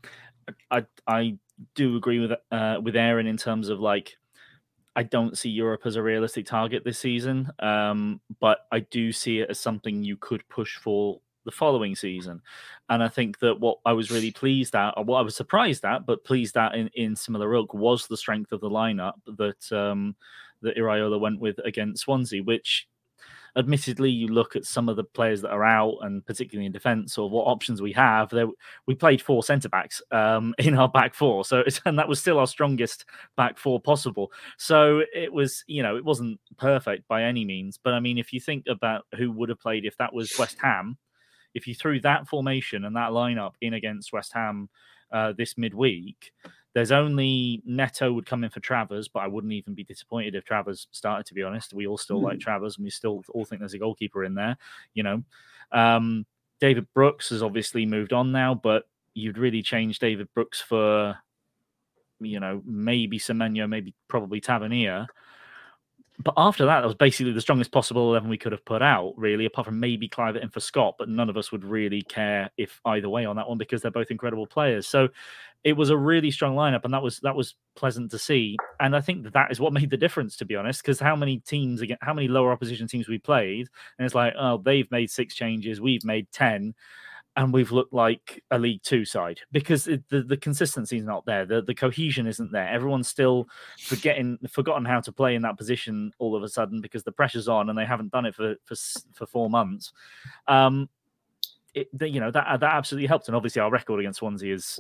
I 0.72 0.88
I 1.06 1.38
do 1.76 1.98
agree 1.98 2.18
with 2.18 2.32
uh, 2.52 2.80
with 2.82 2.96
Aaron 2.96 3.28
in 3.28 3.38
terms 3.38 3.70
of 3.70 3.80
like 3.80 4.18
I 4.96 5.04
don't 5.04 5.38
see 5.38 5.52
Europe 5.52 5.82
as 5.86 5.98
a 5.98 6.02
realistic 6.02 6.48
target 6.48 6.84
this 6.84 6.98
season, 6.98 7.52
um, 7.60 8.20
but 8.40 8.62
I 8.72 8.80
do 8.80 9.12
see 9.12 9.42
it 9.42 9.52
as 9.52 9.60
something 9.60 10.04
you 10.04 10.18
could 10.18 10.50
push 10.50 10.78
for 10.78 11.22
the 11.48 11.52
following 11.52 11.96
season. 11.96 12.42
And 12.90 13.02
I 13.02 13.08
think 13.08 13.40
that 13.40 13.60
what 13.60 13.80
I 13.86 13.94
was 13.94 14.12
really 14.12 14.32
pleased 14.32 14.76
at, 14.76 14.94
or 14.98 15.04
what 15.06 15.18
I 15.18 15.22
was 15.24 15.36
surprised 15.36 15.86
at, 15.86 16.06
but 16.06 16.26
pleased 16.26 16.58
at 16.58 16.76
in, 16.76 16.90
in 16.94 17.16
similar 17.16 17.56
ilk, 17.56 17.74
was 17.74 18.06
the 18.06 18.18
strength 18.18 18.52
of 18.52 18.62
the 18.62 18.70
lineup 18.70 19.14
that 19.26 19.72
um, 19.72 20.16
that 20.62 20.78
Iraola 20.78 21.20
went 21.20 21.40
with 21.40 21.58
against 21.66 22.04
Swansea, 22.04 22.44
which 22.44 22.88
admittedly, 23.58 24.10
you 24.12 24.28
look 24.28 24.56
at 24.56 24.66
some 24.66 24.88
of 24.88 24.96
the 24.96 25.04
players 25.04 25.42
that 25.42 25.50
are 25.50 25.64
out, 25.64 25.98
and 26.02 26.26
particularly 26.26 26.68
in 26.68 26.72
defence, 26.72 27.18
or 27.18 27.30
what 27.30 27.46
options 27.46 27.82
we 27.82 27.92
have. 27.92 28.30
There, 28.30 28.48
we 28.86 28.96
played 28.96 29.22
four 29.22 29.44
centre 29.44 29.70
backs 29.70 30.02
um, 30.12 30.54
in 30.60 30.78
our 30.78 30.88
back 30.88 31.14
four, 31.14 31.44
so 31.44 31.64
and 31.86 31.98
that 31.98 32.08
was 32.08 32.20
still 32.20 32.40
our 32.40 32.48
strongest 32.48 33.06
back 33.36 33.58
four 33.58 33.82
possible. 33.82 34.32
So 34.58 35.04
it 35.14 35.34
was, 35.34 35.64
you 35.68 35.84
know, 35.84 35.98
it 35.98 36.06
wasn't 36.06 36.40
perfect 36.58 37.08
by 37.08 37.24
any 37.24 37.44
means, 37.44 37.80
but 37.84 37.94
I 37.94 38.00
mean, 38.00 38.18
if 38.18 38.32
you 38.32 38.40
think 38.40 38.66
about 38.70 39.06
who 39.16 39.32
would 39.32 39.50
have 39.50 39.60
played 39.60 39.86
if 39.86 39.98
that 39.98 40.14
was 40.14 40.38
West 40.38 40.58
Ham, 40.62 40.98
if 41.58 41.68
you 41.68 41.74
threw 41.74 42.00
that 42.02 42.28
formation 42.28 42.86
and 42.86 42.96
that 42.96 43.10
lineup 43.10 43.54
in 43.62 43.74
against 43.74 44.14
West 44.14 44.32
Ham 44.34 44.70
uh, 45.12 45.34
this 45.36 45.58
midweek, 45.58 46.32
there's 46.74 46.92
only 46.92 47.64
Neto 47.66 48.14
would 48.14 48.28
come 48.28 48.44
in 48.44 48.52
for 48.52 48.60
Travers, 48.60 49.08
but 49.08 49.22
I 49.22 49.28
wouldn't 49.28 49.54
even 49.54 49.74
be 49.74 49.84
disappointed 49.84 50.36
if 50.36 50.46
Travers 50.46 50.88
started. 50.92 51.26
To 51.26 51.34
be 51.34 51.42
honest, 51.42 51.74
we 51.74 51.88
all 51.88 51.98
still 51.98 52.20
mm. 52.20 52.26
like 52.26 52.36
hmm. 52.36 52.42
Travers, 52.42 52.78
and 52.78 52.84
we 52.84 52.92
still 52.92 53.24
all 53.34 53.44
think 53.44 53.60
there's 53.60 53.74
a 53.74 53.80
goalkeeper 53.80 54.24
in 54.24 54.36
there. 54.36 54.56
You 54.94 55.04
know, 55.04 55.24
um, 55.72 56.26
David 56.60 56.86
Brooks 56.94 57.30
has 57.30 57.42
obviously 57.42 57.88
moved 57.88 58.14
on 58.14 58.32
now, 58.32 58.54
but 58.54 58.84
you'd 59.16 59.40
really 59.40 59.64
change 59.64 59.98
David 59.98 60.28
Brooks 60.36 60.62
for, 60.62 61.18
you 62.20 62.40
know, 62.40 62.62
maybe 62.64 63.18
Semenyo, 63.18 63.68
maybe 63.68 63.96
probably 64.08 64.40
Tavernier 64.40 65.08
but 66.20 66.34
after 66.36 66.66
that, 66.66 66.82
that 66.82 66.86
was 66.86 66.96
basically 66.96 67.32
the 67.32 67.42
strongest 67.42 67.72
possible 67.72 68.10
11 68.10 68.28
we 68.28 68.40
could 68.40 68.52
have 68.52 68.66
put 68.66 68.82
out, 68.82 69.14
really, 69.18 69.46
apart 69.46 69.66
from 69.66 69.80
maybe 69.80 70.10
Kluivert 70.10 70.42
and 70.42 70.52
for 70.52 70.60
Scott. 70.60 70.96
But 70.98 71.10
none 71.10 71.30
of 71.30 71.38
us 71.38 71.52
would 71.52 71.64
really 71.64 72.02
care 72.02 72.50
if 72.58 72.82
either 72.86 73.08
way 73.08 73.26
on 73.26 73.36
that 73.36 73.48
one 73.48 73.60
because 73.60 73.82
they're 73.82 73.92
both 73.92 74.10
incredible 74.10 74.48
players. 74.48 74.88
So 74.88 75.10
it 75.64 75.74
was 75.74 75.92
a 75.92 75.98
really 75.98 76.32
strong 76.32 76.56
lineup, 76.56 76.86
and 76.86 76.94
that 76.94 77.04
was 77.04 77.20
that 77.20 77.36
was 77.36 77.56
pleasant 77.76 78.10
to 78.12 78.18
see. 78.18 78.58
And 78.80 78.96
I 78.96 79.02
think 79.02 79.24
that, 79.24 79.34
that 79.34 79.52
is 79.52 79.60
what 79.60 79.74
made 79.80 79.92
the 79.92 79.98
difference, 79.98 80.36
to 80.38 80.46
be 80.46 80.56
honest, 80.56 80.82
because 80.82 81.00
how 81.00 81.16
many 81.16 81.38
teams 81.38 81.82
again, 81.82 81.98
how 82.02 82.16
many 82.16 82.28
lower 82.28 82.52
opposition 82.52 82.88
teams 82.88 83.08
we 83.08 83.20
played, 83.20 83.68
and 84.00 84.06
it's 84.06 84.16
like, 84.16 84.34
oh, 84.40 84.58
they've 84.58 84.90
made 84.90 85.12
six 85.12 85.36
changes, 85.36 85.80
we've 85.80 86.04
made 86.04 86.32
ten 86.32 86.74
and 87.38 87.54
we've 87.54 87.72
looked 87.72 87.94
like 87.94 88.44
a 88.50 88.58
League 88.58 88.82
Two 88.82 89.06
side 89.06 89.40
because 89.52 89.88
it, 89.88 90.04
the 90.10 90.24
the 90.24 90.36
consistency 90.36 90.98
is 90.98 91.06
not 91.06 91.26
there. 91.26 91.46
The 91.46 91.62
the 91.62 91.76
cohesion 91.76 92.26
isn't 92.26 92.52
there. 92.52 92.68
Everyone's 92.68 93.08
still 93.08 93.48
forgetting 93.80 94.40
forgotten 94.50 94.84
how 94.84 95.00
to 95.02 95.12
play 95.12 95.36
in 95.36 95.44
that 95.44 95.56
position 95.56 96.12
all 96.18 96.36
of 96.36 96.42
a 96.42 96.50
sudden 96.50 96.82
because 96.82 97.04
the 97.04 97.12
pressure's 97.12 97.48
on 97.48 97.70
and 97.70 97.78
they 97.78 97.86
haven't 97.86 98.12
done 98.12 98.26
it 98.26 98.36
for 98.36 98.56
for 98.66 98.76
for 99.14 99.28
four 99.28 99.52
months. 99.52 99.94
Um, 100.48 100.90
it, 101.76 101.90
you 102.02 102.20
know 102.20 102.32
that 102.32 102.60
that 102.60 102.74
absolutely 102.74 103.08
helped, 103.08 103.28
and 103.28 103.36
obviously 103.36 103.62
our 103.62 103.70
record 103.70 104.00
against 104.00 104.18
Swansea 104.18 104.54
is 104.56 104.80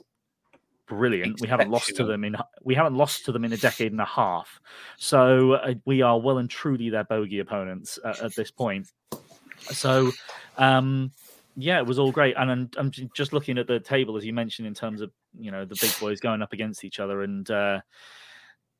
brilliant. 0.87 1.39
We 1.39 1.47
haven't 1.47 1.69
lost 1.69 1.95
to 1.97 2.05
them 2.05 2.23
in 2.23 2.35
we 2.63 2.73
haven't 2.73 2.95
lost 2.95 3.23
to 3.25 3.31
them 3.31 3.45
in 3.45 3.53
a 3.53 3.57
decade 3.57 3.91
and 3.91 4.01
a 4.01 4.05
half, 4.05 4.59
so 4.97 5.53
uh, 5.53 5.75
we 5.85 6.01
are 6.01 6.19
well 6.19 6.39
and 6.39 6.49
truly 6.49 6.89
their 6.89 7.03
bogey 7.03 7.37
opponents 7.37 7.99
uh, 8.03 8.15
at 8.23 8.35
this 8.35 8.49
point. 8.49 8.87
So. 9.59 10.11
Um, 10.57 11.11
yeah, 11.59 11.79
it 11.79 11.87
was 11.87 11.97
all 11.97 12.11
great. 12.11 12.35
And 12.37 12.51
I'm, 12.51 12.69
I'm, 12.77 12.91
just 13.15 13.33
looking 13.33 13.57
at 13.57 13.65
the 13.65 13.79
table 13.79 14.15
as 14.15 14.23
you 14.23 14.31
mentioned 14.31 14.67
in 14.67 14.75
terms 14.75 15.01
of 15.01 15.11
you 15.37 15.49
know 15.51 15.65
the 15.65 15.77
big 15.81 15.91
boys 15.99 16.19
going 16.19 16.43
up 16.43 16.53
against 16.53 16.85
each 16.85 16.99
other, 16.99 17.23
and 17.23 17.49
uh, 17.49 17.81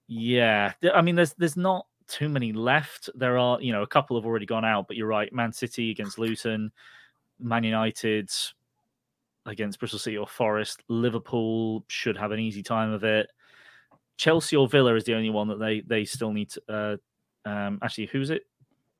yeah, 0.07 0.73
I 0.93 1.01
mean, 1.01 1.15
there's 1.15 1.33
there's 1.33 1.57
not 1.57 1.87
too 2.07 2.29
many 2.29 2.53
left. 2.53 3.09
There 3.15 3.39
are, 3.39 3.59
you 3.59 3.73
know, 3.73 3.81
a 3.81 3.87
couple 3.87 4.15
have 4.15 4.27
already 4.27 4.45
gone 4.45 4.63
out, 4.63 4.87
but 4.87 4.95
you're 4.95 5.07
right. 5.07 5.33
Man 5.33 5.51
City 5.51 5.89
against 5.89 6.19
Luton, 6.19 6.71
Man 7.39 7.63
United 7.63 8.29
against 9.47 9.79
Bristol 9.79 9.99
City 9.99 10.17
or 10.17 10.27
Forest. 10.27 10.83
Liverpool 10.87 11.83
should 11.87 12.15
have 12.15 12.31
an 12.31 12.39
easy 12.39 12.61
time 12.61 12.91
of 12.91 13.03
it. 13.03 13.27
Chelsea 14.17 14.55
or 14.55 14.67
Villa 14.67 14.93
is 14.95 15.03
the 15.03 15.15
only 15.15 15.31
one 15.31 15.47
that 15.47 15.59
they 15.59 15.81
they 15.81 16.05
still 16.05 16.31
need 16.31 16.51
to. 16.51 16.61
Uh, 16.69 17.49
um, 17.49 17.79
actually, 17.81 18.05
who's 18.05 18.29
it? 18.29 18.43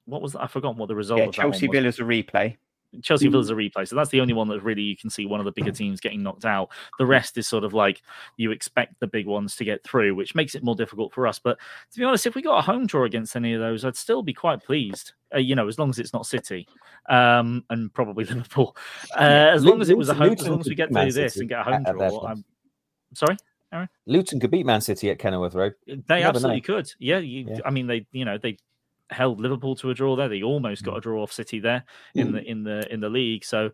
What 0.05 0.23
was 0.23 0.34
that? 0.34 0.41
I 0.41 0.47
forgot 0.47 0.75
what 0.78 0.88
the 0.88 0.95
result. 0.95 1.19
Yeah, 1.19 1.30
Chelsea. 1.30 1.67
Villa's 1.67 1.99
a 1.99 2.03
replay. 2.03 2.57
Chelsea 3.03 3.27
Villa's 3.27 3.49
a 3.49 3.53
replay, 3.53 3.88
so 3.88 3.95
that's 3.95 4.09
the 4.09 4.21
only 4.21 4.33
one 4.33 4.47
that 4.47 4.61
really 4.63 4.81
you 4.81 4.95
can 4.97 5.09
see 5.09 5.25
one 5.25 5.39
of 5.39 5.45
the 5.45 5.51
bigger 5.51 5.71
teams 5.71 5.99
getting 5.99 6.23
knocked 6.23 6.45
out. 6.45 6.69
The 6.97 7.05
rest 7.05 7.38
is 7.38 7.47
sort 7.47 7.63
of 7.63 7.73
like 7.73 8.01
you 8.38 8.51
expect 8.51 8.99
the 8.99 9.07
big 9.07 9.27
ones 9.27 9.55
to 9.57 9.65
get 9.65 9.83
through, 9.83 10.15
which 10.15 10.35
makes 10.35 10.55
it 10.55 10.63
more 10.63 10.75
difficult 10.75 11.13
for 11.13 11.27
us. 11.27 11.38
But 11.39 11.57
to 11.93 11.99
be 11.99 12.05
honest, 12.05 12.25
if 12.25 12.35
we 12.35 12.41
got 12.41 12.59
a 12.59 12.61
home 12.61 12.88
draw 12.88 13.03
against 13.03 13.35
any 13.35 13.53
of 13.53 13.59
those, 13.59 13.83
I'd 13.85 13.95
still 13.97 14.23
be 14.23 14.33
quite 14.33 14.63
pleased. 14.63 15.13
Uh, 15.35 15.39
you 15.39 15.55
know, 15.55 15.67
as 15.67 15.77
long 15.77 15.89
as 15.89 15.99
it's 15.99 16.13
not 16.13 16.25
City, 16.25 16.65
um, 17.09 17.63
and 17.69 17.93
probably 17.93 18.23
Liverpool. 18.25 18.75
Uh, 19.15 19.51
as 19.53 19.63
long 19.65 19.81
as 19.81 19.89
it 19.89 19.97
was 19.97 20.09
a 20.09 20.13
home, 20.13 20.33
as 20.33 20.47
long 20.47 20.59
as 20.61 20.67
we 20.69 20.75
get 20.75 20.91
through 20.91 21.11
this 21.11 21.38
and 21.38 21.49
get 21.49 21.59
a 21.59 21.63
home 21.63 21.73
at- 21.73 21.88
at 21.89 21.97
their 21.97 22.09
draw. 22.09 22.27
I'm 22.27 22.43
sorry. 23.13 23.35
Luton 24.05 24.39
could 24.39 24.49
beat 24.51 24.65
Man 24.65 24.79
City 24.81 25.09
at 25.09 25.19
Kenilworth 25.19 25.53
Road. 25.53 25.73
They 25.85 25.95
never 25.97 26.19
know. 26.21 26.27
absolutely 26.29 26.61
could. 26.61 26.89
Yeah, 26.99 27.17
you, 27.17 27.45
Yeah. 27.49 27.59
I 27.65 27.69
mean, 27.69 27.85
they 27.88 28.07
you 28.13 28.23
know 28.23 28.38
they 28.38 28.57
held 29.10 29.39
Liverpool 29.39 29.76
to 29.78 29.89
a 29.89 29.93
draw 29.93 30.16
there. 30.16 30.28
They 30.30 30.43
almost 30.43 30.84
Mm. 30.84 30.88
got 30.88 30.97
a 30.97 31.01
draw 31.01 31.24
off 31.24 31.32
City 31.32 31.60
there 31.60 31.84
in 32.16 32.32
the 32.34 32.43
in 32.43 32.64
the 32.64 32.91
in 32.93 32.99
the 32.99 33.10
league. 33.10 33.45
So, 33.45 33.72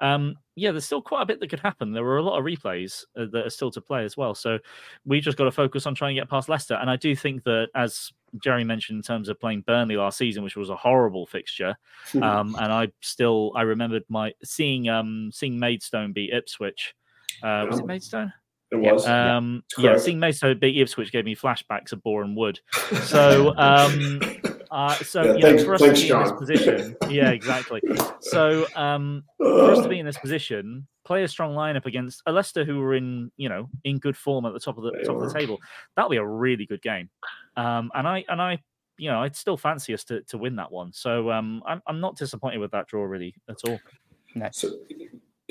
um, 0.00 0.36
yeah, 0.56 0.70
there's 0.72 0.84
still 0.84 1.02
quite 1.02 1.22
a 1.22 1.26
bit 1.26 1.40
that 1.40 1.50
could 1.50 1.60
happen. 1.60 1.92
There 1.92 2.02
were 2.04 2.16
a 2.18 2.22
lot 2.22 2.38
of 2.38 2.44
replays 2.44 3.04
uh, 3.16 3.26
that 3.32 3.46
are 3.46 3.50
still 3.50 3.70
to 3.72 3.80
play 3.80 4.04
as 4.04 4.16
well. 4.16 4.34
So 4.34 4.58
we 5.04 5.20
just 5.20 5.38
got 5.38 5.44
to 5.44 5.50
focus 5.52 5.86
on 5.86 5.94
trying 5.94 6.14
to 6.16 6.20
get 6.20 6.28
past 6.28 6.48
Leicester. 6.48 6.74
And 6.74 6.90
I 6.90 6.96
do 6.96 7.14
think 7.14 7.44
that 7.44 7.68
as 7.74 8.10
Jerry 8.42 8.64
mentioned 8.64 8.96
in 8.96 9.02
terms 9.02 9.28
of 9.28 9.38
playing 9.38 9.60
Burnley 9.66 9.96
last 9.96 10.18
season, 10.18 10.42
which 10.42 10.56
was 10.56 10.70
a 10.70 10.76
horrible 10.76 11.26
fixture. 11.26 11.76
Um, 12.22 12.56
and 12.58 12.72
I 12.72 12.88
still 13.00 13.52
I 13.54 13.62
remembered 13.62 14.02
my 14.08 14.32
seeing 14.42 14.88
um 14.88 15.30
seeing 15.32 15.58
Maidstone 15.58 16.12
beat 16.12 16.32
Ipswich. 16.32 16.94
Uh, 17.42 17.66
was 17.70 17.78
it. 17.78 17.86
Maidstone? 17.86 18.32
It 18.70 18.76
was. 18.76 19.06
Um, 19.06 19.62
yeah, 19.76 19.98
seeing 19.98 20.18
Maidstone 20.18 20.58
beat 20.58 20.80
Ipswich 20.80 21.12
gave 21.12 21.26
me 21.26 21.36
flashbacks 21.36 21.92
of 21.92 22.02
Boreham 22.02 22.34
Wood. 22.34 22.58
So, 23.02 23.54
um, 23.56 24.20
uh, 24.72 24.94
so 24.96 25.22
Yeah, 25.22 25.34
you 25.34 25.42
thanks- 25.42 25.62
know, 25.62 25.66
for 25.66 25.74
us 25.74 25.80
thanks, 25.80 26.00
to 26.00 26.06
be 26.06 26.12
in 26.12 26.22
this 26.22 26.32
position, 26.32 26.96
yeah, 27.10 27.30
exactly. 27.30 27.80
So, 28.20 28.66
um, 28.74 29.22
for 29.38 29.70
us 29.72 29.82
to 29.82 29.88
be 29.88 29.98
in 30.00 30.06
this 30.06 30.18
position, 30.18 30.86
play 31.04 31.22
a 31.24 31.28
strong 31.28 31.54
lineup 31.54 31.84
against 31.86 32.22
a 32.26 32.32
Leicester 32.32 32.64
who 32.64 32.78
were 32.80 32.94
in, 32.94 33.30
you 33.36 33.48
know, 33.48 33.68
in 33.84 33.98
good 33.98 34.16
form 34.16 34.46
at 34.46 34.52
the 34.54 34.60
top 34.60 34.78
of 34.78 34.84
the 34.84 34.92
They 34.92 35.02
top 35.02 35.16
of 35.22 35.22
the 35.30 35.38
table, 35.38 35.58
that'll 35.94 36.10
be 36.10 36.16
a 36.16 36.24
really 36.26 36.66
good 36.66 36.80
game. 36.82 37.10
Um, 37.56 37.90
and 37.94 38.08
I 38.08 38.24
and 38.28 38.40
I, 38.40 38.60
you 38.98 39.10
know, 39.10 39.20
I'd 39.22 39.36
still 39.36 39.56
fancy 39.56 39.92
us 39.94 40.04
to, 40.04 40.22
to 40.22 40.38
win 40.38 40.56
that 40.56 40.72
one. 40.72 40.92
So, 40.92 41.30
um, 41.30 41.62
I'm 41.66 41.82
I'm 41.86 42.00
not 42.00 42.16
disappointed 42.16 42.58
with 42.58 42.70
that 42.72 42.86
draw 42.88 43.04
really 43.04 43.34
at 43.48 43.58
all. 43.68 43.78
So, 44.52 44.70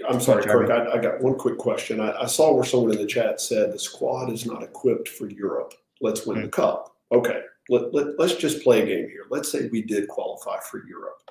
I'm 0.09 0.19
sorry, 0.19 0.43
Jeremy. 0.43 0.67
Kirk. 0.67 0.87
I, 0.89 0.97
I 0.97 1.01
got 1.01 1.21
one 1.21 1.35
quick 1.35 1.57
question. 1.59 1.99
I, 1.99 2.23
I 2.23 2.25
saw 2.25 2.53
where 2.53 2.63
someone 2.63 2.91
in 2.93 2.97
the 2.97 3.05
chat 3.05 3.39
said 3.39 3.71
the 3.71 3.77
squad 3.79 4.31
is 4.31 4.45
not 4.47 4.63
equipped 4.63 5.07
for 5.09 5.29
Europe. 5.29 5.75
Let's 5.99 6.25
win 6.25 6.41
the 6.41 6.47
cup. 6.47 6.95
Okay, 7.11 7.41
let, 7.69 7.93
let, 7.93 8.19
let's 8.19 8.35
just 8.35 8.63
play 8.63 8.81
a 8.81 8.85
game 8.85 9.07
here. 9.09 9.25
Let's 9.29 9.51
say 9.51 9.69
we 9.71 9.81
did 9.81 10.07
qualify 10.07 10.59
for 10.59 10.85
Europe. 10.87 11.21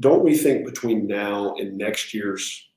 Don't 0.00 0.22
we 0.22 0.36
think 0.36 0.64
between 0.64 1.06
now 1.06 1.54
and 1.56 1.76
next 1.76 2.14
year's 2.14 2.68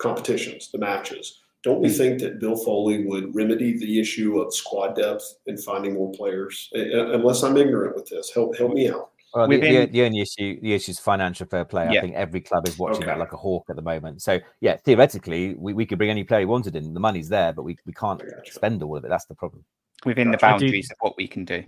competitions, 0.00 0.70
the 0.70 0.78
matches, 0.78 1.40
don't 1.64 1.80
we 1.80 1.90
think 1.90 2.20
that 2.20 2.38
Bill 2.38 2.56
Foley 2.56 3.04
would 3.04 3.34
remedy 3.34 3.76
the 3.76 3.98
issue 3.98 4.40
of 4.40 4.54
squad 4.54 4.94
depth 4.94 5.38
and 5.48 5.62
finding 5.62 5.94
more 5.94 6.12
players? 6.12 6.70
Uh, 6.74 6.78
uh, 6.78 7.12
Unless 7.14 7.42
I'm 7.42 7.56
ignorant 7.56 7.96
with 7.96 8.06
this, 8.06 8.30
help 8.32 8.56
help 8.56 8.72
me 8.72 8.88
out. 8.88 9.10
Well, 9.34 9.48
the, 9.48 9.60
the, 9.60 9.86
the 9.86 10.02
only 10.02 10.20
issue 10.20 10.60
the 10.60 10.72
issue 10.72 10.92
is 10.92 10.98
financial 11.00 11.46
fair 11.46 11.64
play. 11.64 11.88
Yeah. 11.90 11.98
I 11.98 12.00
think 12.00 12.14
every 12.14 12.40
club 12.40 12.66
is 12.68 12.78
watching 12.78 13.04
that 13.06 13.18
like 13.18 13.32
a 13.32 13.36
hawk 13.36 13.66
at 13.68 13.76
the 13.76 13.82
moment. 13.82 14.22
So 14.22 14.38
yeah, 14.60 14.76
theoretically, 14.76 15.54
we, 15.58 15.74
we 15.74 15.84
could 15.84 15.98
bring 15.98 16.10
any 16.10 16.24
player 16.24 16.40
we 16.40 16.46
wanted 16.46 16.76
in. 16.76 16.94
The 16.94 17.00
money's 17.00 17.28
there, 17.28 17.52
but 17.52 17.64
we, 17.64 17.76
we 17.84 17.92
can't 17.92 18.22
spend 18.44 18.82
all 18.82 18.96
of 18.96 19.04
it. 19.04 19.08
That's 19.08 19.26
the 19.26 19.34
problem. 19.34 19.64
within 20.04 20.30
the 20.30 20.36
Gotcha. 20.38 20.54
I 20.54 20.58
do- 20.58 20.64
boundaries 20.66 20.90
of 20.90 20.96
what 21.00 21.16
we 21.16 21.26
can 21.26 21.44
do. 21.44 21.64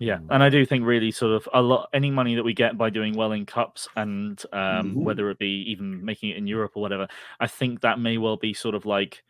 Yeah, 0.00 0.18
Mm. 0.18 0.26
and 0.30 0.42
I 0.44 0.48
do 0.48 0.64
think 0.64 0.84
really 0.86 1.10
sort 1.10 1.32
of 1.32 1.48
a 1.52 1.60
lot 1.60 1.88
any 1.92 2.10
money 2.10 2.36
that 2.36 2.44
we 2.44 2.54
get 2.54 2.78
by 2.78 2.88
doing 2.88 3.14
well 3.16 3.32
in 3.32 3.44
cups 3.46 3.88
and 3.96 4.40
um, 4.52 4.94
Mhm. 4.94 5.02
whether 5.02 5.28
it 5.30 5.38
be 5.38 5.62
even 5.72 6.04
making 6.04 6.30
it 6.30 6.36
in 6.36 6.46
Europe 6.46 6.72
or 6.76 6.82
whatever, 6.82 7.08
I 7.40 7.48
think 7.48 7.80
that 7.80 7.98
may 7.98 8.16
well 8.16 8.36
be 8.36 8.54
sort 8.54 8.74
of 8.76 8.86
like 8.86 9.24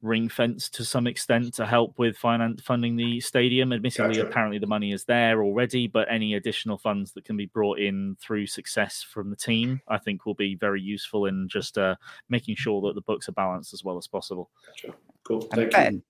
ring 0.00 0.28
fence 0.28 0.68
to 0.68 0.84
some 0.84 1.06
extent 1.06 1.54
to 1.54 1.64
help 1.66 1.96
with 1.98 2.16
finance 2.16 2.60
funding 2.62 2.96
the 2.96 3.20
stadium. 3.20 3.72
Admittedly, 3.72 4.16
Gotcha. 4.16 4.26
apparently 4.28 4.58
the 4.58 4.66
money 4.66 4.92
is 4.92 5.04
there 5.04 5.42
already, 5.44 5.86
but 5.86 6.08
any 6.10 6.34
additional 6.34 6.76
funds 6.78 7.12
that 7.12 7.24
can 7.24 7.36
be 7.36 7.46
brought 7.46 7.78
in 7.78 8.16
through 8.20 8.46
success 8.48 9.02
from 9.02 9.30
the 9.30 9.36
team, 9.36 9.80
I 9.88 9.98
think 9.98 10.26
will 10.26 10.34
be 10.34 10.54
very 10.56 10.80
useful 10.82 11.26
in 11.26 11.48
just 11.48 11.78
uh, 11.78 11.94
making 12.28 12.56
sure 12.56 12.80
that 12.82 12.94
the 12.96 13.00
books 13.02 13.28
are 13.28 13.32
balanced 13.32 13.74
as 13.74 13.84
well 13.84 13.96
as 13.96 14.06
possible. 14.08 14.50
Gotcha. 14.66 14.94
Cool. 15.24 15.46
And 15.52 15.70
Thank 15.72 15.92
you. 15.94 16.02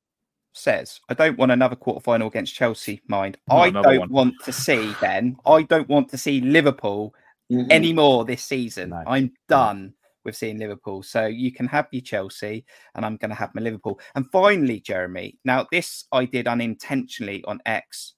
Ben 0.53 0.59
says, 0.59 1.01
I 1.09 1.15
don't 1.15 1.39
want 1.39 1.53
another 1.53 1.77
quarterfinal 1.77 2.27
against 2.27 2.55
Chelsea, 2.55 3.01
mind. 3.09 3.39
Not 3.49 3.59
I 3.59 3.71
don't 3.71 4.01
one. 4.01 4.09
want 4.11 4.35
to 4.45 4.53
see, 4.53 4.95
Ben, 5.01 5.37
I 5.47 5.63
don't 5.63 5.89
want 5.89 6.09
to 6.11 6.19
see 6.19 6.41
Liverpool 6.41 7.15
Mhm. 7.51 7.71
anymore 7.73 8.25
this 8.25 8.43
season. 8.45 8.91
No. 8.91 9.03
I'm 9.07 9.33
done 9.49 9.95
with 10.25 10.37
seeing 10.37 10.59
Liverpool. 10.59 11.03
So 11.03 11.27
you 11.27 11.53
can 11.53 11.67
have 11.67 11.89
your 11.91 12.03
Chelsea, 12.03 12.65
and 12.95 13.05
I'm 13.05 13.17
going 13.17 13.31
to 13.31 13.35
have 13.35 13.55
my 13.55 13.63
Liverpool. 13.63 13.99
And 14.15 14.31
finally, 14.31 14.81
Jeremy, 14.81 15.39
now 15.45 15.67
this 15.73 16.05
I 16.13 16.27
did 16.27 16.47
unintentionally 16.47 17.43
on 17.45 17.61
X, 17.67 18.15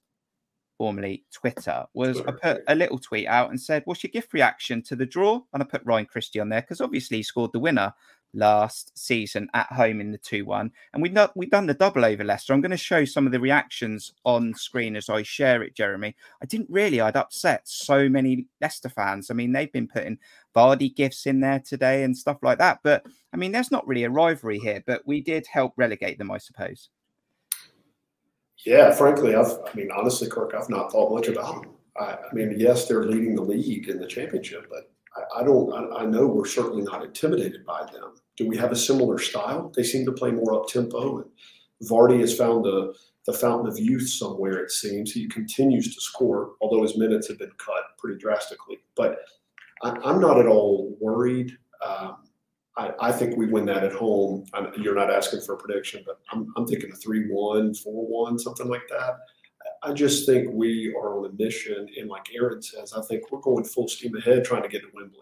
formerly 0.77 1.25
Twitter, 1.33 1.85
was 1.93 2.19
I 2.21 2.31
put 2.31 2.63
a 2.67 2.75
little 2.75 2.99
tweet 2.99 3.27
out 3.27 3.49
and 3.49 3.59
said, 3.59 3.81
What's 3.85 4.03
your 4.03 4.11
gift 4.11 4.33
reaction 4.33 4.81
to 4.83 4.95
the 4.95 5.05
draw? 5.05 5.41
And 5.53 5.63
I 5.63 5.65
put 5.65 5.85
Ryan 5.85 6.05
Christie 6.05 6.39
on 6.41 6.49
there 6.49 6.61
because 6.61 6.81
obviously 6.81 7.17
he 7.17 7.23
scored 7.23 7.53
the 7.53 7.59
winner 7.59 7.93
last 8.35 8.97
season 8.97 9.49
at 9.53 9.71
home 9.71 10.01
in 10.01 10.11
the 10.11 10.17
2 10.17 10.45
1. 10.45 10.71
And 10.93 11.01
we've, 11.01 11.13
not, 11.13 11.35
we've 11.35 11.49
done 11.49 11.65
the 11.65 11.73
double 11.73 12.05
over 12.05 12.23
Leicester. 12.23 12.53
I'm 12.53 12.61
going 12.61 12.71
to 12.71 12.77
show 12.77 13.05
some 13.05 13.25
of 13.25 13.31
the 13.31 13.39
reactions 13.39 14.13
on 14.23 14.53
screen 14.53 14.95
as 14.95 15.09
I 15.09 15.23
share 15.23 15.63
it, 15.63 15.75
Jeremy. 15.75 16.15
I 16.41 16.45
didn't 16.45 16.69
really, 16.69 17.01
I'd 17.01 17.15
upset 17.15 17.67
so 17.67 18.07
many 18.09 18.45
Leicester 18.61 18.89
fans. 18.89 19.31
I 19.31 19.33
mean, 19.33 19.51
they've 19.51 19.71
been 19.71 19.87
putting 19.87 20.19
Vardy 20.55 20.95
gifts 20.95 21.25
in 21.25 21.39
there 21.39 21.59
today 21.59 22.03
and 22.03 22.17
stuff 22.17 22.37
like 22.41 22.59
that. 22.59 22.79
But 22.83 23.05
I 23.33 23.37
mean, 23.37 23.51
there's 23.51 23.71
not 23.71 23.87
really 23.87 24.03
a 24.03 24.09
rivalry 24.09 24.59
here, 24.59 24.83
but 24.85 25.01
we 25.05 25.21
did 25.21 25.47
help 25.47 25.73
relegate 25.77 26.17
them, 26.17 26.31
I 26.31 26.37
suppose. 26.37 26.89
Yeah, 28.65 28.91
frankly, 28.93 29.35
I've, 29.35 29.51
I 29.51 29.75
mean, 29.75 29.91
honestly, 29.95 30.29
Kirk, 30.29 30.53
I've 30.57 30.69
not 30.69 30.91
thought 30.91 31.13
much 31.13 31.27
about 31.27 31.61
them. 31.61 31.73
I, 31.97 32.17
I 32.29 32.33
mean, 32.33 32.55
yes, 32.57 32.87
they're 32.87 33.03
leading 33.03 33.35
the 33.35 33.41
league 33.41 33.89
in 33.89 33.99
the 33.99 34.07
championship, 34.07 34.67
but 34.69 34.91
I, 35.37 35.43
don't, 35.43 35.93
I, 35.93 36.05
know 36.05 36.27
we're 36.27 36.45
certainly 36.45 36.83
not 36.83 37.03
intimidated 37.03 37.65
by 37.65 37.85
them. 37.91 38.15
Do 38.35 38.47
we 38.47 38.57
have 38.57 38.71
a 38.71 38.75
similar 38.75 39.17
style? 39.17 39.71
They 39.75 39.83
seem 39.83 40.05
to 40.05 40.11
play 40.11 40.31
more 40.31 40.53
up 40.53 40.67
tempo, 40.67 41.19
and 41.19 41.29
Vardy 41.89 42.19
has 42.19 42.37
found 42.37 42.65
the, 42.65 42.93
the 43.25 43.33
fountain 43.33 43.67
of 43.67 43.79
youth 43.79 44.09
somewhere, 44.09 44.57
it 44.57 44.71
seems. 44.71 45.11
He 45.11 45.27
continues 45.27 45.95
to 45.95 46.01
score, 46.01 46.51
although 46.61 46.83
his 46.83 46.97
minutes 46.97 47.27
have 47.29 47.39
been 47.39 47.51
cut 47.57 47.97
pretty 47.97 48.19
drastically. 48.19 48.79
But 48.95 49.19
I, 49.83 49.91
I'm 50.03 50.19
not 50.19 50.39
at 50.39 50.47
all 50.47 50.95
worried. 50.99 51.57
Um, 51.85 52.17
I, 52.77 52.91
I 52.99 53.11
think 53.11 53.37
we 53.37 53.45
win 53.45 53.65
that 53.67 53.83
at 53.83 53.93
home. 53.93 54.45
i 54.53 54.69
you're 54.77 54.95
not 54.95 55.11
asking 55.11 55.41
for 55.41 55.55
a 55.55 55.57
prediction, 55.57 56.03
but 56.05 56.19
I'm, 56.31 56.51
I'm 56.57 56.67
thinking 56.67 56.91
a 56.91 56.95
3 56.95 57.27
1, 57.29 57.73
4 57.73 58.25
1, 58.25 58.39
something 58.39 58.67
like 58.67 58.87
that. 58.89 59.19
I 59.83 59.93
just 59.93 60.25
think 60.25 60.49
we 60.51 60.93
are 60.95 61.17
on 61.19 61.25
a 61.25 61.33
mission. 61.33 61.87
And 61.97 62.09
like 62.09 62.27
Aaron 62.33 62.61
says, 62.61 62.93
I 62.93 63.01
think 63.01 63.31
we're 63.31 63.39
going 63.39 63.63
full 63.63 63.87
steam 63.87 64.15
ahead 64.15 64.43
trying 64.43 64.63
to 64.63 64.69
get 64.69 64.81
to 64.81 64.87
Wembley. 64.93 65.19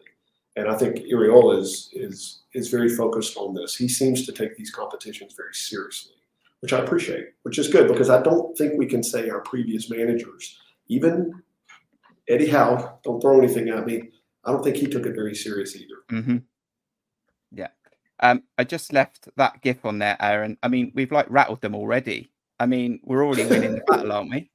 And 0.55 0.67
I 0.67 0.77
think 0.77 0.97
Iraola 0.99 1.59
is, 1.59 1.89
is, 1.93 2.43
is 2.53 2.69
very 2.69 2.89
focused 2.89 3.37
on 3.37 3.53
this. 3.53 3.75
He 3.75 3.87
seems 3.87 4.25
to 4.25 4.31
take 4.31 4.55
these 4.55 4.71
competitions 4.71 5.33
very 5.35 5.53
seriously, 5.53 6.13
which 6.59 6.73
I 6.73 6.79
appreciate, 6.79 7.29
which 7.41 7.57
is 7.57 7.67
good 7.67 7.87
because 7.87 8.09
I 8.09 8.21
don't 8.21 8.55
think 8.57 8.77
we 8.77 8.85
can 8.85 9.01
say 9.01 9.29
our 9.29 9.41
previous 9.41 9.89
managers, 9.89 10.59
even 10.87 11.41
Eddie 12.27 12.49
Howe, 12.49 12.99
don't 13.03 13.19
throw 13.19 13.39
anything 13.39 13.69
at 13.69 13.85
me. 13.85 14.11
I 14.45 14.51
don't 14.51 14.63
think 14.63 14.75
he 14.75 14.87
took 14.87 15.05
it 15.05 15.15
very 15.15 15.35
serious 15.35 15.75
either. 15.75 15.95
Mm-hmm. 16.11 16.37
Yeah. 17.51 17.69
Um, 18.19 18.43
I 18.57 18.63
just 18.63 18.93
left 18.93 19.29
that 19.35 19.61
gif 19.61 19.85
on 19.85 19.99
there, 19.99 20.17
Aaron. 20.19 20.57
I 20.61 20.67
mean, 20.67 20.91
we've 20.93 21.11
like 21.11 21.27
rattled 21.29 21.61
them 21.61 21.75
already. 21.75 22.29
I 22.59 22.65
mean, 22.65 22.99
we're 23.03 23.25
already 23.25 23.45
winning 23.45 23.75
the 23.75 23.81
battle, 23.87 24.11
aren't 24.11 24.31
we? 24.31 24.49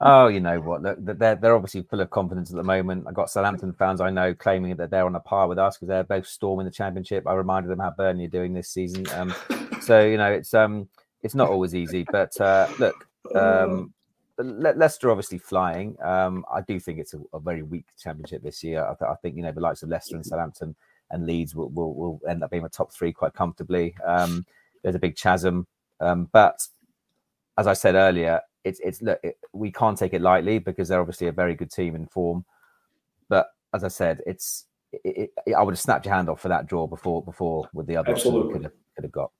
Oh, 0.00 0.28
you 0.28 0.40
know 0.40 0.60
what? 0.60 0.82
They're, 0.82 0.96
they're, 0.98 1.34
they're 1.36 1.54
obviously 1.54 1.82
full 1.82 2.00
of 2.00 2.10
confidence 2.10 2.50
at 2.50 2.56
the 2.56 2.62
moment. 2.62 3.06
I 3.08 3.12
got 3.12 3.30
Southampton 3.30 3.72
fans 3.72 4.00
I 4.00 4.10
know 4.10 4.34
claiming 4.34 4.76
that 4.76 4.90
they're 4.90 5.06
on 5.06 5.14
a 5.14 5.20
par 5.20 5.48
with 5.48 5.58
us 5.58 5.76
because 5.76 5.88
they're 5.88 6.04
both 6.04 6.26
storming 6.26 6.66
the 6.66 6.72
championship. 6.72 7.26
I 7.26 7.34
reminded 7.34 7.70
them 7.70 7.78
how 7.78 7.92
Burnley 7.96 8.24
are 8.24 8.28
doing 8.28 8.52
this 8.52 8.68
season. 8.68 9.06
Um, 9.14 9.34
so 9.80 10.04
you 10.04 10.16
know, 10.16 10.32
it's 10.32 10.54
um, 10.54 10.88
it's 11.22 11.34
not 11.34 11.48
always 11.48 11.74
easy. 11.74 12.04
But 12.10 12.38
uh, 12.40 12.68
look, 12.78 13.06
um, 13.34 13.92
Le- 14.38 14.74
Leicester 14.74 15.10
obviously 15.10 15.38
flying. 15.38 15.96
Um, 16.02 16.44
I 16.52 16.60
do 16.62 16.78
think 16.80 16.98
it's 16.98 17.14
a, 17.14 17.20
a 17.32 17.40
very 17.40 17.62
weak 17.62 17.86
championship 17.98 18.42
this 18.42 18.62
year. 18.62 18.82
I, 18.82 18.94
th- 18.94 19.10
I 19.10 19.14
think 19.16 19.36
you 19.36 19.42
know 19.42 19.52
the 19.52 19.60
likes 19.60 19.82
of 19.82 19.88
Leicester 19.88 20.16
and 20.16 20.26
Southampton 20.26 20.74
and 21.10 21.26
Leeds 21.26 21.54
will 21.54 21.70
will, 21.70 21.94
will 21.94 22.20
end 22.28 22.42
up 22.42 22.50
being 22.50 22.64
a 22.64 22.68
top 22.68 22.92
three 22.92 23.12
quite 23.12 23.34
comfortably. 23.34 23.94
Um, 24.04 24.44
there's 24.82 24.94
a 24.94 25.00
big 25.00 25.16
chasm, 25.16 25.66
um, 26.00 26.28
but 26.32 26.60
as 27.58 27.66
I 27.66 27.72
said 27.72 27.94
earlier, 27.94 28.40
it's 28.64 28.80
it's 28.80 29.02
look, 29.02 29.18
it, 29.22 29.38
we 29.52 29.70
can't 29.70 29.96
take 29.96 30.14
it 30.14 30.20
lightly 30.20 30.58
because 30.58 30.88
they're 30.88 31.00
obviously 31.00 31.28
a 31.28 31.32
very 31.32 31.54
good 31.54 31.70
team 31.70 31.94
in 31.94 32.06
form. 32.06 32.44
But 33.28 33.48
as 33.72 33.84
I 33.84 33.88
said, 33.88 34.22
it's 34.26 34.66
it, 34.92 35.30
it, 35.46 35.54
I 35.54 35.62
would 35.62 35.72
have 35.72 35.80
snapped 35.80 36.04
your 36.04 36.14
hand 36.14 36.28
off 36.28 36.40
for 36.40 36.48
that 36.48 36.66
draw 36.66 36.86
before 36.86 37.22
before 37.22 37.68
with 37.72 37.86
the 37.86 37.96
other 37.96 38.12
Absolutely. 38.12 38.52
could 38.52 38.62
have 38.64 38.72
could 38.94 39.04
have 39.04 39.12
got. 39.12 39.30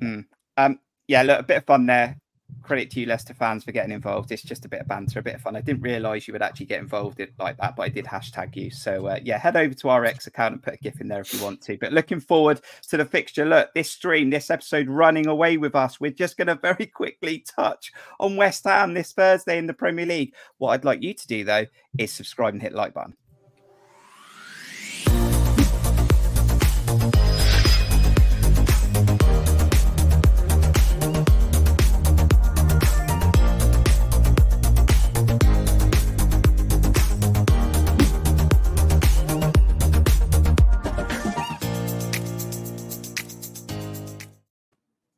Mm. 0.00 0.24
Um, 0.56 0.78
yeah, 1.06 1.22
look, 1.22 1.40
a 1.40 1.42
bit 1.44 1.58
of 1.58 1.64
fun 1.64 1.86
there. 1.86 2.18
Credit 2.62 2.90
to 2.90 3.00
you, 3.00 3.06
Leicester 3.06 3.34
fans, 3.34 3.64
for 3.64 3.72
getting 3.72 3.92
involved. 3.92 4.32
It's 4.32 4.42
just 4.42 4.64
a 4.64 4.68
bit 4.68 4.80
of 4.80 4.88
banter, 4.88 5.18
a 5.18 5.22
bit 5.22 5.34
of 5.34 5.40
fun. 5.42 5.56
I 5.56 5.60
didn't 5.60 5.82
realise 5.82 6.26
you 6.26 6.32
would 6.32 6.42
actually 6.42 6.66
get 6.66 6.80
involved 6.80 7.20
in, 7.20 7.28
like 7.38 7.56
that, 7.58 7.76
but 7.76 7.82
I 7.82 7.88
did 7.88 8.04
hashtag 8.04 8.56
you. 8.56 8.70
So 8.70 9.06
uh, 9.06 9.20
yeah, 9.22 9.38
head 9.38 9.56
over 9.56 9.74
to 9.74 9.88
our 9.88 10.04
X 10.04 10.26
account 10.26 10.54
and 10.54 10.62
put 10.62 10.74
a 10.74 10.76
GIF 10.78 11.00
in 11.00 11.08
there 11.08 11.20
if 11.20 11.32
you 11.34 11.42
want 11.42 11.60
to. 11.62 11.76
But 11.76 11.92
looking 11.92 12.20
forward 12.20 12.60
to 12.88 12.96
the 12.96 13.04
fixture. 13.04 13.44
Look, 13.44 13.72
this 13.74 13.90
stream, 13.90 14.30
this 14.30 14.50
episode 14.50 14.88
running 14.88 15.26
away 15.26 15.56
with 15.56 15.74
us. 15.74 16.00
We're 16.00 16.10
just 16.10 16.36
going 16.36 16.48
to 16.48 16.54
very 16.54 16.86
quickly 16.94 17.44
touch 17.56 17.92
on 18.20 18.36
West 18.36 18.64
Ham 18.64 18.94
this 18.94 19.12
Thursday 19.12 19.58
in 19.58 19.66
the 19.66 19.74
Premier 19.74 20.06
League. 20.06 20.34
What 20.58 20.70
I'd 20.70 20.84
like 20.84 21.02
you 21.02 21.14
to 21.14 21.26
do 21.26 21.44
though 21.44 21.66
is 21.98 22.12
subscribe 22.12 22.54
and 22.54 22.62
hit 22.62 22.72
like 22.72 22.94
button. 22.94 23.14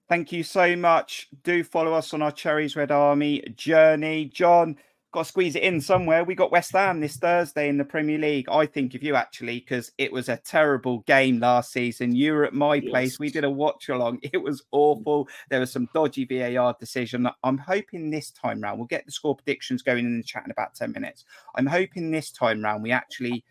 Thank 0.08 0.30
you 0.30 0.44
so 0.44 0.76
much. 0.76 1.28
Do 1.42 1.64
follow 1.64 1.92
us 1.92 2.14
on 2.14 2.22
our 2.22 2.30
Cherries 2.30 2.76
Red 2.76 2.92
Army 2.92 3.42
journey. 3.56 4.26
John, 4.26 4.76
got 5.12 5.22
to 5.24 5.28
squeeze 5.28 5.56
it 5.56 5.64
in 5.64 5.80
somewhere. 5.80 6.22
We 6.22 6.36
got 6.36 6.52
West 6.52 6.72
Ham 6.72 7.00
this 7.00 7.16
Thursday 7.16 7.68
in 7.68 7.76
the 7.76 7.84
Premier 7.84 8.16
League. 8.16 8.48
I 8.48 8.66
think 8.66 8.94
of 8.94 9.02
you 9.02 9.16
actually 9.16 9.58
because 9.60 9.90
it 9.98 10.12
was 10.12 10.28
a 10.28 10.36
terrible 10.36 11.00
game 11.00 11.40
last 11.40 11.72
season. 11.72 12.14
You 12.14 12.34
were 12.34 12.44
at 12.44 12.54
my 12.54 12.76
Yes. 12.76 12.90
place. 12.90 13.18
We 13.18 13.30
did 13.30 13.42
a 13.42 13.50
watch 13.50 13.88
along. 13.88 14.20
It 14.22 14.36
was 14.36 14.62
awful. 14.70 15.28
There 15.50 15.58
was 15.58 15.72
some 15.72 15.88
dodgy 15.92 16.24
VAR 16.24 16.76
decision. 16.78 17.28
I'm 17.42 17.58
hoping 17.58 18.08
this 18.10 18.30
time 18.30 18.60
round 18.60 18.78
we'll 18.78 18.86
get 18.86 19.06
the 19.06 19.12
score 19.12 19.34
predictions 19.34 19.82
going 19.82 20.04
in 20.04 20.18
the 20.18 20.22
chat 20.22 20.44
in 20.44 20.52
about 20.52 20.76
10 20.76 20.92
minutes. 20.92 21.24
I'm 21.56 21.66
hoping 21.66 22.12
this 22.12 22.30
time 22.30 22.62
round 22.62 22.84
we 22.84 22.92
actually 22.92 23.44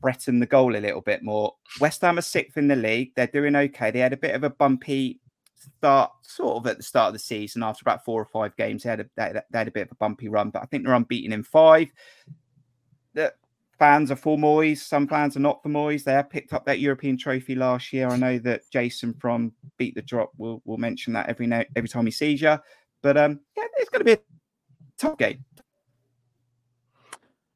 threaten 0.00 0.40
the 0.40 0.46
goal 0.46 0.74
a 0.74 0.78
little 0.78 1.00
bit 1.00 1.22
more. 1.22 1.54
West 1.80 2.00
Ham 2.00 2.18
are 2.18 2.22
sixth 2.22 2.56
in 2.56 2.66
the 2.66 2.76
league. 2.76 3.12
They're 3.14 3.28
doing 3.28 3.54
okay. 3.54 3.92
They 3.92 4.00
had 4.00 4.12
a 4.12 4.16
bit 4.16 4.34
of 4.34 4.42
a 4.42 4.50
bumpy 4.50 5.20
start, 5.60 6.12
sort 6.22 6.56
of 6.56 6.66
at 6.66 6.76
the 6.76 6.82
start 6.82 7.08
of 7.08 7.12
the 7.14 7.18
season. 7.18 7.62
After 7.62 7.82
about 7.82 8.04
four 8.04 8.20
or 8.20 8.26
five 8.26 8.56
games, 8.56 8.82
they 8.82 8.90
had 8.90 9.00
a, 9.00 9.06
they 9.16 9.58
had 9.58 9.68
a, 9.68 9.72
bit 9.72 9.86
of 9.86 9.92
a 9.92 9.96
bumpy 9.96 10.28
run, 10.28 10.50
but 10.50 10.62
I 10.62 10.66
think 10.66 10.84
they're 10.84 10.94
unbeaten 10.94 11.32
in 11.32 11.42
five. 11.42 11.88
The 13.14 13.32
fans 13.78 14.10
are 14.10 14.16
for 14.16 14.36
Moyes. 14.36 14.78
Some 14.78 15.08
fans 15.08 15.36
are 15.36 15.40
not 15.40 15.62
for 15.62 15.68
Moyes. 15.68 16.04
They 16.04 16.12
have 16.12 16.30
picked 16.30 16.52
up 16.52 16.64
that 16.66 16.80
European 16.80 17.16
trophy 17.16 17.54
last 17.54 17.92
year. 17.92 18.08
I 18.08 18.16
know 18.16 18.38
that 18.40 18.62
Jason 18.70 19.14
from 19.14 19.52
Beat 19.78 19.94
the 19.94 20.02
Drop 20.02 20.32
will, 20.36 20.62
will 20.64 20.78
mention 20.78 21.12
that 21.14 21.28
every 21.28 21.46
now, 21.46 21.64
every 21.76 21.88
time 21.88 22.04
he 22.04 22.12
sees 22.12 22.42
you. 22.42 22.58
But 23.02 23.16
um, 23.16 23.40
yeah, 23.56 23.64
it's 23.78 23.90
going 23.90 24.00
to 24.00 24.04
be 24.04 24.12
a 24.12 24.20
tough 24.98 25.18
game. 25.18 25.44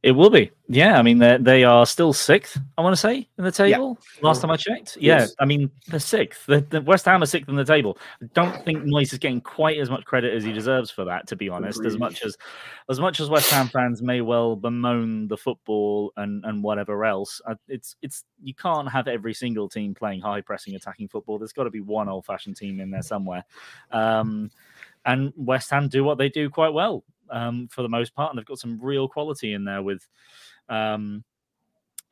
It 0.04 0.12
will 0.12 0.28
be. 0.28 0.50
Yeah, 0.68 0.98
I 0.98 1.02
mean 1.02 1.16
they 1.16 1.38
they 1.40 1.64
are 1.64 1.86
still 1.86 2.12
sixth. 2.12 2.58
I 2.76 2.82
want 2.82 2.92
to 2.92 3.00
say 3.00 3.26
in 3.38 3.44
the 3.44 3.50
table. 3.50 3.98
Last 4.20 4.42
time 4.42 4.50
I 4.50 4.56
checked. 4.56 4.98
Yeah, 5.00 5.20
Yes. 5.20 5.34
I 5.40 5.46
mean 5.46 5.70
they're 5.86 5.98
sixth. 5.98 6.44
The, 6.44 6.60
the 6.60 6.82
West 6.82 7.06
Ham 7.06 7.22
are 7.22 7.26
sixth 7.26 7.48
in 7.48 7.56
the 7.56 7.64
table. 7.64 7.96
I 8.22 8.26
don't 8.34 8.62
think 8.66 8.84
Moyes 8.84 9.14
is 9.14 9.18
getting 9.18 9.40
quite 9.40 9.78
as 9.78 9.88
much 9.88 10.04
credit 10.04 10.34
as 10.34 10.44
he 10.44 10.52
deserves 10.52 10.90
for 10.90 11.06
that. 11.06 11.26
To 11.28 11.36
be 11.36 11.48
honest, 11.48 11.82
as 11.86 11.96
much 11.96 12.22
as 12.22 12.36
as 12.90 13.00
much 13.00 13.18
as 13.18 13.30
West 13.30 13.50
Ham 13.50 13.68
fans 13.68 14.02
may 14.02 14.20
well 14.20 14.56
bemoan 14.56 15.26
the 15.26 15.38
football 15.38 16.12
and 16.18 16.44
and 16.44 16.62
whatever 16.62 17.06
else, 17.06 17.40
uh, 17.46 17.54
it's 17.66 17.96
it's 18.02 18.24
you 18.42 18.52
can't 18.52 18.90
have 18.90 19.08
every 19.08 19.32
single 19.32 19.70
team 19.70 19.94
playing 19.94 20.20
high 20.20 20.42
pressing 20.42 20.74
attacking 20.74 21.08
football. 21.08 21.38
There's 21.38 21.54
got 21.54 21.64
to 21.64 21.70
be 21.70 21.80
one 21.80 22.10
old 22.10 22.26
fashioned 22.26 22.58
team 22.58 22.78
in 22.78 22.90
there 22.90 23.00
somewhere. 23.00 23.44
Um, 23.90 24.50
and 25.06 25.32
West 25.34 25.70
Ham 25.70 25.88
do 25.88 26.04
what 26.04 26.18
they 26.18 26.28
do 26.28 26.50
quite 26.50 26.74
well 26.74 27.04
um, 27.34 27.68
for 27.70 27.82
the 27.82 27.88
most 27.88 28.14
part, 28.14 28.30
and 28.30 28.38
they've 28.38 28.46
got 28.46 28.58
some 28.58 28.78
real 28.80 29.08
quality 29.08 29.52
in 29.52 29.64
there 29.64 29.82
with 29.82 30.06
um, 30.68 31.24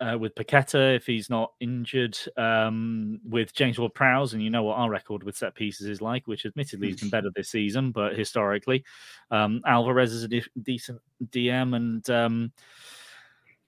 uh, 0.01 0.19
with 0.19 0.35
Paqueta 0.35 0.97
if 0.97 1.07
he's 1.07 1.31
not 1.31 1.53
injured, 1.61 2.19
um, 2.37 3.21
with 3.25 3.55
James 3.55 3.79
Ward-Prowse, 3.79 4.35
and 4.35 4.43
you 4.43 4.51
know 4.51 4.65
what 4.65 4.77
our 4.77 4.91
record 4.91 5.23
with 5.23 5.37
set 5.37 5.55
pieces 5.55 5.87
is 5.87 6.03
like, 6.03 6.27
which 6.27 6.45
admittedly 6.45 6.91
has 6.91 7.01
been 7.01 7.09
better 7.09 7.31
this 7.35 7.51
season, 7.51 7.93
but 7.93 8.17
historically, 8.17 8.85
um, 9.31 9.63
Alvarez 9.65 10.13
is 10.13 10.25
a 10.25 10.29
de- 10.29 10.43
decent 10.61 11.01
DM, 11.31 11.77
and 11.77 12.11
um, 12.11 12.53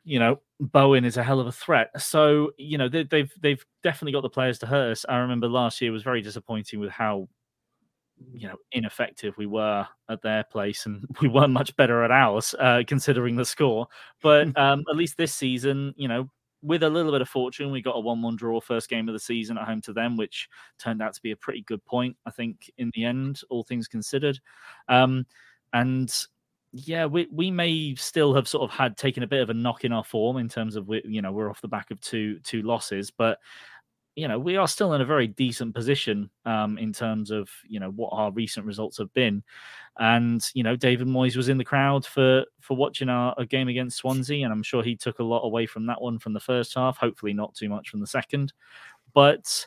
you 0.03 0.19
know 0.19 0.41
Bowen 0.59 1.05
is 1.05 1.17
a 1.17 1.23
hell 1.23 1.41
of 1.41 1.47
a 1.47 1.53
threat. 1.53 1.91
So 2.01 2.51
you 2.59 2.79
know 2.79 2.89
they, 2.89 3.05
they've 3.05 3.33
they've 3.41 3.65
definitely 3.85 4.13
got 4.13 4.23
the 4.23 4.31
players 4.31 4.59
to 4.59 4.67
hurt 4.67 4.91
us. 4.91 5.07
I 5.09 5.19
remember 5.19 5.49
last 5.49 5.81
year 5.81 5.93
was 5.93 6.03
very 6.03 6.21
disappointing 6.21 6.81
with 6.81 6.91
how 6.91 7.29
you 8.33 8.49
know 8.49 8.57
ineffective 8.73 9.37
we 9.37 9.47
were 9.47 9.87
at 10.09 10.23
their 10.23 10.45
place 10.45 10.87
and 10.87 11.05
we 11.21 11.29
weren't 11.29 11.53
much 11.53 11.75
better 11.77 12.05
at 12.05 12.11
ours 12.11 12.55
uh, 12.59 12.83
considering 12.87 13.37
the 13.37 13.45
score. 13.45 13.87
But 14.23 14.57
um, 14.59 14.85
at 14.89 14.97
least 14.97 15.17
this 15.17 15.35
season 15.35 15.95
you 15.97 16.09
know 16.09 16.29
with 16.62 16.83
a 16.83 16.89
little 16.89 17.12
bit 17.12 17.21
of 17.21 17.29
fortune 17.29 17.71
we 17.71 17.83
got 17.83 17.97
a 17.97 18.01
1-1 18.01 18.37
draw 18.37 18.59
first 18.59 18.89
game 18.89 19.07
of 19.07 19.12
the 19.12 19.19
season 19.19 19.59
at 19.59 19.67
home 19.67 19.83
to 19.83 19.93
them 19.93 20.17
which 20.17 20.49
turned 20.79 21.03
out 21.03 21.12
to 21.12 21.21
be 21.21 21.33
a 21.33 21.37
pretty 21.37 21.62
good 21.62 21.85
point 21.85 22.17
i 22.25 22.31
think 22.31 22.71
in 22.79 22.91
the 22.95 23.05
end 23.05 23.43
all 23.51 23.62
things 23.62 23.87
considered. 23.87 24.39
Um, 24.89 25.27
and 25.73 26.11
yeah 26.73 27.07
we, 27.07 27.29
we 27.31 27.51
may 27.51 27.95
still 27.95 28.35
have 28.35 28.49
sort 28.49 28.65
of 28.65 28.77
had 28.77 28.97
taken 28.97 29.23
a 29.23 29.27
bit 29.27 29.43
of 29.43 29.51
a 29.51 29.55
knock 29.55 29.85
in 29.85 29.93
our 29.93 30.03
form 30.03 30.39
in 30.39 30.49
terms 30.49 30.75
of 30.75 30.89
we, 30.89 31.01
you 31.05 31.23
know 31.23 31.31
we're 31.31 31.49
off 31.49 31.61
the 31.61 31.69
back 31.69 31.91
of 31.91 32.01
two 32.01 32.41
two 32.41 32.62
losses 32.62 33.11
but 33.11 33.39
you 34.17 34.29
know 34.29 34.39
we 34.39 34.57
are 34.57 34.69
still 34.69 34.93
in 34.95 35.01
a 35.01 35.05
very 35.05 35.27
decent 35.27 35.75
position 35.75 36.31
um, 36.45 36.79
in 36.79 36.93
terms 36.93 37.31
of 37.31 37.49
you 37.67 37.81
know 37.81 37.91
what 37.91 38.11
our 38.12 38.31
recent 38.33 38.67
results 38.67 38.99
have 38.99 39.12
been, 39.12 39.43
and 39.99 40.49
you 40.55 40.62
know 40.62 40.77
David 40.77 41.09
Moyes 41.09 41.37
was 41.37 41.49
in 41.49 41.59
the 41.59 41.65
crowd 41.65 42.07
for 42.07 42.45
for 42.61 42.77
watching 42.77 43.09
our 43.09 43.35
game 43.47 43.69
against 43.69 43.99
Swansea, 43.99 44.45
and 44.45 44.53
I'm 44.53 44.62
sure 44.62 44.83
he 44.83 44.97
took 44.97 45.19
a 45.19 45.25
lot 45.25 45.43
away 45.45 45.67
from 45.67 45.87
that 45.87 46.01
one 46.01 46.19
from 46.19 46.33
the 46.33 46.41
first 46.41 46.75
half. 46.75 46.97
Hopefully 46.97 47.33
not 47.33 47.55
too 47.55 47.69
much 47.69 47.89
from 47.89 48.01
the 48.01 48.07
second, 48.07 48.53
but 49.12 49.67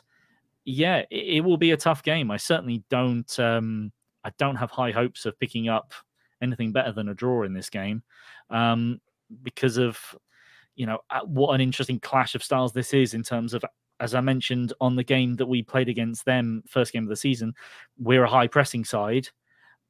yeah, 0.64 0.98
it, 1.10 1.36
it 1.36 1.40
will 1.40 1.56
be 1.56 1.72
a 1.72 1.76
tough 1.76 2.02
game. 2.02 2.30
I 2.30 2.36
certainly 2.36 2.82
don't 2.88 3.38
um, 3.38 3.92
I 4.24 4.32
don't 4.38 4.56
have 4.56 4.70
high 4.70 4.92
hopes 4.92 5.26
of 5.26 5.38
picking 5.38 5.68
up 5.68 5.92
anything 6.40 6.72
better 6.72 6.92
than 6.92 7.08
a 7.08 7.14
draw 7.14 7.42
in 7.42 7.52
this 7.52 7.68
game 7.68 8.02
um, 8.50 9.00
because 9.42 9.76
of 9.76 9.98
you 10.76 10.86
know 10.86 11.00
uh, 11.10 11.20
what 11.24 11.54
an 11.54 11.60
interesting 11.60 12.00
clash 12.00 12.34
of 12.34 12.42
styles 12.42 12.72
this 12.72 12.94
is 12.94 13.12
in 13.14 13.22
terms 13.22 13.52
of 13.54 13.64
as 14.00 14.14
I 14.14 14.20
mentioned 14.20 14.72
on 14.80 14.96
the 14.96 15.04
game 15.04 15.36
that 15.36 15.46
we 15.46 15.62
played 15.62 15.88
against 15.88 16.24
them, 16.24 16.62
first 16.66 16.92
game 16.92 17.04
of 17.04 17.08
the 17.08 17.16
season, 17.16 17.54
we're 17.98 18.24
a 18.24 18.30
high 18.30 18.46
pressing 18.46 18.84
side. 18.84 19.28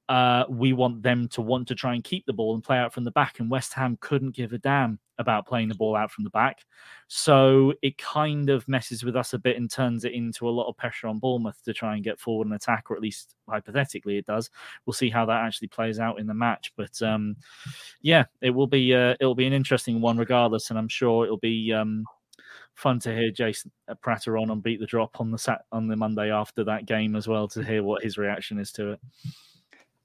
Uh, 0.08 0.44
we 0.48 0.72
want 0.72 1.02
them 1.02 1.28
to 1.28 1.42
want 1.42 1.68
to 1.68 1.74
try 1.74 1.94
and 1.94 2.02
keep 2.02 2.24
the 2.24 2.32
ball 2.32 2.54
and 2.54 2.64
play 2.64 2.78
out 2.78 2.94
from 2.94 3.04
the 3.04 3.10
back. 3.10 3.40
And 3.40 3.50
West 3.50 3.74
Ham 3.74 3.98
couldn't 4.00 4.34
give 4.34 4.54
a 4.54 4.58
damn 4.58 4.98
about 5.18 5.46
playing 5.46 5.68
the 5.68 5.74
ball 5.74 5.94
out 5.94 6.10
from 6.10 6.24
the 6.24 6.30
back. 6.30 6.64
So 7.08 7.74
it 7.82 7.98
kind 7.98 8.48
of 8.48 8.66
messes 8.68 9.04
with 9.04 9.16
us 9.16 9.34
a 9.34 9.38
bit 9.38 9.58
and 9.58 9.70
turns 9.70 10.06
it 10.06 10.12
into 10.12 10.48
a 10.48 10.50
lot 10.50 10.68
of 10.68 10.78
pressure 10.78 11.08
on 11.08 11.18
Bournemouth 11.18 11.62
to 11.64 11.74
try 11.74 11.94
and 11.94 12.04
get 12.04 12.18
forward 12.18 12.46
and 12.46 12.54
attack, 12.54 12.90
or 12.90 12.96
at 12.96 13.02
least 13.02 13.34
hypothetically 13.46 14.16
it 14.16 14.24
does. 14.24 14.48
We'll 14.86 14.94
see 14.94 15.10
how 15.10 15.26
that 15.26 15.44
actually 15.44 15.68
plays 15.68 15.98
out 15.98 16.18
in 16.18 16.26
the 16.26 16.32
match. 16.32 16.72
But 16.74 17.02
um, 17.02 17.36
yeah, 18.00 18.24
it 18.40 18.50
will 18.50 18.66
be 18.66 18.94
uh, 18.94 19.14
it'll 19.20 19.34
be 19.34 19.46
an 19.46 19.52
interesting 19.52 20.00
one 20.00 20.16
regardless, 20.16 20.70
and 20.70 20.78
I'm 20.78 20.88
sure 20.88 21.24
it'll 21.24 21.36
be. 21.36 21.70
Um, 21.72 22.06
fun 22.78 23.00
to 23.00 23.14
hear 23.14 23.30
Jason 23.30 23.70
Prater 24.00 24.38
on 24.38 24.50
and 24.50 24.62
beat 24.62 24.80
the 24.80 24.86
drop 24.86 25.20
on 25.20 25.30
the 25.30 25.38
sat 25.38 25.62
on 25.72 25.88
the 25.88 25.96
Monday 25.96 26.30
after 26.30 26.62
that 26.64 26.86
game 26.86 27.16
as 27.16 27.26
well 27.26 27.48
to 27.48 27.62
hear 27.62 27.82
what 27.82 28.02
his 28.02 28.16
reaction 28.18 28.58
is 28.58 28.70
to 28.72 28.92
it. 28.92 29.00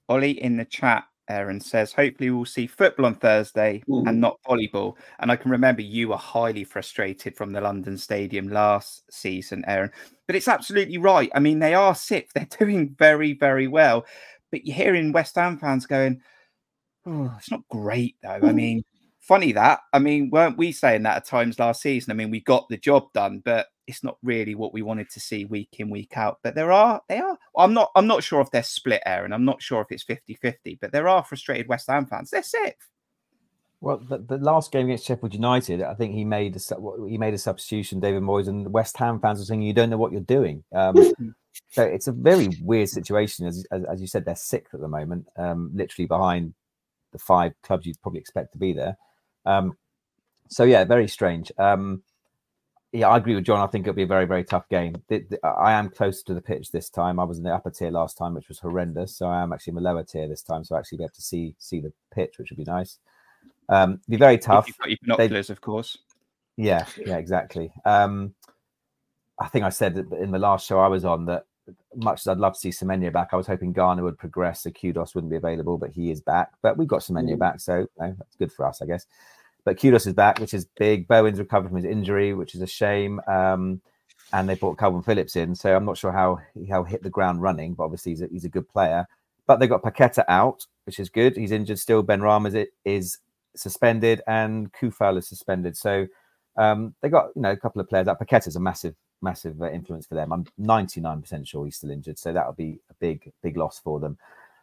Ollie 0.08 0.42
in 0.42 0.56
the 0.56 0.64
chat, 0.64 1.04
Aaron 1.28 1.60
says, 1.60 1.92
hopefully 1.92 2.30
we'll 2.30 2.44
see 2.44 2.66
football 2.66 3.06
on 3.06 3.14
Thursday 3.14 3.82
Mm. 3.88 4.08
and 4.08 4.20
not 4.20 4.38
volleyball. 4.46 4.96
And 5.20 5.30
I 5.30 5.36
can 5.36 5.50
remember 5.50 5.80
you 5.82 6.08
were 6.08 6.16
highly 6.16 6.64
frustrated 6.64 7.36
from 7.36 7.52
the 7.52 7.60
London 7.60 7.96
Stadium 7.96 8.48
last 8.48 9.04
season, 9.10 9.64
Aaron. 9.66 9.90
But 10.26 10.36
it's 10.36 10.48
absolutely 10.48 10.98
right. 10.98 11.30
I 11.34 11.38
mean, 11.40 11.60
they 11.60 11.74
are 11.74 11.94
sixth. 11.94 12.34
They're 12.34 12.58
doing 12.58 12.94
very, 12.98 13.32
very 13.32 13.68
well. 13.68 14.04
But 14.50 14.66
you're 14.66 14.76
hearing 14.76 15.12
West 15.12 15.36
Ham 15.36 15.58
fans 15.58 15.86
going, 15.86 16.20
oh, 17.06 17.32
it's 17.38 17.50
not 17.50 17.66
great, 17.70 18.16
though. 18.22 18.40
I 18.42 18.52
mean, 18.52 18.84
funny 19.26 19.52
that. 19.52 19.80
I 19.92 19.98
mean, 19.98 20.30
weren't 20.30 20.58
we 20.58 20.72
saying 20.72 21.02
that 21.04 21.16
at 21.16 21.24
times 21.24 21.58
last 21.58 21.82
season? 21.82 22.10
I 22.10 22.14
mean, 22.14 22.30
we 22.30 22.40
got 22.40 22.68
the 22.68 22.76
job 22.76 23.12
done, 23.12 23.42
but 23.44 23.68
it's 23.86 24.04
not 24.04 24.18
really 24.22 24.54
what 24.54 24.72
we 24.72 24.82
wanted 24.82 25.10
to 25.10 25.20
see 25.20 25.44
week 25.44 25.76
in, 25.78 25.90
week 25.90 26.16
out. 26.16 26.38
But 26.42 26.54
there 26.54 26.72
are, 26.72 27.02
they 27.08 27.18
are. 27.18 27.38
I'm 27.56 27.74
not, 27.74 27.90
I'm 27.96 28.06
not 28.06 28.22
sure 28.22 28.40
if 28.40 28.50
they're 28.50 28.62
split, 28.62 29.02
Aaron. 29.06 29.32
I'm 29.32 29.44
not 29.44 29.62
sure 29.62 29.80
if 29.80 29.90
it's 29.90 30.02
50 30.02 30.34
50, 30.34 30.78
but 30.80 30.92
there 30.92 31.08
are 31.08 31.24
frustrated 31.24 31.68
West 31.68 31.88
Ham 31.88 32.06
fans. 32.06 32.30
They're 32.30 32.42
sixth. 32.42 32.88
Well, 33.80 33.98
the, 33.98 34.18
the 34.18 34.38
last 34.38 34.72
game 34.72 34.86
against 34.86 35.04
Sheffield 35.04 35.34
United, 35.34 35.82
I 35.82 35.92
think 35.94 36.14
he 36.14 36.24
made 36.24 36.56
a 36.56 37.06
he 37.06 37.18
made 37.18 37.34
a 37.34 37.38
substitution, 37.38 38.00
David 38.00 38.22
Moyes, 38.22 38.48
and 38.48 38.64
the 38.64 38.70
West 38.70 38.96
Ham 38.96 39.20
fans 39.20 39.40
were 39.40 39.44
saying, 39.44 39.60
"You 39.60 39.74
don't 39.74 39.90
know 39.90 39.98
what 39.98 40.10
you're 40.10 40.22
doing." 40.22 40.64
Um, 40.74 40.96
so 41.70 41.82
it's 41.82 42.06
a 42.06 42.12
very 42.12 42.48
weird 42.62 42.88
situation. 42.88 43.46
As, 43.46 43.66
as, 43.70 43.84
as 43.84 44.00
you 44.00 44.06
said, 44.06 44.24
they're 44.24 44.36
sixth 44.36 44.72
at 44.72 44.80
the 44.80 44.88
moment, 44.88 45.28
um, 45.36 45.70
literally 45.74 46.06
behind 46.06 46.54
the 47.12 47.18
five 47.18 47.52
clubs 47.62 47.86
you'd 47.86 48.00
probably 48.00 48.20
expect 48.20 48.52
to 48.52 48.58
be 48.58 48.72
there. 48.72 48.96
Um, 49.46 49.76
so 50.48 50.64
yeah, 50.64 50.84
very 50.84 51.08
strange. 51.08 51.52
Um, 51.58 52.02
yeah, 52.92 53.08
I 53.08 53.16
agree 53.16 53.34
with 53.34 53.44
John. 53.44 53.58
I 53.58 53.66
think 53.66 53.86
it'll 53.86 53.96
be 53.96 54.04
a 54.04 54.06
very, 54.06 54.24
very 54.24 54.44
tough 54.44 54.68
game. 54.68 54.94
The, 55.08 55.24
the, 55.28 55.44
I 55.44 55.72
am 55.72 55.90
close 55.90 56.22
to 56.22 56.34
the 56.34 56.40
pitch 56.40 56.70
this 56.70 56.88
time. 56.88 57.18
I 57.18 57.24
was 57.24 57.38
in 57.38 57.44
the 57.44 57.52
upper 57.52 57.70
tier 57.70 57.90
last 57.90 58.16
time, 58.16 58.34
which 58.34 58.48
was 58.48 58.60
horrendous. 58.60 59.16
So 59.16 59.26
I 59.26 59.42
am 59.42 59.52
actually 59.52 59.72
in 59.72 59.76
the 59.76 59.80
lower 59.80 60.04
tier 60.04 60.28
this 60.28 60.42
time. 60.42 60.62
So 60.62 60.76
I 60.76 60.78
actually 60.78 60.98
be 60.98 61.04
able 61.04 61.14
to 61.14 61.22
see 61.22 61.56
see 61.58 61.80
the 61.80 61.92
pitch, 62.14 62.38
which 62.38 62.50
would 62.50 62.56
be 62.56 62.64
nice. 62.64 62.98
Um, 63.68 64.00
be 64.08 64.16
very 64.16 64.38
tough. 64.38 64.68
If 64.68 64.68
you've 64.68 64.78
got 64.78 64.88
your 64.90 64.98
binoculars, 65.02 65.50
of 65.50 65.60
course. 65.60 65.98
Yeah, 66.56 66.86
yeah, 67.04 67.16
exactly. 67.16 67.72
Um, 67.84 68.34
I 69.40 69.48
think 69.48 69.64
I 69.64 69.70
said 69.70 69.96
in 69.96 70.30
the 70.30 70.38
last 70.38 70.68
show 70.68 70.78
I 70.78 70.86
was 70.86 71.04
on 71.04 71.26
that 71.26 71.46
much 71.94 72.20
as 72.20 72.28
I'd 72.28 72.38
love 72.38 72.54
to 72.54 72.58
see 72.60 72.70
Semenyo 72.70 73.12
back, 73.12 73.28
I 73.32 73.36
was 73.36 73.46
hoping 73.46 73.72
Ghana 73.72 74.02
would 74.02 74.18
progress 74.18 74.62
so 74.62 74.70
Kudus 74.70 75.14
wouldn't 75.14 75.30
be 75.30 75.36
available, 75.36 75.78
but 75.78 75.90
he 75.90 76.10
is 76.10 76.20
back. 76.20 76.50
But 76.62 76.76
we've 76.76 76.88
got 76.88 77.00
Semenyo 77.00 77.38
back, 77.38 77.60
so 77.60 77.78
you 77.78 77.88
know, 77.98 78.14
that's 78.18 78.36
good 78.36 78.52
for 78.52 78.66
us, 78.66 78.82
I 78.82 78.86
guess. 78.86 79.06
But 79.64 79.78
Kudus 79.78 80.06
is 80.06 80.12
back, 80.14 80.38
which 80.40 80.54
is 80.54 80.66
big. 80.78 81.08
Bowen's 81.08 81.38
recovered 81.38 81.68
from 81.68 81.76
his 81.76 81.86
injury, 81.86 82.34
which 82.34 82.54
is 82.54 82.60
a 82.60 82.66
shame. 82.66 83.20
Um, 83.26 83.80
and 84.32 84.48
they 84.48 84.54
brought 84.54 84.78
Calvin 84.78 85.02
Phillips 85.02 85.36
in, 85.36 85.54
so 85.54 85.74
I'm 85.74 85.84
not 85.84 85.96
sure 85.98 86.12
how 86.12 86.40
he'll 86.66 86.84
hit 86.84 87.02
the 87.02 87.10
ground 87.10 87.40
running, 87.40 87.74
but 87.74 87.84
obviously 87.84 88.12
he's 88.12 88.22
a, 88.22 88.26
he's 88.26 88.44
a 88.44 88.48
good 88.48 88.68
player. 88.68 89.06
But 89.46 89.60
they 89.60 89.66
got 89.66 89.82
Paqueta 89.82 90.24
out, 90.28 90.66
which 90.86 90.98
is 90.98 91.08
good. 91.08 91.36
He's 91.36 91.52
injured 91.52 91.78
still. 91.78 92.02
Benrahma 92.02 92.54
is, 92.54 92.66
is 92.84 93.18
suspended, 93.54 94.22
and 94.26 94.72
Coufal 94.72 95.18
is 95.18 95.28
suspended. 95.28 95.76
So 95.76 96.06
um, 96.56 96.94
they 97.02 97.08
got 97.08 97.28
you 97.36 97.42
know 97.42 97.52
a 97.52 97.56
couple 97.56 97.80
of 97.80 97.88
players. 97.88 98.06
That 98.06 98.18
Paqueta 98.20 98.48
is 98.48 98.56
a 98.56 98.60
massive 98.60 98.94
massive 99.24 99.60
uh, 99.60 99.70
influence 99.70 100.06
for 100.06 100.14
them. 100.14 100.32
I'm 100.32 100.44
99% 100.60 101.48
sure 101.48 101.64
he's 101.64 101.76
still 101.76 101.90
injured, 101.90 102.18
so 102.18 102.32
that'll 102.32 102.52
be 102.52 102.78
a 102.90 102.94
big 103.00 103.32
big 103.42 103.56
loss 103.56 103.80
for 103.80 103.98
them. 103.98 104.16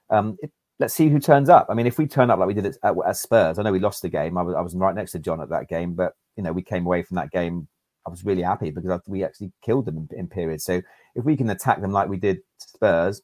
Um, 0.10 0.38
it, 0.42 0.52
let's 0.80 0.94
see 0.94 1.10
who 1.10 1.20
turns 1.20 1.50
up. 1.50 1.68
I 1.70 1.74
mean, 1.74 1.88
if 1.88 1.98
we 1.98 2.08
turn 2.08 2.32
up 2.32 2.40
like 2.40 2.48
we 2.48 2.54
did 2.54 2.66
at, 2.66 2.78
at, 2.84 2.96
at 3.06 3.18
Spurs, 3.18 3.60
I 3.60 3.64
know 3.64 3.72
we 3.72 3.80
lost 3.80 4.02
the 4.02 4.10
game. 4.10 4.38
I 4.38 4.42
was, 4.42 4.56
I 4.56 4.62
was 4.62 4.76
right 4.76 4.96
next 4.96 5.12
to 5.12 5.20
John 5.20 5.42
at 5.42 5.50
that 5.50 5.70
game, 5.70 5.94
but 5.94 6.14
you 6.36 6.44
know, 6.44 6.52
we 6.52 6.64
came 6.64 6.86
away 6.86 7.04
from 7.04 7.16
that 7.16 7.32
game. 7.32 7.68
I 8.06 8.10
was 8.10 8.26
really 8.26 8.42
happy 8.42 8.72
because 8.72 9.02
we 9.08 9.24
actually 9.24 9.52
killed 9.62 9.86
them 9.86 9.98
in, 9.98 10.10
in 10.18 10.28
periods. 10.28 10.66
So 10.66 10.82
if 11.16 11.24
we 11.24 11.38
can 11.38 11.50
attack 11.52 11.82
them 11.82 11.92
like 11.92 12.10
we 12.10 12.18
did 12.18 12.40
Spurs, 12.58 13.22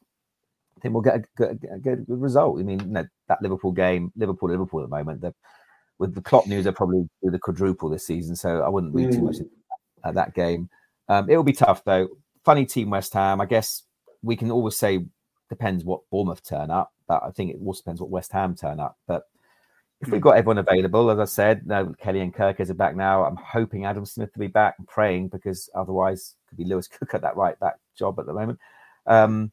I 0.77 0.79
think 0.79 0.93
we'll 0.93 1.01
get 1.01 1.15
a, 1.15 1.23
good, 1.35 1.67
a 1.73 1.79
good 1.79 2.05
result. 2.07 2.59
I 2.59 2.63
mean, 2.63 2.79
you 2.79 2.85
know, 2.85 3.05
that 3.27 3.41
Liverpool 3.41 3.71
game, 3.71 4.11
Liverpool, 4.15 4.49
Liverpool 4.49 4.81
at 4.81 4.89
the 4.89 4.95
moment, 4.95 5.21
the, 5.21 5.33
with 5.97 6.13
the 6.13 6.21
Klopp 6.21 6.45
news, 6.45 6.65
they're 6.65 6.73
probably 6.73 7.09
do 7.23 7.31
the 7.31 7.39
quadruple 7.39 7.89
this 7.89 8.05
season. 8.05 8.35
So 8.35 8.61
I 8.61 8.69
wouldn't 8.69 8.93
read 8.93 9.11
too 9.11 9.23
much 9.23 9.37
mm. 9.37 9.49
at 10.05 10.13
that 10.13 10.35
game. 10.35 10.69
Um, 11.09 11.29
it 11.29 11.35
will 11.37 11.43
be 11.43 11.53
tough 11.53 11.83
though. 11.83 12.09
Funny 12.43 12.65
team, 12.65 12.89
West 12.89 13.13
Ham. 13.13 13.41
I 13.41 13.45
guess 13.45 13.83
we 14.21 14.35
can 14.35 14.51
always 14.51 14.77
say 14.77 15.05
depends 15.49 15.83
what 15.83 16.01
Bournemouth 16.11 16.43
turn 16.43 16.71
up. 16.71 16.93
But 17.07 17.23
I 17.23 17.31
think 17.31 17.51
it 17.51 17.59
also 17.63 17.81
depends 17.81 18.01
what 18.01 18.09
West 18.09 18.31
Ham 18.33 18.55
turn 18.55 18.79
up. 18.79 18.97
But 19.07 19.23
if 20.01 20.09
we've 20.09 20.21
hmm. 20.21 20.27
got 20.27 20.37
everyone 20.37 20.57
available, 20.57 21.09
as 21.09 21.19
I 21.19 21.25
said, 21.25 21.65
no, 21.65 21.93
Kelly 21.99 22.21
and 22.21 22.33
Kerkez 22.33 22.69
are 22.69 22.75
back 22.75 22.95
now. 22.95 23.23
I'm 23.23 23.37
hoping 23.37 23.85
Adam 23.85 24.05
Smith 24.05 24.31
to 24.33 24.39
be 24.39 24.47
back. 24.47 24.75
I'm 24.77 24.85
praying 24.85 25.29
because 25.29 25.69
otherwise 25.73 26.35
could 26.49 26.57
be 26.57 26.65
Lewis 26.65 26.87
Cook 26.99 27.13
at 27.13 27.21
that 27.21 27.37
right 27.37 27.59
back 27.59 27.75
job 27.97 28.19
at 28.19 28.25
the 28.25 28.33
moment. 28.33 28.59
Um, 29.05 29.51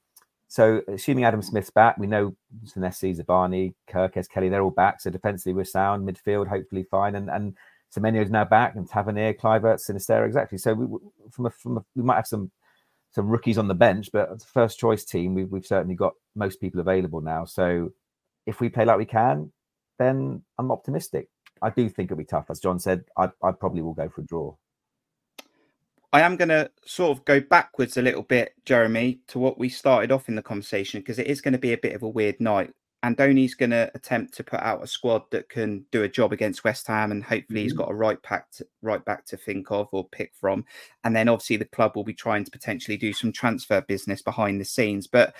so 0.48 0.82
assuming 0.88 1.24
Adam 1.24 1.42
Smith's 1.42 1.70
back, 1.70 1.96
we 1.98 2.06
know 2.06 2.36
Senesi, 2.64 3.16
Zabarnyi, 3.18 3.74
Kerkez, 3.88 4.28
Kelly, 4.28 4.48
they're 4.48 4.62
all 4.62 4.70
back. 4.70 5.00
So 5.00 5.10
defensively 5.10 5.54
we're 5.54 5.64
sound, 5.64 6.06
midfield 6.06 6.46
hopefully 6.46 6.84
fine, 6.90 7.14
and 7.14 7.30
and 7.30 7.56
Semenyo 7.94 8.22
is 8.22 8.30
now 8.30 8.44
back, 8.44 8.74
and 8.74 8.88
Tavernier, 8.88 9.34
Kluivert, 9.34 9.78
Sinisterra, 9.78 10.26
exactly. 10.26 10.58
So 10.58 10.74
we, 10.74 10.98
from 11.30 11.46
a, 11.46 11.50
from 11.50 11.78
a, 11.78 11.84
we 11.94 12.02
might 12.02 12.16
have 12.16 12.26
some 12.26 12.50
some 13.10 13.28
rookies 13.28 13.58
on 13.58 13.68
the 13.68 13.74
bench, 13.74 14.10
but 14.12 14.42
first 14.42 14.78
choice 14.78 15.04
team, 15.04 15.34
we've, 15.34 15.48
we've 15.48 15.64
certainly 15.64 15.94
got 15.94 16.14
most 16.34 16.60
people 16.60 16.80
available 16.80 17.20
now. 17.20 17.44
So 17.44 17.90
if 18.44 18.60
we 18.60 18.68
play 18.68 18.84
like 18.84 18.98
we 18.98 19.04
can, 19.04 19.52
then 20.00 20.42
I'm 20.58 20.72
optimistic. 20.72 21.28
I 21.62 21.70
do 21.70 21.88
think 21.88 22.08
it'll 22.08 22.18
be 22.18 22.24
tough. 22.24 22.46
As 22.50 22.58
John 22.58 22.80
said, 22.80 23.04
I, 23.16 23.30
I 23.40 23.52
probably 23.52 23.82
will 23.82 23.94
go 23.94 24.08
for 24.08 24.22
a 24.22 24.24
draw. 24.24 24.56
I 26.12 26.22
am 26.22 26.36
going 26.36 26.48
to 26.48 26.70
sort 26.84 27.16
of 27.16 27.24
go 27.24 27.40
backwards 27.40 27.96
a 27.96 28.02
little 28.02 28.22
bit, 28.22 28.54
Jeremy, 28.64 29.20
to 29.28 29.38
what 29.38 29.58
we 29.58 29.68
started 29.68 30.10
off 30.10 30.28
in 30.28 30.34
the 30.34 30.42
conversation, 30.42 31.00
because 31.00 31.20
it 31.20 31.28
is 31.28 31.40
going 31.40 31.52
to 31.52 31.58
be 31.58 31.72
a 31.72 31.78
bit 31.78 31.94
of 31.94 32.02
a 32.02 32.08
weird 32.08 32.40
night. 32.40 32.72
Andoni's 33.04 33.54
going 33.54 33.70
to 33.70 33.90
attempt 33.94 34.32
to 34.34 34.44
put 34.44 34.60
out 34.60 34.82
a 34.82 34.86
squad 34.86 35.24
that 35.30 35.50
can 35.50 35.84
do 35.92 36.04
a 36.04 36.08
job 36.08 36.32
against 36.32 36.64
West 36.64 36.86
Ham, 36.86 37.12
and 37.12 37.22
hopefully 37.22 37.62
he's 37.62 37.74
mm. 37.74 37.78
got 37.78 37.90
a 37.90 37.94
right 37.94 38.20
back 38.22 38.50
to, 38.52 38.66
right 38.80 39.04
back 39.04 39.26
to 39.26 39.36
think 39.36 39.70
of 39.70 39.88
or 39.92 40.08
pick 40.08 40.32
from. 40.34 40.64
And 41.04 41.14
then 41.14 41.28
obviously 41.28 41.58
the 41.58 41.66
club 41.66 41.92
will 41.94 42.04
be 42.04 42.14
trying 42.14 42.44
to 42.44 42.50
potentially 42.50 42.96
do 42.96 43.12
some 43.12 43.30
transfer 43.30 43.82
business 43.82 44.22
behind 44.22 44.58
the 44.58 44.64
scenes. 44.64 45.06
But 45.06 45.34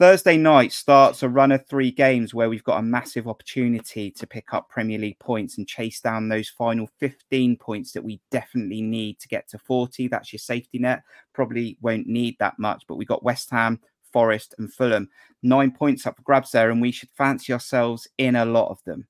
Thursday 0.00 0.36
night 0.36 0.72
starts 0.72 1.22
a 1.22 1.28
run 1.28 1.52
of 1.52 1.66
three 1.66 1.92
games 1.92 2.34
where 2.34 2.48
we've 2.48 2.64
got 2.64 2.78
a 2.78 2.82
massive 2.82 3.28
opportunity 3.28 4.10
to 4.10 4.26
pick 4.26 4.52
up 4.52 4.68
Premier 4.68 4.98
League 4.98 5.20
points 5.20 5.58
and 5.58 5.68
chase 5.68 6.00
down 6.00 6.28
those 6.28 6.48
final 6.48 6.88
15 6.98 7.56
points 7.58 7.92
that 7.92 8.02
we 8.02 8.20
definitely 8.30 8.82
need 8.82 9.20
to 9.20 9.28
get 9.28 9.46
to 9.50 9.58
40. 9.58 10.08
That's 10.08 10.32
your 10.32 10.40
safety 10.40 10.80
net. 10.80 11.02
Probably 11.32 11.76
won't 11.80 12.08
need 12.08 12.36
that 12.40 12.58
much, 12.58 12.84
but 12.88 12.96
we've 12.96 13.06
got 13.06 13.22
West 13.22 13.50
Ham, 13.50 13.78
Forest, 14.14 14.54
and 14.58 14.72
Fulham. 14.72 15.08
Nine 15.42 15.72
points 15.72 16.06
up 16.06 16.16
for 16.16 16.22
grabs 16.22 16.52
there, 16.52 16.70
and 16.70 16.80
we 16.80 16.92
should 16.92 17.10
fancy 17.10 17.52
ourselves 17.52 18.06
in 18.16 18.36
a 18.36 18.44
lot 18.44 18.70
of 18.70 18.78
them. 18.84 19.08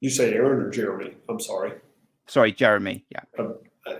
You 0.00 0.10
say 0.10 0.34
Aaron 0.34 0.66
or 0.66 0.70
Jeremy? 0.70 1.14
I'm 1.28 1.38
sorry. 1.38 1.74
Sorry, 2.26 2.52
Jeremy. 2.52 3.06
Yeah. 3.10 3.20
Um, 3.38 3.54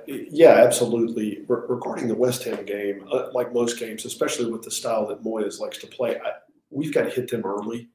yeah, 0.07 0.65
absolutely. 0.67 1.45
Re- 1.47 1.67
regarding 1.69 2.09
the 2.09 2.17
West 2.17 2.43
Ham 2.43 2.65
game, 2.67 3.07
uh, 3.13 3.29
like 3.33 3.55
most 3.55 3.79
games, 3.79 4.05
especially 4.05 4.51
with 4.51 4.63
the 4.63 4.71
style 4.71 5.07
that 5.07 5.23
Moyes 5.23 5.61
likes 5.61 5.79
to 5.79 5.87
play, 5.87 6.17
I, 6.17 6.33
we've 6.71 6.93
got 6.93 7.05
to 7.05 7.11
hit 7.11 7.31
them 7.31 7.45
early 7.45 7.89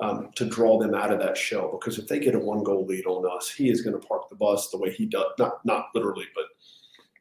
um, 0.00 0.30
to 0.36 0.46
draw 0.46 0.78
them 0.78 0.94
out 0.94 1.12
of 1.12 1.18
that 1.20 1.36
shell. 1.36 1.70
Because 1.70 1.98
if 1.98 2.08
they 2.08 2.18
get 2.18 2.34
a 2.34 2.38
one 2.38 2.64
goal 2.64 2.86
lead 2.86 3.04
on 3.04 3.30
us, 3.36 3.50
he 3.50 3.68
is 3.68 3.82
going 3.82 4.00
to 4.00 4.06
park 4.06 4.30
the 4.30 4.36
bus 4.36 4.70
the 4.70 4.78
way 4.78 4.90
he 4.90 5.04
does. 5.04 5.32
Not 5.38 5.64
not 5.66 5.88
literally, 5.94 6.26
but 6.34 6.46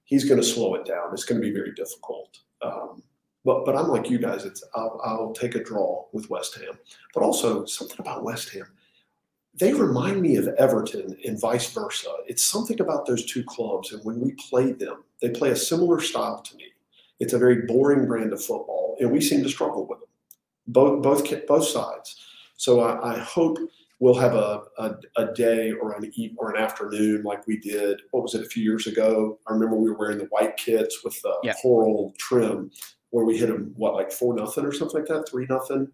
he's 0.05 0.23
going 0.23 0.39
to 0.39 0.47
slow 0.47 0.75
it 0.75 0.85
down. 0.85 1.09
It's 1.11 1.25
going 1.25 1.41
to 1.41 1.47
be 1.47 1.53
very 1.53 1.73
difficult. 1.73 2.39
Um, 2.61 3.03
but 3.45 3.63
but 3.63 3.75
I'm 3.75 3.87
like 3.87 4.09
you 4.09 4.17
guys. 4.17 4.43
It's 4.43 4.63
I'll, 4.73 4.99
I'll 5.03 5.33
take 5.33 5.55
a 5.55 5.63
draw 5.63 6.05
with 6.11 6.29
West 6.29 6.55
Ham. 6.55 6.77
But 7.13 7.23
also 7.23 7.65
something 7.65 7.99
about 7.99 8.23
West 8.23 8.49
Ham. 8.49 8.67
They 9.57 9.73
remind 9.73 10.21
me 10.21 10.35
of 10.35 10.49
Everton 10.57 11.15
and 11.23 11.39
vice 11.39 11.71
versa. 11.71 12.09
It's 12.27 12.43
something 12.43 12.81
about 12.81 13.05
those 13.05 13.25
two 13.25 13.43
clubs, 13.45 13.93
and 13.93 14.03
when 14.03 14.19
we 14.19 14.33
play 14.33 14.73
them, 14.73 15.03
they 15.21 15.29
play 15.29 15.51
a 15.51 15.55
similar 15.55 16.01
style 16.01 16.41
to 16.41 16.57
me. 16.57 16.65
It's 17.21 17.31
a 17.31 17.39
very 17.39 17.61
boring 17.61 18.05
brand 18.05 18.33
of 18.33 18.43
football, 18.43 18.97
and 18.99 19.11
we 19.11 19.21
seem 19.21 19.43
to 19.43 19.49
struggle 19.49 19.87
with 19.87 19.99
them, 19.99 20.09
both 20.67 21.03
both 21.03 21.47
both 21.47 21.67
sides. 21.67 22.19
So 22.57 22.81
I, 22.81 23.15
I 23.15 23.19
hope 23.19 23.57
we'll 23.99 24.15
have 24.15 24.33
a, 24.33 24.63
a, 24.77 24.95
a, 25.17 25.33
day 25.33 25.71
or 25.71 25.93
an 25.93 26.11
or 26.37 26.53
an 26.53 26.61
afternoon 26.61 27.23
like 27.23 27.47
we 27.47 27.57
did. 27.57 28.01
What 28.11 28.23
was 28.23 28.35
it 28.35 28.41
a 28.41 28.49
few 28.49 28.63
years 28.63 28.87
ago? 28.87 29.39
I 29.47 29.53
remember 29.53 29.75
we 29.75 29.89
were 29.89 29.97
wearing 29.97 30.17
the 30.17 30.25
white 30.25 30.57
kits 30.57 31.03
with 31.03 31.21
the 31.21 31.33
yeah. 31.43 31.53
coral 31.61 32.13
trim, 32.17 32.71
where 33.15 33.23
we 33.23 33.37
hit 33.37 33.47
them 33.47 33.71
what 33.77 33.93
like 33.93 34.11
four 34.11 34.35
nothing 34.35 34.65
or 34.65 34.73
something 34.73 34.99
like 34.99 35.07
that, 35.07 35.25
three 35.29 35.45
nothing. 35.49 35.87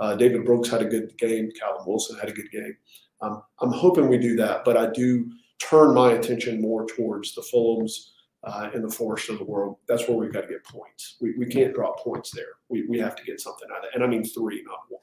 Uh, 0.00 0.16
David 0.16 0.44
Brooks 0.44 0.68
had 0.68 0.82
a 0.82 0.84
good 0.84 1.16
game. 1.18 1.48
Callum 1.52 1.86
Wilson 1.86 2.18
had 2.18 2.28
a 2.28 2.32
good 2.32 2.50
game. 2.50 2.76
Um, 3.20 3.44
I'm 3.60 3.70
hoping 3.70 4.08
we 4.08 4.18
do 4.18 4.34
that, 4.38 4.64
but 4.64 4.76
I 4.76 4.90
do 4.90 5.30
turn 5.60 5.94
my 5.94 6.14
attention 6.14 6.60
more 6.60 6.84
towards 6.84 7.32
the 7.32 7.42
Fulhams 7.42 8.10
uh, 8.42 8.70
and 8.74 8.82
the 8.82 8.90
Forest 8.90 9.30
of 9.30 9.38
the 9.38 9.44
world. 9.44 9.76
That's 9.86 10.08
where 10.08 10.16
we've 10.16 10.32
got 10.32 10.40
to 10.40 10.48
get 10.48 10.64
points. 10.64 11.14
We, 11.20 11.36
we 11.38 11.46
can't 11.46 11.72
drop 11.72 12.00
points 12.00 12.32
there. 12.32 12.56
We, 12.68 12.88
we 12.88 12.98
have 12.98 13.14
to 13.14 13.22
get 13.22 13.40
something 13.40 13.68
out 13.70 13.78
of 13.78 13.84
it. 13.84 13.90
And 13.94 14.02
I 14.02 14.08
mean 14.08 14.24
three, 14.24 14.64
not 14.66 14.80
one, 14.88 15.00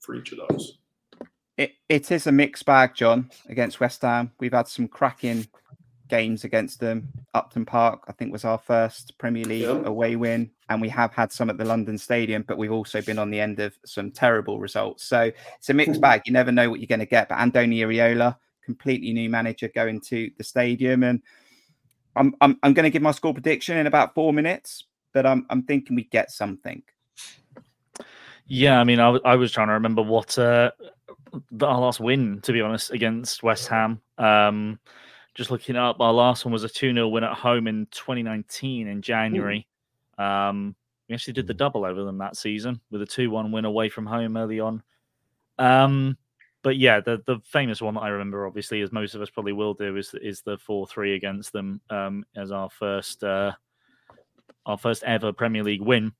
for 0.00 0.16
each 0.16 0.30
of 0.32 0.40
those. 0.46 0.76
It, 1.56 1.72
it 1.88 2.10
is 2.10 2.26
a 2.26 2.32
mixed 2.32 2.66
bag, 2.66 2.94
John, 2.94 3.30
against 3.48 3.80
West 3.80 4.02
Ham. 4.02 4.30
We've 4.40 4.52
had 4.52 4.68
some 4.68 4.88
cracking 4.88 5.46
games 6.08 6.44
against 6.44 6.80
them. 6.80 7.08
Upton 7.34 7.64
Park, 7.64 8.04
I 8.08 8.12
think, 8.12 8.32
was 8.32 8.44
our 8.44 8.58
first 8.58 9.16
Premier 9.18 9.44
League 9.44 9.62
yeah. 9.62 9.82
away 9.84 10.16
win, 10.16 10.50
and 10.68 10.80
we 10.80 10.88
have 10.90 11.12
had 11.12 11.32
some 11.32 11.50
at 11.50 11.58
the 11.58 11.64
London 11.64 11.98
Stadium, 11.98 12.44
but 12.46 12.58
we've 12.58 12.72
also 12.72 13.00
been 13.02 13.18
on 13.18 13.30
the 13.30 13.40
end 13.40 13.60
of 13.60 13.76
some 13.84 14.10
terrible 14.10 14.60
results. 14.60 15.04
So 15.04 15.30
it's 15.58 15.70
a 15.70 15.74
mixed 15.74 16.00
bag. 16.00 16.22
You 16.26 16.32
never 16.32 16.52
know 16.52 16.70
what 16.70 16.80
you're 16.80 16.86
going 16.86 17.00
to 17.00 17.06
get. 17.06 17.28
But 17.28 17.38
Andoni 17.38 17.78
Iraola, 17.78 18.36
completely 18.64 19.12
new 19.12 19.28
manager, 19.30 19.68
going 19.74 20.00
to 20.02 20.30
the 20.36 20.44
stadium, 20.44 21.02
and 21.02 21.22
I'm 22.16 22.34
I'm, 22.40 22.58
I'm 22.62 22.74
going 22.74 22.84
to 22.84 22.90
give 22.90 23.02
my 23.02 23.12
score 23.12 23.32
prediction 23.34 23.76
in 23.76 23.86
about 23.86 24.14
four 24.14 24.32
minutes, 24.32 24.84
but 25.12 25.26
I'm 25.26 25.46
I'm 25.50 25.62
thinking 25.62 25.96
we 25.96 26.04
get 26.04 26.30
something. 26.30 26.82
Yeah, 28.46 28.78
I 28.78 28.84
mean, 28.84 29.00
I, 29.00 29.18
I 29.24 29.36
was 29.36 29.52
trying 29.52 29.68
to 29.68 29.72
remember 29.72 30.02
what 30.02 30.38
uh, 30.38 30.70
our 31.62 31.80
last 31.80 31.98
win, 31.98 32.40
to 32.42 32.52
be 32.52 32.60
honest, 32.60 32.90
against 32.90 33.42
West 33.42 33.68
Ham. 33.68 34.02
Um, 34.18 34.78
just 35.34 35.50
looking 35.50 35.76
up, 35.76 36.00
our 36.00 36.12
last 36.12 36.44
one 36.44 36.52
was 36.52 36.64
a 36.64 36.68
2 36.68 36.94
0 36.94 37.08
win 37.08 37.24
at 37.24 37.34
home 37.34 37.66
in 37.66 37.86
2019 37.90 38.86
in 38.86 39.02
January. 39.02 39.66
Um, 40.18 40.74
we 41.08 41.14
actually 41.14 41.34
did 41.34 41.46
the 41.46 41.54
double 41.54 41.84
over 41.84 42.04
them 42.04 42.18
that 42.18 42.36
season 42.36 42.80
with 42.90 43.02
a 43.02 43.06
2 43.06 43.30
1 43.30 43.52
win 43.52 43.64
away 43.64 43.88
from 43.88 44.06
home 44.06 44.36
early 44.36 44.60
on. 44.60 44.82
Um, 45.58 46.16
but 46.62 46.78
yeah, 46.78 47.00
the 47.00 47.22
the 47.26 47.40
famous 47.44 47.82
one 47.82 47.94
that 47.94 48.00
I 48.00 48.08
remember, 48.08 48.46
obviously, 48.46 48.80
as 48.80 48.90
most 48.90 49.14
of 49.14 49.20
us 49.20 49.28
probably 49.28 49.52
will 49.52 49.74
do, 49.74 49.96
is 49.96 50.14
is 50.14 50.40
the 50.40 50.56
four 50.56 50.86
three 50.86 51.14
against 51.14 51.52
them 51.52 51.80
um, 51.90 52.24
as 52.34 52.50
our 52.50 52.70
first 52.70 53.22
uh, 53.22 53.52
our 54.64 54.78
first 54.78 55.02
ever 55.04 55.32
Premier 55.32 55.62
League 55.62 55.82
win. 55.82 56.12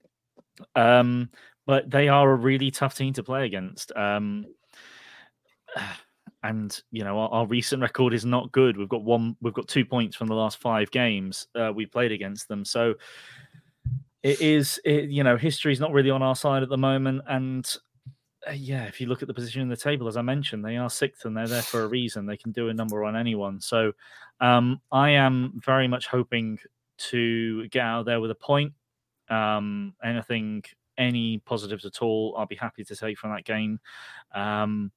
Um, 0.77 1.31
but 1.67 1.91
they 1.91 2.09
are 2.09 2.31
a 2.31 2.37
really 2.37 2.71
tough 2.71 2.95
team 2.95 3.15
to 3.15 3.23
play 3.23 3.47
against. 3.47 3.91
And 6.45 6.80
you 6.92 7.03
know 7.03 7.18
our, 7.18 7.28
our, 7.30 7.47
recent 7.47 7.82
record 7.82 8.14
is 8.14 8.24
not 8.24 8.53
good. 8.53 8.76
We've 8.76 8.88
got 8.88 9.03
one, 9.03 9.34
we've 9.40 9.55
got 9.55 9.66
two 9.66 9.84
points 9.84 10.14
from 10.14 10.28
the 10.28 10.34
last 10.34 10.61
five 10.61 10.90
games 10.90 11.49
uh, 11.55 11.72
we 11.74 11.86
played 11.86 12.12
against 12.12 12.49
them. 12.49 12.64
So 12.64 12.95
it 14.22 14.40
is, 14.40 14.80
it, 14.84 15.11
you 15.11 15.22
know, 15.22 15.36
history 15.36 15.72
is 15.72 15.80
not 15.80 15.92
really 15.92 16.11
on 16.11 16.22
our 16.22 16.36
side 16.36 16.62
at 16.62 16.68
the 16.68 16.78
moment. 16.78 17.22
And 17.28 17.70
uh, 18.49 18.53
yeah, 18.53 18.84
if 18.84 19.01
you 19.01 19.07
look 19.07 19.22
at 19.22 19.28
the 19.28 19.34
position 19.34 19.61
in 19.61 19.68
the 19.68 19.76
table, 19.76 20.09
as 20.09 20.16
I 20.16 20.22
mentioned, 20.22 20.64
they 20.64 20.76
are 20.76 20.88
sixth 20.88 21.24
and 21.24 21.36
they're 21.36 21.47
there 21.47 21.62
for 21.62 21.82
a 21.82 21.88
reason. 21.88 22.26
They 22.26 22.38
can 22.38 22.51
do 22.51 22.70
a 22.70 22.74
number 22.74 23.05
on 23.05 23.16
anyone. 23.16 23.61
So 23.61 23.92
um, 24.40 24.80
I 24.90 25.11
am 25.11 25.61
very 25.64 25.88
much 25.88 26.07
hoping 26.07 26.59
to 26.97 27.68
get 27.68 27.82
out 27.82 28.07
there 28.07 28.20
with 28.20 28.30
a 28.30 28.34
point. 28.34 28.72
Um, 29.28 29.95
anything, 30.03 30.64
any 30.97 31.38
positives 31.38 31.84
at 31.84 32.01
all, 32.01 32.34
I'll 32.38 32.47
be 32.47 32.57
happy 32.57 32.84
to 32.84 32.97
take 32.97 33.18
from 33.18 33.32
that 33.32 33.45
game. 33.45 33.78
Um, 34.34 34.90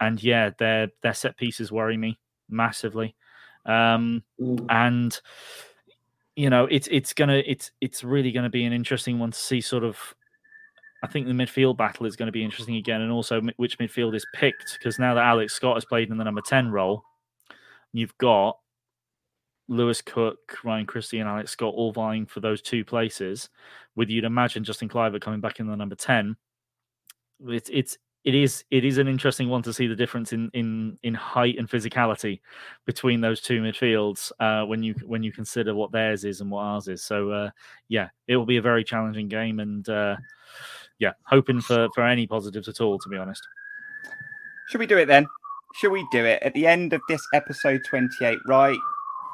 and 0.00 0.22
yeah, 0.22 0.50
their 0.58 0.88
their 1.02 1.14
set 1.14 1.36
pieces 1.36 1.72
worry 1.72 1.96
me 1.96 2.18
massively. 2.48 3.14
Um, 3.64 4.22
and 4.68 5.18
you 6.36 6.50
know, 6.50 6.66
it's 6.66 6.88
it's 6.90 7.12
gonna 7.12 7.42
it's 7.46 7.70
it's 7.80 8.04
really 8.04 8.32
gonna 8.32 8.50
be 8.50 8.64
an 8.64 8.72
interesting 8.72 9.18
one 9.18 9.30
to 9.32 9.38
see 9.38 9.60
sort 9.60 9.84
of 9.84 10.14
I 11.02 11.06
think 11.08 11.26
the 11.26 11.32
midfield 11.32 11.76
battle 11.76 12.06
is 12.06 12.16
going 12.16 12.26
to 12.26 12.32
be 12.32 12.44
interesting 12.44 12.76
again, 12.76 13.00
and 13.00 13.12
also 13.12 13.40
which 13.56 13.78
midfield 13.78 14.16
is 14.16 14.26
picked 14.34 14.76
because 14.78 14.98
now 14.98 15.14
that 15.14 15.24
Alex 15.24 15.54
Scott 15.54 15.76
has 15.76 15.84
played 15.84 16.10
in 16.10 16.16
the 16.16 16.24
number 16.24 16.40
ten 16.40 16.70
role, 16.70 17.04
you've 17.92 18.16
got 18.18 18.58
Lewis 19.68 20.00
Cook, 20.00 20.58
Ryan 20.64 20.86
Christie, 20.86 21.18
and 21.18 21.28
Alex 21.28 21.52
Scott 21.52 21.74
all 21.74 21.92
vying 21.92 22.26
for 22.26 22.40
those 22.40 22.62
two 22.62 22.84
places. 22.84 23.48
With 23.94 24.08
you'd 24.10 24.24
imagine 24.24 24.64
Justin 24.64 24.88
Kluivert 24.88 25.20
coming 25.20 25.40
back 25.40 25.60
in 25.60 25.66
the 25.66 25.76
number 25.76 25.94
ten, 25.94 26.36
it's 27.46 27.70
it's 27.72 27.98
it 28.26 28.34
is 28.34 28.64
it 28.72 28.84
is 28.84 28.98
an 28.98 29.06
interesting 29.06 29.48
one 29.48 29.62
to 29.62 29.72
see 29.72 29.86
the 29.86 29.94
difference 29.94 30.32
in 30.32 30.50
in 30.52 30.98
in 31.04 31.14
height 31.14 31.58
and 31.58 31.70
physicality 31.70 32.40
between 32.84 33.20
those 33.20 33.40
two 33.40 33.62
midfields 33.62 34.32
uh, 34.40 34.66
when 34.66 34.82
you 34.82 34.94
when 35.04 35.22
you 35.22 35.30
consider 35.30 35.76
what 35.76 35.92
theirs 35.92 36.24
is 36.24 36.40
and 36.40 36.50
what 36.50 36.62
ours 36.62 36.88
is. 36.88 37.02
So 37.04 37.30
uh, 37.30 37.50
yeah, 37.88 38.08
it 38.26 38.36
will 38.36 38.44
be 38.44 38.56
a 38.56 38.62
very 38.62 38.82
challenging 38.82 39.28
game, 39.28 39.60
and 39.60 39.88
uh, 39.88 40.16
yeah, 40.98 41.12
hoping 41.22 41.60
for 41.60 41.88
for 41.94 42.02
any 42.02 42.26
positives 42.26 42.68
at 42.68 42.80
all. 42.80 42.98
To 42.98 43.08
be 43.08 43.16
honest, 43.16 43.46
should 44.68 44.80
we 44.80 44.86
do 44.86 44.98
it 44.98 45.06
then? 45.06 45.28
Should 45.76 45.92
we 45.92 46.04
do 46.10 46.24
it 46.24 46.42
at 46.42 46.52
the 46.54 46.66
end 46.66 46.92
of 46.94 47.02
this 47.08 47.24
episode 47.32 47.82
twenty 47.88 48.24
eight? 48.24 48.40
Right, 48.48 48.78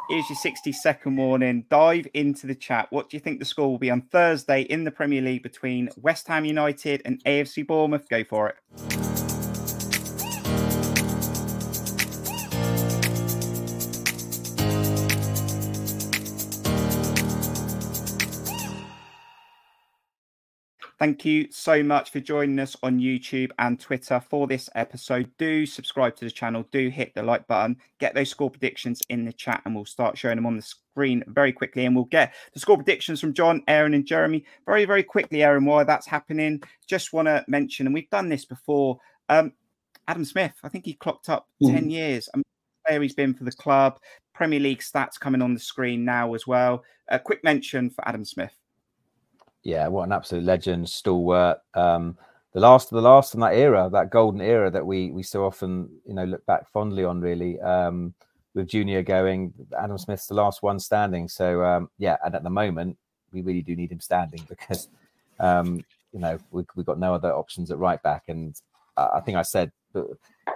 Here's 0.09 0.29
your 0.29 0.37
60 0.37 0.73
second 0.73 1.17
warning. 1.17 1.65
Dive 1.71 2.07
into 2.13 2.47
the 2.47 2.55
chat. 2.55 2.89
What 2.91 3.09
do 3.09 3.17
you 3.17 3.21
think 3.21 3.39
the 3.39 3.45
score 3.45 3.69
will 3.69 3.79
be 3.79 3.91
on 3.91 4.03
Thursday 4.03 4.63
in 4.63 4.85
the 4.85 4.91
Premier 4.91 5.23
League 5.23 5.43
between 5.43 5.89
West 5.97 6.29
Ham 6.29 6.45
United 6.45 7.03
and 7.05 7.23
AFC 7.25 7.67
Bournemouth? 7.67 8.09
Go 8.09 8.25
for 8.25 8.49
it. 8.49 9.02
Thank 21.03 21.25
you 21.25 21.49
so 21.51 21.83
much 21.83 22.11
for 22.11 22.21
joining 22.21 22.61
us 22.61 22.77
on 22.81 23.01
YouTube 23.01 23.51
and 23.59 23.81
Twitter 23.81 24.21
for 24.21 24.47
this 24.47 24.71
episode. 24.77 25.29
Do 25.37 25.67
subscribe 25.67 26.15
to 26.15 26.25
the 26.25 26.31
channel, 26.31 26.65
do 26.71 26.91
hit 26.91 27.13
the 27.13 27.25
like 27.25 27.49
button, 27.49 27.79
get 27.99 28.15
those 28.15 28.31
score 28.31 28.53
predictions 28.53 29.03
in 29.09 29.25
the 29.25 29.33
chat, 29.33 29.63
and 29.65 29.75
we'll 29.75 29.85
start 29.85 30.17
showing 30.17 30.37
them 30.37 30.47
on 30.47 30.55
the 30.55 30.63
screen 30.63 31.25
very 31.27 31.53
quickly. 31.53 31.87
And 31.87 31.97
we'll 31.97 32.05
get 32.05 32.33
the 32.55 32.61
score 32.61 32.77
predictions 32.77 33.21
from 33.21 33.35
John, 33.35 33.65
Aaron, 33.67 33.95
and 33.95 34.07
Jeremy 34.07 34.45
very, 34.65 34.85
very 34.85 35.03
quickly, 35.03 35.43
Aaron. 35.43 35.65
Why 35.65 35.83
that's 35.83 36.07
happening, 36.07 36.63
just 36.87 37.13
want 37.13 37.27
to 37.27 37.45
mention, 37.49 37.89
and 37.89 37.95
we've 37.95 38.09
done 38.11 38.29
this 38.29 38.45
before. 38.45 39.01
Um, 39.29 39.55
Adam 40.07 40.25
Smith, 40.25 40.55
I 40.63 40.69
think 40.69 40.85
he 40.85 40.95
clocked 40.95 41.29
up 41.29 41.49
mm. 41.61 41.75
10 41.75 41.91
years. 41.91 42.29
I 42.33 42.37
mean, 42.37 43.03
he's 43.03 43.13
been 43.13 43.35
for 43.35 43.43
the 43.43 43.51
club, 43.51 43.99
Premier 44.35 44.61
League 44.61 44.83
stats 44.83 45.19
coming 45.19 45.43
on 45.43 45.53
the 45.53 45.59
screen 45.59 46.05
now 46.05 46.35
as 46.35 46.47
well. 46.47 46.85
A 47.09 47.19
quick 47.19 47.43
mention 47.43 47.91
for 47.91 48.07
Adam 48.07 48.25
Smith 48.25 48.55
yeah, 49.65 49.87
what 49.89 50.05
an 50.05 50.13
absolute 50.13 50.45
legend, 50.45 50.89
stalwart. 50.89 51.59
Um, 51.75 52.17
the 52.53 52.61
last 52.61 52.93
of 52.93 52.97
the 52.97 53.03
last 53.03 53.33
from 53.33 53.41
that 53.41 53.55
era, 53.55 53.89
that 53.93 54.11
golden 54.11 54.41
era 54.41 54.71
that 54.71 54.87
we 54.87 55.11
we 55.11 55.23
so 55.23 55.45
often 55.45 55.89
you 56.07 56.15
know 56.15 56.25
look 56.25 56.45
back 56.47 56.69
fondly 56.71 57.05
on. 57.05 57.21
Really, 57.21 57.61
um, 57.61 58.15
with 58.55 58.69
Junior 58.69 59.03
going, 59.03 59.53
Adam 59.79 59.99
Smith's 59.99 60.27
the 60.27 60.35
last 60.35 60.63
one 60.63 60.79
standing. 60.79 61.29
So 61.29 61.65
um, 61.65 61.89
yeah, 61.99 62.17
and 62.25 62.35
at 62.35 62.43
the 62.43 62.51
moment 62.51 62.99
we 63.33 63.41
really 63.41 63.63
do 63.63 63.75
need 63.75 63.91
him 63.91 64.01
standing 64.01 64.45
because 64.49 64.89
um, 65.41 65.85
you 66.13 66.21
know 66.21 66.39
we 66.51 66.65
we've 66.75 66.87
got 66.87 66.99
no 66.99 67.15
other 67.15 67.33
options 67.33 67.71
at 67.71 67.79
right 67.79 68.03
back, 68.03 68.25
and 68.29 68.61
I 68.97 69.21
think 69.21 69.39
I 69.39 69.43
said 69.43 69.73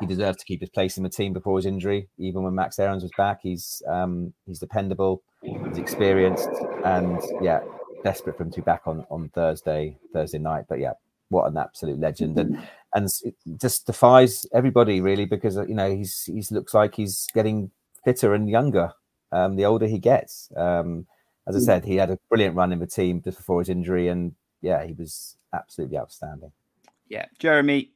he 0.01 0.07
deserves 0.07 0.39
to 0.39 0.45
keep 0.45 0.61
his 0.61 0.71
place 0.71 0.97
in 0.97 1.03
the 1.03 1.09
team 1.09 1.33
before 1.33 1.57
his 1.57 1.67
injury. 1.67 2.09
Even 2.19 2.43
when 2.43 2.55
Max 2.55 2.79
Aarons 2.79 3.03
was 3.03 3.13
back, 3.17 3.41
he's 3.43 3.83
um, 3.89 4.33
he's 4.47 4.59
dependable, 4.59 5.23
he's 5.43 5.79
experienced, 5.79 6.51
and 6.85 7.23
yeah, 7.41 7.61
desperate 8.07 8.37
for 8.37 8.45
him 8.45 8.51
to 8.53 8.61
be 8.61 8.65
back 8.65 8.83
on 8.87 9.05
on 9.11 9.29
Thursday 9.31 9.97
Thursday 10.13 10.39
night. 10.39 10.67
But 10.69 10.79
yeah, 10.79 10.93
what 11.29 11.47
an 11.47 11.57
absolute 11.57 11.99
legend, 11.99 12.39
and 12.39 12.63
and 12.95 13.09
it 13.25 13.35
just 13.61 13.87
defies 13.87 14.47
everybody 14.55 15.01
really 15.01 15.25
because 15.25 15.57
you 15.57 15.75
know 15.75 15.91
he's 15.95 16.25
he's 16.25 16.53
looks 16.53 16.73
like 16.73 16.95
he's 16.95 17.27
getting 17.35 17.71
fitter 18.05 18.35
and 18.35 18.49
younger 18.49 18.93
um, 19.33 19.57
the 19.57 19.65
older 19.65 19.87
he 19.87 19.99
gets. 19.99 20.51
Um, 20.57 21.07
as 21.49 21.57
I 21.57 21.61
said, 21.61 21.85
he 21.85 21.97
had 21.97 22.11
a 22.11 22.19
brilliant 22.29 22.57
run 22.57 22.73
in 22.73 22.79
the 22.79 22.87
team 22.87 23.21
just 23.23 23.39
before 23.39 23.61
his 23.61 23.69
injury, 23.69 24.09
and 24.09 24.35
yeah, 24.63 24.85
he 24.85 24.93
was 24.93 25.37
absolutely 25.53 25.99
outstanding. 25.99 26.53
Yeah, 27.09 27.27
Jeremy, 27.39 27.91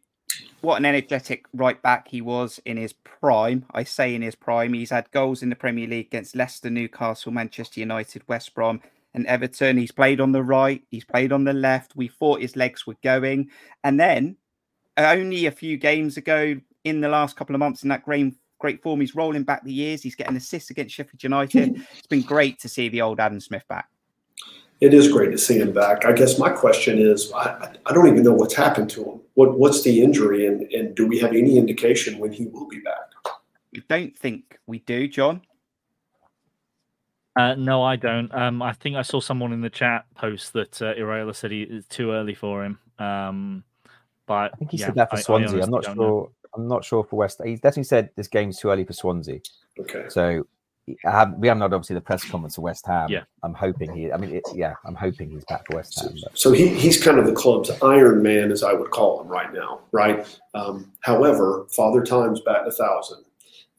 what 0.61 0.77
an 0.77 0.85
energetic 0.85 1.47
right 1.53 1.81
back 1.83 2.09
he 2.09 2.21
was 2.21 2.61
in 2.65 2.77
his 2.77 2.93
prime. 2.93 3.65
I 3.73 3.85
say 3.85 4.15
in 4.15 4.23
his 4.23 4.37
prime. 4.37 4.73
He's 4.73 4.91
had 4.91 5.11
goals 5.11 5.43
in 5.43 5.51
the 5.51 5.57
Premier 5.57 5.89
League 5.89 6.07
against 6.07 6.37
Leicester, 6.37 6.71
Newcastle, 6.71 7.33
Manchester 7.33 7.81
United, 7.81 8.23
West 8.29 8.55
Brom, 8.55 8.81
and 9.15 9.27
Everton. 9.27 9.77
He's 9.77 9.93
played 9.93 10.21
on 10.21 10.33
the 10.33 10.43
right, 10.43 10.83
he's 10.91 11.05
played 11.05 11.33
on 11.33 11.45
the 11.45 11.53
left. 11.53 11.97
We 11.97 12.09
thought 12.09 12.41
his 12.41 12.57
legs 12.57 12.87
were 12.87 12.97
going. 13.03 13.51
And 13.85 13.99
then 13.99 14.37
only 14.97 15.47
a 15.47 15.51
few 15.51 15.77
games 15.77 16.17
ago, 16.17 16.57
in 16.85 17.01
the 17.01 17.09
last 17.09 17.37
couple 17.37 17.55
of 17.55 17.59
months, 17.59 17.83
in 17.83 17.89
that 17.91 18.05
great, 18.05 18.35
great 18.59 18.83
form, 18.83 19.01
he's 19.01 19.15
rolling 19.15 19.43
back 19.43 19.65
the 19.65 19.73
years. 19.73 20.03
He's 20.03 20.15
getting 20.15 20.37
assists 20.37 20.71
against 20.71 20.95
Sheffield 20.95 21.23
United. 21.23 21.77
it's 21.99 22.07
been 22.07 22.23
great 22.23 22.59
to 22.61 22.69
see 22.69 22.89
the 22.89 23.03
old 23.03 23.21
Adam 23.21 23.41
Smith 23.41 23.67
back. 23.69 23.89
It 24.81 24.95
is 24.95 25.13
great 25.13 25.31
to 25.33 25.39
see 25.39 25.59
him 25.59 25.73
back. 25.73 26.07
I 26.07 26.13
guess 26.13 26.39
my 26.39 26.49
question 26.49 26.99
is 26.99 27.31
I, 27.35 27.75
I 27.85 27.93
don't 27.93 28.07
even 28.07 28.23
know 28.23 28.33
what's 28.33 28.55
happened 28.55 28.89
to 28.91 29.05
him. 29.05 29.21
What 29.35 29.59
What's 29.59 29.83
the 29.83 30.03
injury, 30.03 30.47
and, 30.47 30.63
and 30.73 30.95
do 30.95 31.07
we 31.07 31.19
have 31.19 31.33
any 31.33 31.59
indication 31.59 32.19
when 32.19 32.33
he 32.33 32.47
will 32.47 32.67
be 32.67 32.81
back? 32.81 32.97
I 33.77 33.83
don't 33.89 34.17
think 34.17 34.59
we 34.67 34.79
do, 34.81 35.07
John. 35.07 35.43
Uh, 37.37 37.55
no, 37.55 37.83
I 37.83 37.97
don't. 37.97 38.33
Um, 38.35 38.61
I 38.61 38.73
think 38.73 38.97
I 38.97 39.03
saw 39.03 39.21
someone 39.21 39.53
in 39.53 39.61
the 39.61 39.71
chat 39.71 40.05
post 40.15 40.53
that 40.55 40.81
uh, 40.83 40.95
Iraola 40.95 41.35
said 41.35 41.51
he, 41.51 41.63
it's 41.63 41.87
too 41.87 42.13
early 42.13 42.35
for 42.35 42.65
him. 42.65 42.79
Um, 42.99 43.65
but 44.27 44.53
I 44.53 44.57
think 44.57 44.73
he 44.73 44.79
yeah, 44.79 44.87
said 44.87 44.95
that 44.97 45.11
for 45.11 45.17
Swansea. 45.17 45.61
I, 45.61 45.65
am 45.65 45.71
not 45.71 45.85
sure. 45.85 45.95
Know. 45.95 46.31
I'm 46.55 46.69
not 46.69 46.85
sure 46.85 47.05
for 47.05 47.17
West. 47.17 47.41
He 47.45 47.55
definitely 47.55 47.85
said 47.85 48.11
this 48.17 48.29
game's 48.29 48.59
too 48.59 48.71
early 48.71 48.85
for 48.85 48.93
Swansea. 48.93 49.41
Okay. 49.79 50.07
So 50.09 50.47
have, 51.05 51.35
we 51.35 51.49
haven't 51.49 51.63
had 51.63 51.73
obviously 51.73 51.95
the 51.95 52.01
press 52.01 52.25
conference 52.25 52.57
for 52.57 52.63
West 52.63 52.87
Ham. 52.87 53.09
Yeah. 53.09 53.23
I'm 53.43 53.55
hoping 53.55 53.95
he. 53.95 54.13
I 54.13 54.17
mean, 54.17 54.35
it, 54.35 54.45
yeah, 54.55 54.75
I'm 54.85 54.95
hoping 54.95 55.31
he's 55.31 55.45
back 55.45 55.67
for 55.67 55.77
West 55.77 56.01
Ham. 56.01 56.15
But. 56.23 56.39
So 56.39 56.53
he, 56.53 56.69
he's 56.69 57.03
kind 57.03 57.19
of 57.19 57.27
the 57.27 57.33
club's 57.33 57.71
Iron 57.83 58.23
Man, 58.23 58.51
as 58.51 58.63
I 58.63 58.73
would 58.73 58.91
call 58.91 59.21
him 59.21 59.29
right 59.29 59.53
now, 59.53 59.81
right? 59.93 60.27
Um, 60.55 60.91
however, 61.01 61.67
Father 61.71 62.03
Time's 62.03 62.41
batting 62.41 62.69
a 62.69 62.73
thousand. 62.73 63.25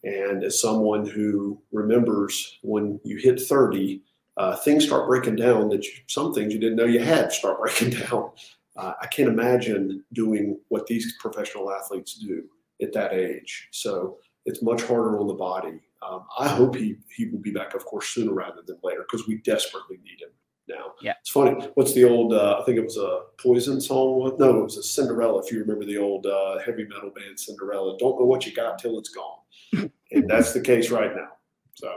And 0.03 0.43
as 0.43 0.59
someone 0.59 1.05
who 1.05 1.61
remembers 1.71 2.59
when 2.63 2.99
you 3.03 3.17
hit 3.17 3.39
30, 3.39 4.01
uh, 4.37 4.55
things 4.57 4.85
start 4.85 5.07
breaking 5.07 5.35
down 5.35 5.69
that 5.69 5.83
you, 5.83 5.91
some 6.07 6.33
things 6.33 6.53
you 6.53 6.59
didn't 6.59 6.77
know 6.77 6.85
you 6.85 6.99
had 6.99 7.31
start 7.31 7.59
breaking 7.61 7.91
down. 7.91 8.31
Uh, 8.75 8.93
I 9.01 9.07
can't 9.07 9.29
imagine 9.29 10.03
doing 10.13 10.57
what 10.69 10.87
these 10.87 11.15
professional 11.19 11.71
athletes 11.71 12.15
do 12.15 12.43
at 12.81 12.93
that 12.93 13.13
age. 13.13 13.67
So 13.71 14.17
it's 14.45 14.61
much 14.61 14.81
harder 14.81 15.19
on 15.19 15.27
the 15.27 15.33
body. 15.33 15.79
Um, 16.01 16.25
I 16.39 16.47
hope 16.47 16.75
he, 16.75 16.97
he 17.15 17.27
will 17.27 17.39
be 17.39 17.51
back, 17.51 17.75
of 17.75 17.85
course, 17.85 18.07
sooner 18.07 18.33
rather 18.33 18.61
than 18.65 18.77
later 18.83 19.05
because 19.07 19.27
we 19.27 19.35
desperately 19.37 19.97
need 20.03 20.21
him 20.21 20.29
now. 20.67 20.93
Yeah. 21.01 21.13
It's 21.19 21.29
funny. 21.29 21.51
What's 21.75 21.93
the 21.93 22.05
old, 22.05 22.33
uh, 22.33 22.57
I 22.59 22.65
think 22.65 22.79
it 22.79 22.83
was 22.83 22.97
a 22.97 23.23
Poison 23.37 23.79
song. 23.79 24.35
No, 24.39 24.59
it 24.61 24.63
was 24.63 24.77
a 24.77 24.83
Cinderella, 24.83 25.43
if 25.43 25.51
you 25.51 25.59
remember 25.59 25.85
the 25.85 25.97
old 25.97 26.25
uh, 26.25 26.57
heavy 26.59 26.85
metal 26.85 27.11
band 27.11 27.39
Cinderella. 27.39 27.97
Don't 27.99 28.19
know 28.19 28.25
what 28.25 28.47
you 28.47 28.53
got 28.53 28.79
till 28.79 28.97
it's 28.97 29.09
gone 29.09 29.40
and 29.73 30.29
that's 30.29 30.53
the 30.53 30.61
case 30.61 30.91
right 30.91 31.15
now. 31.15 31.29
So. 31.75 31.91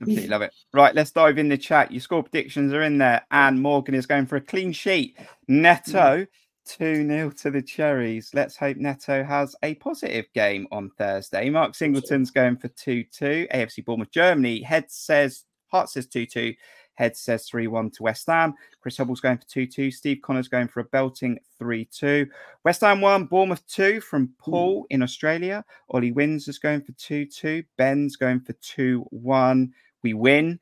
Absolutely 0.00 0.28
love 0.28 0.42
it. 0.42 0.54
Right, 0.72 0.94
let's 0.94 1.10
dive 1.10 1.38
in 1.38 1.48
the 1.48 1.58
chat. 1.58 1.90
Your 1.90 2.00
score 2.00 2.22
predictions 2.22 2.72
are 2.72 2.82
in 2.82 2.98
there. 2.98 3.22
And 3.30 3.60
Morgan 3.60 3.94
is 3.94 4.06
going 4.06 4.26
for 4.26 4.36
a 4.36 4.40
clean 4.40 4.72
sheet. 4.72 5.18
Neto 5.48 6.20
mm. 6.20 6.26
2 6.66 7.06
0 7.06 7.30
to 7.30 7.50
the 7.50 7.62
Cherries. 7.62 8.30
Let's 8.34 8.56
hope 8.56 8.76
Neto 8.76 9.24
has 9.24 9.56
a 9.62 9.74
positive 9.76 10.26
game 10.34 10.68
on 10.70 10.90
Thursday. 10.98 11.50
Mark 11.50 11.74
Singleton's 11.74 12.30
going 12.30 12.56
for 12.58 12.68
2 12.68 13.04
2. 13.04 13.48
AFC 13.52 13.84
Bournemouth 13.84 14.10
Germany. 14.10 14.62
Head 14.62 14.84
says, 14.88 15.44
Heart 15.68 15.90
says 15.90 16.06
2 16.06 16.26
2. 16.26 16.54
Head 16.98 17.16
says 17.16 17.46
3 17.46 17.68
1 17.68 17.90
to 17.92 18.02
West 18.02 18.26
Ham. 18.26 18.54
Chris 18.80 18.96
Hubble's 18.96 19.20
going 19.20 19.38
for 19.38 19.46
2 19.46 19.68
2. 19.68 19.92
Steve 19.92 20.18
Connor's 20.20 20.48
going 20.48 20.66
for 20.66 20.80
a 20.80 20.84
belting 20.84 21.38
3 21.56 21.84
2. 21.84 22.26
West 22.64 22.80
Ham 22.80 23.00
1, 23.00 23.26
Bournemouth 23.26 23.64
2 23.68 24.00
from 24.00 24.30
Paul 24.36 24.84
in 24.90 25.00
Australia. 25.00 25.64
Ollie 25.90 26.10
Wins 26.10 26.48
is 26.48 26.58
going 26.58 26.82
for 26.82 26.90
2 26.92 27.26
2. 27.26 27.62
Ben's 27.76 28.16
going 28.16 28.40
for 28.40 28.52
2 28.54 29.06
1. 29.10 29.72
We 30.02 30.14
win. 30.14 30.58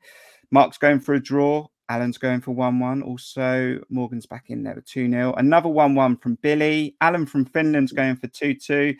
Mark's 0.51 0.77
going 0.77 0.99
for 0.99 1.15
a 1.15 1.19
draw. 1.19 1.65
Alan's 1.89 2.19
going 2.19 2.41
for 2.41 2.51
1 2.51 2.77
1. 2.77 3.01
Also, 3.01 3.79
Morgan's 3.89 4.27
back 4.27 4.45
in 4.49 4.61
there 4.61 4.75
with 4.75 4.85
2 4.85 5.09
0. 5.09 5.33
Another 5.37 5.69
1 5.69 5.95
1 5.95 6.17
from 6.17 6.35
Billy. 6.43 6.95
Alan 7.01 7.25
from 7.25 7.45
Finland's 7.45 7.91
going 7.91 8.15
for 8.15 8.27
2 8.27 8.53
2. 8.53 8.95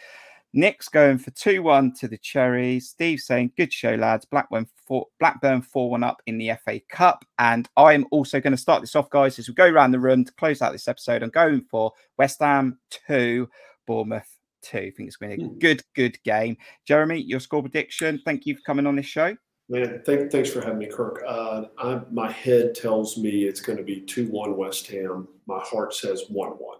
Nick's 0.53 0.89
going 0.89 1.17
for 1.17 1.31
2 1.31 1.61
1 1.61 1.93
to 1.99 2.07
the 2.07 2.17
Cherries. 2.17 2.89
Steve 2.89 3.19
saying, 3.19 3.51
Good 3.57 3.71
show, 3.71 3.95
lads. 3.95 4.25
Blackburn 4.25 4.67
4, 4.87 5.05
Blackburn 5.19 5.61
4 5.61 5.89
1 5.91 6.03
up 6.03 6.21
in 6.25 6.37
the 6.37 6.51
FA 6.63 6.79
Cup. 6.89 7.25
And 7.39 7.67
I'm 7.77 8.05
also 8.11 8.39
going 8.39 8.51
to 8.51 8.57
start 8.57 8.81
this 8.81 8.95
off, 8.95 9.09
guys, 9.09 9.37
as 9.39 9.47
we 9.47 9.53
go 9.53 9.67
around 9.67 9.91
the 9.91 9.99
room 9.99 10.25
to 10.25 10.33
close 10.33 10.61
out 10.61 10.71
this 10.71 10.87
episode. 10.87 11.23
I'm 11.23 11.29
going 11.29 11.65
for 11.69 11.91
West 12.17 12.39
Ham 12.39 12.79
2, 13.07 13.47
Bournemouth 13.85 14.29
2. 14.63 14.77
I 14.77 14.91
think 14.95 15.07
it's 15.07 15.17
going 15.17 15.31
to 15.31 15.37
be 15.37 15.43
a 15.43 15.59
good, 15.59 15.83
good 15.95 16.21
game. 16.23 16.57
Jeremy, 16.85 17.21
your 17.21 17.39
score 17.39 17.61
prediction. 17.61 18.21
Thank 18.25 18.45
you 18.45 18.55
for 18.55 18.61
coming 18.61 18.87
on 18.87 18.95
this 18.95 19.05
show. 19.05 19.35
Man, 19.69 20.01
thank, 20.05 20.31
thanks 20.31 20.49
for 20.49 20.61
having 20.61 20.77
me, 20.79 20.87
Kirk. 20.87 21.21
Uh, 21.27 21.65
I, 21.77 22.01
my 22.09 22.31
head 22.31 22.73
tells 22.73 23.17
me 23.17 23.43
it's 23.43 23.59
going 23.59 23.77
to 23.77 23.83
be 23.83 23.99
2 24.01 24.27
1 24.27 24.55
West 24.55 24.87
Ham. 24.87 25.27
My 25.45 25.59
heart 25.59 25.93
says 25.93 26.23
1 26.29 26.51
1. 26.51 26.77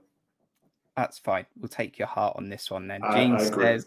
That's 0.98 1.20
fine. 1.20 1.46
We'll 1.60 1.70
take 1.70 2.00
your 2.00 2.08
heart 2.08 2.36
on 2.38 2.50
this 2.50 2.72
one 2.72 2.88
then. 2.88 3.02
Gene 3.14 3.40
says 3.40 3.86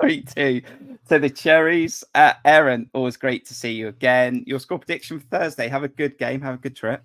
3 0.00 0.22
2 0.22 0.62
to 1.10 1.18
the 1.18 1.28
Cherries. 1.28 2.02
Uh, 2.14 2.32
Aaron, 2.46 2.88
always 2.94 3.18
great 3.18 3.44
to 3.46 3.54
see 3.54 3.72
you 3.72 3.88
again. 3.88 4.42
Your 4.46 4.58
score 4.58 4.78
prediction 4.78 5.20
for 5.20 5.26
Thursday. 5.26 5.68
Have 5.68 5.84
a 5.84 5.88
good 5.88 6.16
game. 6.16 6.40
Have 6.40 6.54
a 6.54 6.58
good 6.58 6.74
trip. 6.74 7.02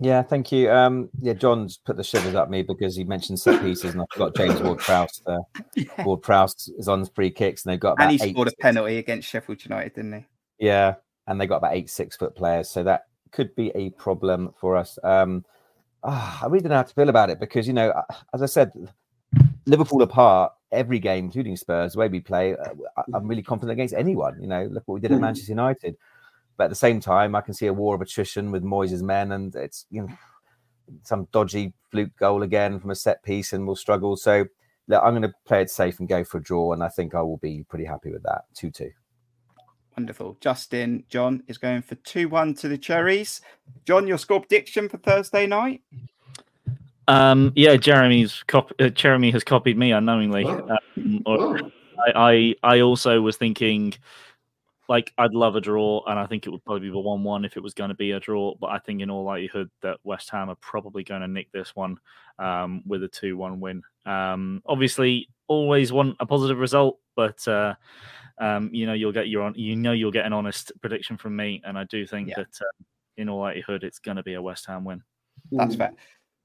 Yeah, 0.00 0.22
thank 0.22 0.50
you. 0.50 0.72
Um, 0.72 1.08
yeah, 1.20 1.34
John's 1.34 1.76
put 1.76 1.96
the 1.96 2.02
shivers 2.02 2.34
up 2.34 2.50
me 2.50 2.62
because 2.62 2.96
he 2.96 3.04
mentioned 3.04 3.38
set 3.38 3.62
pieces, 3.62 3.92
and 3.92 4.02
I 4.02 4.04
forgot 4.12 4.34
James 4.34 4.60
Ward-Prowse. 4.60 5.22
Uh, 5.24 5.38
yeah. 5.76 6.02
Ward-Prowse 6.04 6.72
is 6.76 6.88
on 6.88 6.98
his 6.98 7.10
free 7.14 7.30
kicks, 7.30 7.64
and 7.64 7.72
they've 7.72 7.78
got 7.78 8.00
and 8.00 8.10
he 8.10 8.18
scored 8.18 8.48
a 8.48 8.52
penalty 8.60 8.98
against 8.98 9.28
Sheffield 9.28 9.64
United, 9.64 9.94
didn't 9.94 10.12
he? 10.14 10.66
Yeah, 10.66 10.96
and 11.28 11.40
they 11.40 11.46
got 11.46 11.58
about 11.58 11.76
eight 11.76 11.88
six 11.88 12.16
foot 12.16 12.34
players, 12.34 12.68
so 12.68 12.82
that 12.82 13.04
could 13.30 13.54
be 13.54 13.70
a 13.76 13.90
problem 13.90 14.52
for 14.60 14.76
us. 14.76 14.98
Um, 15.04 15.44
oh, 16.04 16.38
I 16.42 16.46
really 16.46 16.60
don't 16.60 16.70
know 16.70 16.76
how 16.76 16.82
to 16.82 16.94
feel 16.94 17.08
about 17.08 17.30
it 17.30 17.40
because 17.40 17.66
you 17.66 17.72
know, 17.72 17.92
as 18.34 18.42
I 18.42 18.46
said, 18.46 18.72
Liverpool 19.66 20.02
apart, 20.02 20.52
every 20.70 20.98
game, 20.98 21.26
including 21.26 21.56
Spurs, 21.56 21.92
the 21.92 21.98
way 21.98 22.08
we 22.08 22.20
play, 22.20 22.54
uh, 22.54 23.02
I'm 23.14 23.28
really 23.28 23.42
confident 23.42 23.72
against 23.72 23.94
anyone. 23.94 24.40
You 24.40 24.48
know, 24.48 24.64
look 24.64 24.82
what 24.86 24.94
we 24.94 25.00
did 25.00 25.12
at 25.12 25.16
hmm. 25.16 25.22
Manchester 25.22 25.52
United. 25.52 25.96
But 26.56 26.64
at 26.64 26.70
the 26.70 26.76
same 26.76 27.00
time, 27.00 27.34
I 27.34 27.40
can 27.40 27.54
see 27.54 27.66
a 27.66 27.72
war 27.72 27.94
of 27.94 28.02
attrition 28.02 28.50
with 28.50 28.62
Moyes' 28.62 29.02
men, 29.02 29.32
and 29.32 29.54
it's 29.54 29.86
you 29.90 30.02
know 30.02 30.08
some 31.02 31.28
dodgy 31.32 31.72
fluke 31.90 32.14
goal 32.16 32.42
again 32.42 32.78
from 32.78 32.90
a 32.90 32.94
set 32.94 33.22
piece, 33.22 33.52
and 33.52 33.66
we'll 33.66 33.76
struggle. 33.76 34.16
So 34.16 34.46
look, 34.88 35.02
I'm 35.02 35.12
going 35.12 35.22
to 35.22 35.34
play 35.46 35.62
it 35.62 35.70
safe 35.70 35.98
and 35.98 36.08
go 36.08 36.24
for 36.24 36.38
a 36.38 36.42
draw, 36.42 36.72
and 36.72 36.82
I 36.82 36.88
think 36.88 37.14
I 37.14 37.22
will 37.22 37.38
be 37.38 37.64
pretty 37.68 37.84
happy 37.84 38.12
with 38.12 38.22
that. 38.24 38.42
Two 38.54 38.70
two. 38.70 38.90
Wonderful. 39.96 40.38
Justin 40.40 41.04
John 41.08 41.42
is 41.48 41.58
going 41.58 41.82
for 41.82 41.96
2 41.96 42.28
1 42.28 42.54
to 42.54 42.68
the 42.68 42.78
Cherries. 42.78 43.40
John, 43.84 44.06
your 44.06 44.18
score 44.18 44.40
prediction 44.40 44.88
for 44.88 44.96
Thursday 44.98 45.46
night? 45.46 45.82
Um, 47.08 47.52
yeah, 47.54 47.76
Jeremy's 47.76 48.42
cop- 48.46 48.72
uh, 48.80 48.88
Jeremy 48.88 49.30
has 49.32 49.44
copied 49.44 49.76
me 49.76 49.92
unknowingly. 49.92 50.46
Um, 50.46 51.22
or, 51.26 51.58
I, 52.06 52.54
I, 52.62 52.74
I 52.76 52.80
also 52.80 53.20
was 53.20 53.36
thinking 53.36 53.94
like 54.88 55.12
I'd 55.18 55.34
love 55.34 55.56
a 55.56 55.60
draw, 55.60 56.02
and 56.06 56.18
I 56.18 56.26
think 56.26 56.46
it 56.46 56.50
would 56.50 56.64
probably 56.64 56.88
be 56.88 56.96
a 56.96 57.00
one-one 57.00 57.44
if 57.44 57.56
it 57.56 57.62
was 57.62 57.74
going 57.74 57.88
to 57.88 57.94
be 57.94 58.12
a 58.12 58.20
draw. 58.20 58.54
But 58.60 58.70
I 58.70 58.78
think 58.78 59.00
in 59.00 59.10
all 59.10 59.24
likelihood 59.24 59.70
that 59.82 59.98
West 60.04 60.30
Ham 60.30 60.50
are 60.50 60.56
probably 60.56 61.04
going 61.04 61.22
to 61.22 61.28
nick 61.28 61.50
this 61.52 61.74
one 61.74 61.98
um, 62.38 62.82
with 62.86 63.02
a 63.02 63.08
two-one 63.08 63.60
win. 63.60 63.82
Um, 64.06 64.62
obviously, 64.66 65.28
always 65.48 65.92
want 65.92 66.16
a 66.20 66.26
positive 66.26 66.58
result, 66.58 66.98
but 67.16 67.46
uh, 67.48 67.74
um, 68.42 68.70
you 68.72 68.86
know 68.86 68.92
you'll 68.92 69.12
get 69.12 69.28
your 69.28 69.44
on. 69.44 69.54
You 69.54 69.76
know 69.76 69.92
you'll 69.92 70.10
get 70.10 70.26
an 70.26 70.32
honest 70.32 70.72
prediction 70.80 71.16
from 71.16 71.36
me, 71.36 71.62
and 71.64 71.78
I 71.78 71.84
do 71.84 72.04
think 72.06 72.28
yeah. 72.28 72.34
that 72.38 72.58
uh, 72.60 72.84
in 73.16 73.28
all 73.28 73.40
likelihood 73.40 73.84
it's 73.84 74.00
going 74.00 74.16
to 74.16 74.22
be 74.22 74.34
a 74.34 74.42
West 74.42 74.66
Ham 74.66 74.84
win. 74.84 75.02
That's 75.52 75.76
fair. 75.76 75.92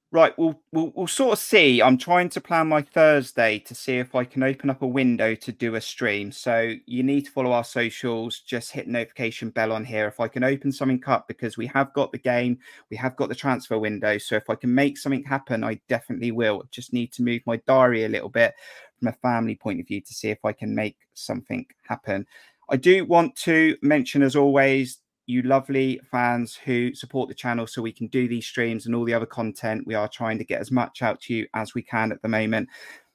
Right, 0.09 0.37
we'll, 0.37 0.57
we'll 0.71 0.93
we'll 0.95 1.07
sort 1.07 1.33
of 1.33 1.39
see. 1.39 1.81
I'm 1.81 1.97
trying 1.97 2.29
to 2.29 2.39
plan 2.39 2.67
my 2.67 2.81
Thursday 2.81 3.59
to 3.59 3.75
see 3.75 3.97
if 3.97 4.15
I 4.15 4.23
can 4.23 4.41
open 4.41 4.69
up 4.69 4.81
a 4.81 4.87
window 4.87 5.35
to 5.35 5.51
do 5.51 5.75
a 5.75 5.81
stream. 5.81 6.31
So 6.31 6.75
you 6.85 7.03
need 7.03 7.25
to 7.25 7.31
follow 7.31 7.51
our 7.51 7.65
socials. 7.65 8.39
Just 8.39 8.71
hit 8.71 8.87
notification 8.87 9.49
bell 9.49 9.73
on 9.73 9.83
here. 9.83 10.07
If 10.07 10.21
I 10.21 10.29
can 10.29 10.45
open 10.45 10.71
something 10.71 11.03
up 11.07 11.27
because 11.27 11.57
we 11.57 11.67
have 11.67 11.91
got 11.91 12.13
the 12.13 12.19
game, 12.19 12.57
we 12.89 12.95
have 12.95 13.17
got 13.17 13.27
the 13.27 13.35
transfer 13.35 13.77
window. 13.77 14.17
So 14.17 14.37
if 14.37 14.49
I 14.49 14.55
can 14.55 14.73
make 14.73 14.97
something 14.97 15.25
happen, 15.25 15.65
I 15.65 15.77
definitely 15.89 16.31
will. 16.31 16.63
Just 16.71 16.93
need 16.93 17.11
to 17.13 17.23
move 17.23 17.41
my 17.45 17.57
diary 17.67 18.05
a 18.05 18.09
little 18.09 18.29
bit 18.29 18.53
from 18.99 19.09
a 19.09 19.13
family 19.13 19.55
point 19.55 19.79
of 19.79 19.87
view 19.87 20.01
to 20.01 20.13
see 20.13 20.29
if 20.29 20.43
I 20.43 20.53
can 20.53 20.73
make 20.73 20.97
something 21.13 21.65
happen. 21.83 22.25
I 22.69 22.77
do 22.77 23.05
want 23.05 23.35
to 23.37 23.77
mention, 23.81 24.21
as 24.21 24.35
always, 24.35 24.99
you 25.25 25.41
lovely 25.41 25.99
fans 26.09 26.55
who 26.55 26.93
support 26.95 27.27
the 27.27 27.35
channel 27.35 27.67
so 27.67 27.81
we 27.81 27.91
can 27.91 28.07
do 28.07 28.27
these 28.27 28.45
streams 28.45 28.85
and 28.85 28.95
all 28.95 29.05
the 29.05 29.13
other 29.13 29.25
content. 29.25 29.85
We 29.85 29.93
are 29.93 30.07
trying 30.07 30.37
to 30.37 30.45
get 30.45 30.61
as 30.61 30.71
much 30.71 31.01
out 31.01 31.21
to 31.21 31.33
you 31.33 31.47
as 31.53 31.73
we 31.73 31.81
can 31.81 32.11
at 32.11 32.21
the 32.21 32.29
moment. 32.29 32.69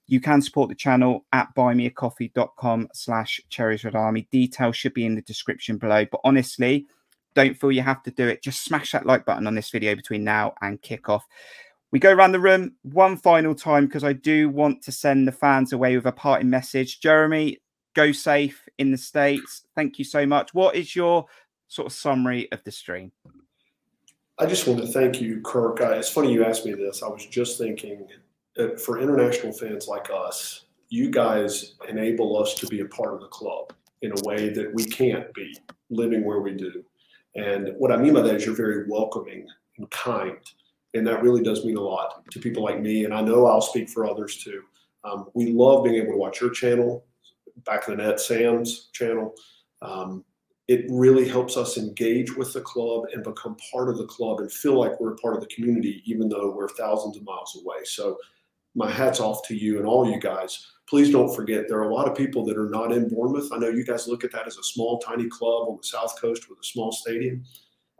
You 0.07 0.21
can 0.21 0.43
support 0.43 0.69
the 0.69 0.75
channel 0.75 1.25
at 1.33 1.55
buymeacoffee.com 1.55 2.89
slash 2.93 3.41
cherries 3.49 3.85
red 3.85 3.95
army. 3.95 4.29
Details 4.31 4.77
should 4.77 4.95
be 4.95 5.07
in 5.07 5.15
the 5.15 5.23
description 5.23 5.79
below. 5.79 6.05
But 6.11 6.21
honestly, 6.25 6.87
don't 7.35 7.59
feel 7.59 7.73
you 7.73 7.83
have 7.83 8.03
to 8.03 8.11
do 8.11 8.29
it. 8.29 8.43
Just 8.43 8.65
smash 8.65 8.93
that 8.93 9.07
like 9.07 9.25
button 9.25 9.47
on 9.47 9.55
this 9.55 9.71
video 9.71 9.95
between 9.95 10.23
now 10.23 10.55
and 10.61 10.83
kickoff. 10.83 11.23
We 11.93 11.99
go 11.99 12.13
around 12.13 12.33
the 12.33 12.41
room 12.41 12.75
one 12.83 13.19
final 13.19 13.55
time 13.55 13.87
because 13.87 14.03
I 14.03 14.15
do 14.15 14.49
want 14.49 14.83
to 14.85 14.93
send 14.93 15.29
the 15.29 15.33
fans 15.33 15.75
away 15.75 15.95
with 15.95 16.07
a 16.07 16.13
parting 16.13 16.49
message. 16.49 17.01
Jeremy, 17.01 17.59
go 17.95 18.13
safe 18.13 18.67
in 18.79 18.91
the 18.91 18.99
States. 18.99 19.67
Thank 19.77 19.99
you 19.99 20.05
so 20.05 20.27
much. 20.27 20.55
What 20.55 20.75
is 20.75 20.97
your 20.97 21.27
sort 21.69 21.87
of 21.87 21.93
summary 21.93 22.51
of 22.51 22.65
the 22.65 22.71
stream? 22.71 23.13
I 24.39 24.47
just 24.47 24.67
want 24.67 24.81
to 24.81 24.87
thank 24.87 25.21
you, 25.21 25.43
Kirk. 25.43 25.83
Uh, 25.83 25.91
it's 25.91 26.09
funny 26.09 26.33
you 26.33 26.45
asked 26.45 26.65
me 26.65 26.73
this. 26.73 27.03
I 27.03 27.09
was 27.09 27.27
just 27.27 27.59
thinking 27.59 28.07
uh, 28.59 28.77
for 28.77 28.99
international 28.99 29.53
fans 29.53 29.87
like 29.87 30.09
us, 30.11 30.65
you 30.89 31.11
guys 31.11 31.75
enable 31.89 32.43
us 32.43 32.55
to 32.55 32.67
be 32.67 32.81
a 32.81 32.87
part 32.87 33.15
of 33.15 33.21
the 33.21 33.29
club 33.29 33.73
in 34.01 34.13
a 34.13 34.27
way 34.27 34.49
that 34.49 34.75
we 34.75 34.85
can't 34.85 35.33
be 35.35 35.55
living 35.91 36.25
where 36.25 36.41
we 36.41 36.55
do. 36.55 36.83
And 37.35 37.75
what 37.79 37.93
I 37.93 37.97
mean 37.97 38.15
by 38.15 38.23
that 38.23 38.37
is 38.37 38.47
you're 38.47 38.55
very 38.55 38.89
welcoming 38.89 39.47
and 39.79 39.91
kind. 39.91 40.39
And 40.95 41.07
that 41.07 41.23
really 41.23 41.43
does 41.43 41.65
mean 41.65 41.77
a 41.77 41.81
lot 41.81 42.23
to 42.31 42.39
people 42.39 42.63
like 42.63 42.81
me. 42.81 43.05
And 43.05 43.15
I 43.15 43.23
know 43.23 43.47
I'll 43.47 43.63
speak 43.63 43.89
for 43.89 44.07
others 44.07 44.43
too. 44.43 44.63
Um, 45.05 45.29
we 45.35 45.53
love 45.53 45.85
being 45.85 45.97
able 45.97 46.13
to 46.13 46.19
watch 46.19 46.41
your 46.41 46.51
channel, 46.51 47.05
Back 47.65 47.89
of 47.89 47.97
the 47.97 48.03
Net 48.03 48.21
Sam's 48.21 48.89
channel. 48.93 49.35
Um, 49.81 50.25
it 50.69 50.85
really 50.89 51.29
helps 51.29 51.57
us 51.57 51.77
engage 51.77 52.37
with 52.37 52.53
the 52.53 52.61
club 52.61 53.05
and 53.13 53.25
become 53.25 53.57
part 53.73 53.89
of 53.89 53.99
the 53.99 54.07
club 54.07 54.41
and 54.41 54.51
feel 54.53 54.79
like 54.79 54.99
we're 55.01 55.17
part 55.17 55.35
of 55.35 55.41
the 55.41 55.55
community, 55.55 56.03
even 56.05 56.29
though 56.29 56.55
we're 56.55 56.69
thousands 56.69 57.17
of 57.17 57.25
miles 57.25 57.61
away. 57.63 57.85
So, 57.85 58.17
my 58.75 58.91
hat's 58.91 59.21
off 59.21 59.47
to 59.49 59.55
you 59.55 59.77
and 59.79 59.87
all 59.87 60.11
you 60.11 60.19
guys. 60.19 60.67
Please 60.89 61.11
don't 61.11 61.35
forget 61.35 61.69
there 61.69 61.79
are 61.79 61.91
a 61.91 61.95
lot 61.95 62.09
of 62.09 62.17
people 62.17 62.43
that 62.47 62.57
are 62.57 62.71
not 62.71 62.91
in 62.91 63.09
Bournemouth. 63.09 63.51
I 63.53 63.59
know 63.59 63.69
you 63.69 63.85
guys 63.85 64.09
look 64.09 64.25
at 64.25 64.33
that 64.33 64.47
as 64.47 64.57
a 64.57 64.63
small, 64.63 64.99
tiny 64.99 65.29
club 65.29 65.69
on 65.69 65.77
the 65.77 65.87
South 65.87 66.19
Coast 66.19 66.49
with 66.49 66.59
a 66.59 66.65
small 66.65 66.91
stadium. 66.91 67.45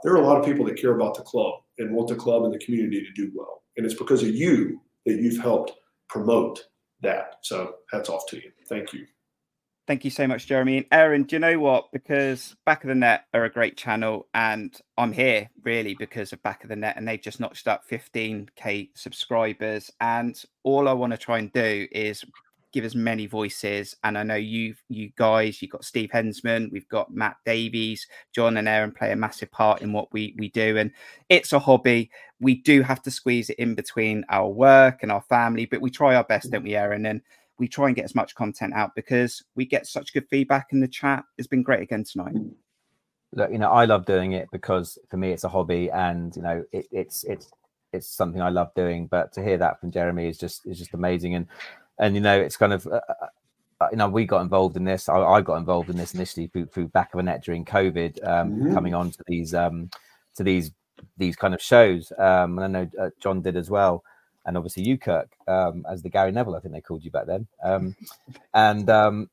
There 0.03 0.15
are 0.15 0.23
a 0.23 0.27
lot 0.27 0.39
of 0.39 0.47
people 0.47 0.65
that 0.65 0.77
care 0.77 0.95
about 0.95 1.15
the 1.15 1.23
club 1.23 1.61
and 1.83 1.95
want 1.95 2.09
the 2.09 2.17
club 2.17 2.45
and 2.45 2.55
the 2.55 2.59
community 2.59 3.03
to 3.03 3.13
do 3.13 3.31
well. 3.35 3.63
And 3.77 3.85
it's 3.87 3.95
because 3.95 4.23
of 4.23 4.31
you 4.31 4.81
that 5.07 5.21
you've 5.21 5.43
helped 5.43 5.73
promote 6.09 6.67
that. 7.01 7.37
So, 7.43 7.77
hats 7.91 8.09
off 8.09 8.27
to 8.29 8.37
you. 8.37 8.53
Thank 8.69 8.93
you. 8.93 9.07
Thank 9.89 10.05
you 10.05 10.11
so 10.11 10.29
much, 10.29 10.47
Jeremy. 10.47 10.77
And 10.79 10.87
Aaron, 10.93 11.25
do 11.25 11.35
you 11.35 11.41
know 11.41 11.59
what? 11.59 11.91
Because 11.93 12.55
Back 12.65 12.85
of 12.85 12.89
the 12.89 12.95
Net 12.95 13.25
are 13.35 13.45
a 13.45 13.51
great 13.51 13.77
channel, 13.77 14.29
and 14.33 14.79
I'm 14.97 15.13
here 15.13 15.51
really 15.65 15.95
because 15.95 16.33
of 16.33 16.43
Back 16.45 16.63
of 16.63 16.69
the 16.69 16.77
Net, 16.77 16.97
and 16.97 17.07
they've 17.07 17.21
just 17.21 17.41
notched 17.41 17.67
up 17.67 17.83
15k 17.91 18.91
subscribers. 18.95 19.91
And 20.01 20.41
all 20.63 20.89
I 20.89 20.93
want 20.93 21.13
to 21.13 21.19
try 21.19 21.39
and 21.41 21.53
do 21.53 21.89
is 21.91 22.25
give 22.73 22.85
as 22.85 22.95
many 22.95 23.27
voices. 23.27 23.97
And 24.03 24.17
I 24.17 24.23
know 24.23 24.35
you, 24.35 24.75
you 24.89 25.11
guys, 25.17 25.61
you've 25.61 25.71
got 25.71 25.85
Steve 25.85 26.11
Hensman, 26.11 26.71
we've 26.73 26.89
got 26.89 27.15
Matt 27.15 27.37
Davies, 27.45 28.07
John 28.35 28.57
and 28.57 28.69
Aaron 28.69 28.93
play 28.93 29.13
a 29.13 29.17
massive 29.17 29.51
part 29.51 29.83
in 29.83 29.93
what 29.93 30.13
we 30.13 30.35
we 30.39 30.49
do, 30.49 30.79
and 30.79 30.91
it's 31.29 31.53
a 31.53 31.59
hobby. 31.59 32.11
We 32.41 32.57
do 32.57 32.83
have 32.83 33.03
to 33.03 33.11
squeeze 33.11 33.51
it 33.51 33.59
in 33.59 33.75
between 33.75 34.25
our 34.29 34.49
work 34.49 35.03
and 35.03 35.13
our 35.13 35.23
family, 35.23 35.67
but 35.67 35.81
we 35.81 35.91
try 35.91 36.15
our 36.15 36.25
best, 36.25 36.51
don't 36.51 36.65
we, 36.65 36.75
Aaron? 36.75 37.07
And 37.07 37.21
we 37.59 37.69
try 37.69 37.87
and 37.87 37.97
get 37.97 38.05
as 38.05 38.15
much 38.15 38.35
content 38.35 38.75
out 38.75 38.95
because 38.97 39.45
we 39.55 39.65
get 39.65 39.87
such 39.87 40.13
good 40.13 40.29
feedback 40.29 40.69
in 40.73 40.81
the 40.81 40.89
chat. 40.89 41.25
It's 41.39 41.47
been 41.47 41.63
great 41.63 41.83
again 41.83 42.05
tonight. 42.05 42.35
Look, 43.35 43.53
you 43.53 43.59
know, 43.59 43.71
I 43.71 43.85
love 43.85 44.05
doing 44.05 44.33
it 44.33 44.49
because 44.51 44.99
for 45.09 45.17
me 45.17 45.31
it's 45.31 45.45
a 45.45 45.49
hobby, 45.49 45.91
and 45.91 46.35
you 46.35 46.43
know, 46.43 46.65
it, 46.73 46.87
it's 46.91 47.25
it's 47.25 47.51
it's 47.93 48.09
something 48.09 48.43
I 48.43 48.49
love 48.49 48.75
doing. 48.75 49.07
But 49.07 49.33
to 49.35 49.43
hear 49.45 49.59
that 49.59 49.81
from 49.81 49.91
Jeremy 49.91 50.29
is 50.29 50.39
just 50.39 50.67
is 50.67 50.79
just 50.79 50.95
amazing, 50.95 51.35
and 51.35 51.47
and 51.99 52.15
you 52.15 52.21
know, 52.21 52.39
it's 52.39 52.57
kind 52.57 52.73
of. 52.73 52.87
Uh, 52.87 53.01
uh, 53.81 53.89
you 53.91 53.97
know, 53.97 54.09
we 54.09 54.25
got 54.25 54.43
involved 54.43 54.77
in 54.77 54.85
this. 54.85 55.09
I, 55.09 55.19
I 55.19 55.41
got 55.41 55.57
involved 55.57 55.91
in 55.91 55.97
this 55.97 56.15
initially 56.15 56.47
through, 56.47 56.67
through 56.67 56.89
back 56.89 57.13
of 57.13 57.19
a 57.19 57.23
net 57.25 57.43
during 57.43 57.65
COVID, 57.65 58.25
um, 58.25 58.53
mm-hmm. 58.53 58.75
coming 58.75 58.95
on 58.95 59.11
to 59.11 59.25
these 59.27 59.55
um, 59.55 59.91
to 60.37 60.45
these 60.45 60.71
these 61.17 61.35
kind 61.35 61.53
of 61.53 61.61
shows. 61.61 62.13
Um, 62.17 62.59
and 62.59 62.65
I 62.65 62.67
know 62.69 62.91
uh, 63.01 63.11
John 63.21 63.43
did 63.43 63.57
as 63.57 63.71
well, 63.71 64.05
and 64.47 64.57
obviously 64.57 64.85
you, 64.85 64.99
Kirk, 64.99 65.33
um, 65.49 65.85
as 65.91 66.03
the 66.03 66.11
Gary 66.11 66.33
Neville, 66.33 66.55
I 66.55 66.61
think 66.61 66.75
they 66.75 66.81
called 66.81 67.05
you 67.05 67.11
back 67.11 67.27
then. 67.27 67.47
Um, 67.65 67.97
and 68.55 68.89
um, 68.89 69.31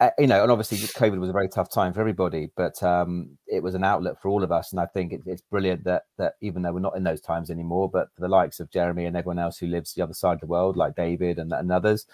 uh, 0.00 0.10
you 0.18 0.26
know, 0.26 0.42
and 0.42 0.50
obviously 0.50 0.78
COVID 0.78 1.20
was 1.20 1.28
a 1.28 1.34
very 1.34 1.48
tough 1.48 1.70
time 1.70 1.92
for 1.92 2.00
everybody, 2.00 2.50
but 2.56 2.82
um, 2.82 3.36
it 3.46 3.62
was 3.62 3.74
an 3.74 3.84
outlet 3.84 4.20
for 4.20 4.30
all 4.30 4.42
of 4.42 4.50
us. 4.50 4.72
And 4.72 4.80
I 4.80 4.86
think 4.86 5.12
it, 5.12 5.20
it's 5.26 5.42
brilliant 5.42 5.84
that 5.84 6.04
that 6.16 6.34
even 6.40 6.62
though 6.62 6.72
we're 6.72 6.80
not 6.80 6.96
in 6.96 7.04
those 7.04 7.20
times 7.20 7.50
anymore, 7.50 7.90
but 7.90 8.08
for 8.14 8.22
the 8.22 8.28
likes 8.28 8.60
of 8.60 8.70
Jeremy 8.70 9.04
and 9.04 9.16
everyone 9.16 9.38
else 9.38 9.58
who 9.58 9.66
lives 9.66 9.92
the 9.92 10.02
other 10.02 10.14
side 10.14 10.34
of 10.34 10.40
the 10.40 10.46
world, 10.46 10.76
like 10.76 10.96
David 10.96 11.38
and, 11.38 11.52
and 11.52 11.70
others, 11.70 12.06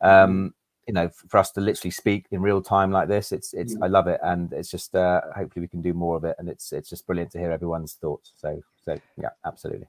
um, 0.00 0.54
you 0.86 0.94
know, 0.94 1.10
for 1.28 1.38
us 1.38 1.50
to 1.52 1.60
literally 1.60 1.90
speak 1.90 2.26
in 2.30 2.40
real 2.40 2.62
time 2.62 2.92
like 2.92 3.08
this, 3.08 3.32
it's 3.32 3.52
it's 3.52 3.76
I 3.82 3.88
love 3.88 4.06
it, 4.06 4.20
and 4.22 4.52
it's 4.52 4.70
just 4.70 4.94
uh, 4.94 5.22
hopefully 5.34 5.62
we 5.62 5.68
can 5.68 5.82
do 5.82 5.92
more 5.92 6.16
of 6.16 6.24
it, 6.24 6.36
and 6.38 6.48
it's 6.48 6.72
it's 6.72 6.88
just 6.88 7.04
brilliant 7.04 7.32
to 7.32 7.38
hear 7.38 7.50
everyone's 7.50 7.94
thoughts. 7.94 8.32
So 8.36 8.62
so 8.84 8.96
yeah, 9.20 9.30
absolutely 9.44 9.88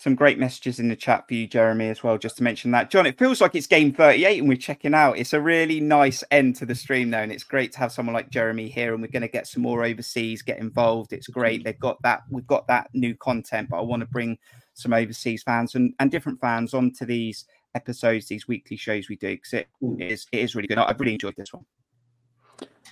some 0.00 0.14
great 0.14 0.38
messages 0.38 0.80
in 0.80 0.88
the 0.88 0.96
chat 0.96 1.28
for 1.28 1.34
you, 1.34 1.46
Jeremy, 1.46 1.90
as 1.90 2.02
well, 2.02 2.16
just 2.16 2.38
to 2.38 2.42
mention 2.42 2.70
that. 2.70 2.90
John, 2.90 3.04
it 3.04 3.18
feels 3.18 3.38
like 3.38 3.54
it's 3.54 3.66
game 3.66 3.92
38 3.92 4.38
and 4.38 4.48
we're 4.48 4.56
checking 4.56 4.94
out. 4.94 5.18
It's 5.18 5.34
a 5.34 5.40
really 5.42 5.78
nice 5.78 6.24
end 6.30 6.56
to 6.56 6.64
the 6.64 6.74
stream, 6.74 7.10
though, 7.10 7.18
and 7.18 7.30
it's 7.30 7.44
great 7.44 7.70
to 7.72 7.78
have 7.80 7.92
someone 7.92 8.14
like 8.14 8.30
Jeremy 8.30 8.70
here. 8.70 8.94
And 8.94 9.02
we're 9.02 9.10
going 9.10 9.20
to 9.20 9.28
get 9.28 9.46
some 9.46 9.62
more 9.62 9.84
overseas, 9.84 10.40
get 10.40 10.58
involved. 10.58 11.12
It's 11.12 11.28
great. 11.28 11.64
They've 11.64 11.78
got 11.78 12.00
that, 12.00 12.22
we've 12.30 12.46
got 12.46 12.66
that 12.68 12.88
new 12.94 13.14
content, 13.14 13.68
but 13.68 13.76
I 13.76 13.82
want 13.82 14.00
to 14.00 14.06
bring 14.06 14.38
some 14.72 14.94
overseas 14.94 15.42
fans 15.42 15.74
and, 15.74 15.92
and 16.00 16.10
different 16.10 16.40
fans 16.40 16.72
onto 16.72 17.04
these 17.04 17.44
episodes, 17.74 18.26
these 18.26 18.48
weekly 18.48 18.78
shows 18.78 19.10
we 19.10 19.16
do, 19.16 19.36
because 19.36 19.52
it 19.52 19.68
is, 19.98 20.26
it 20.32 20.38
is 20.38 20.54
really 20.54 20.68
good. 20.68 20.78
I've 20.78 20.98
really 20.98 21.12
enjoyed 21.12 21.36
this 21.36 21.52
one. 21.52 21.66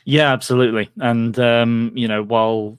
Yeah, 0.04 0.30
absolutely. 0.30 0.90
And, 0.98 1.38
um, 1.38 1.90
you 1.94 2.06
know, 2.06 2.22
while 2.22 2.78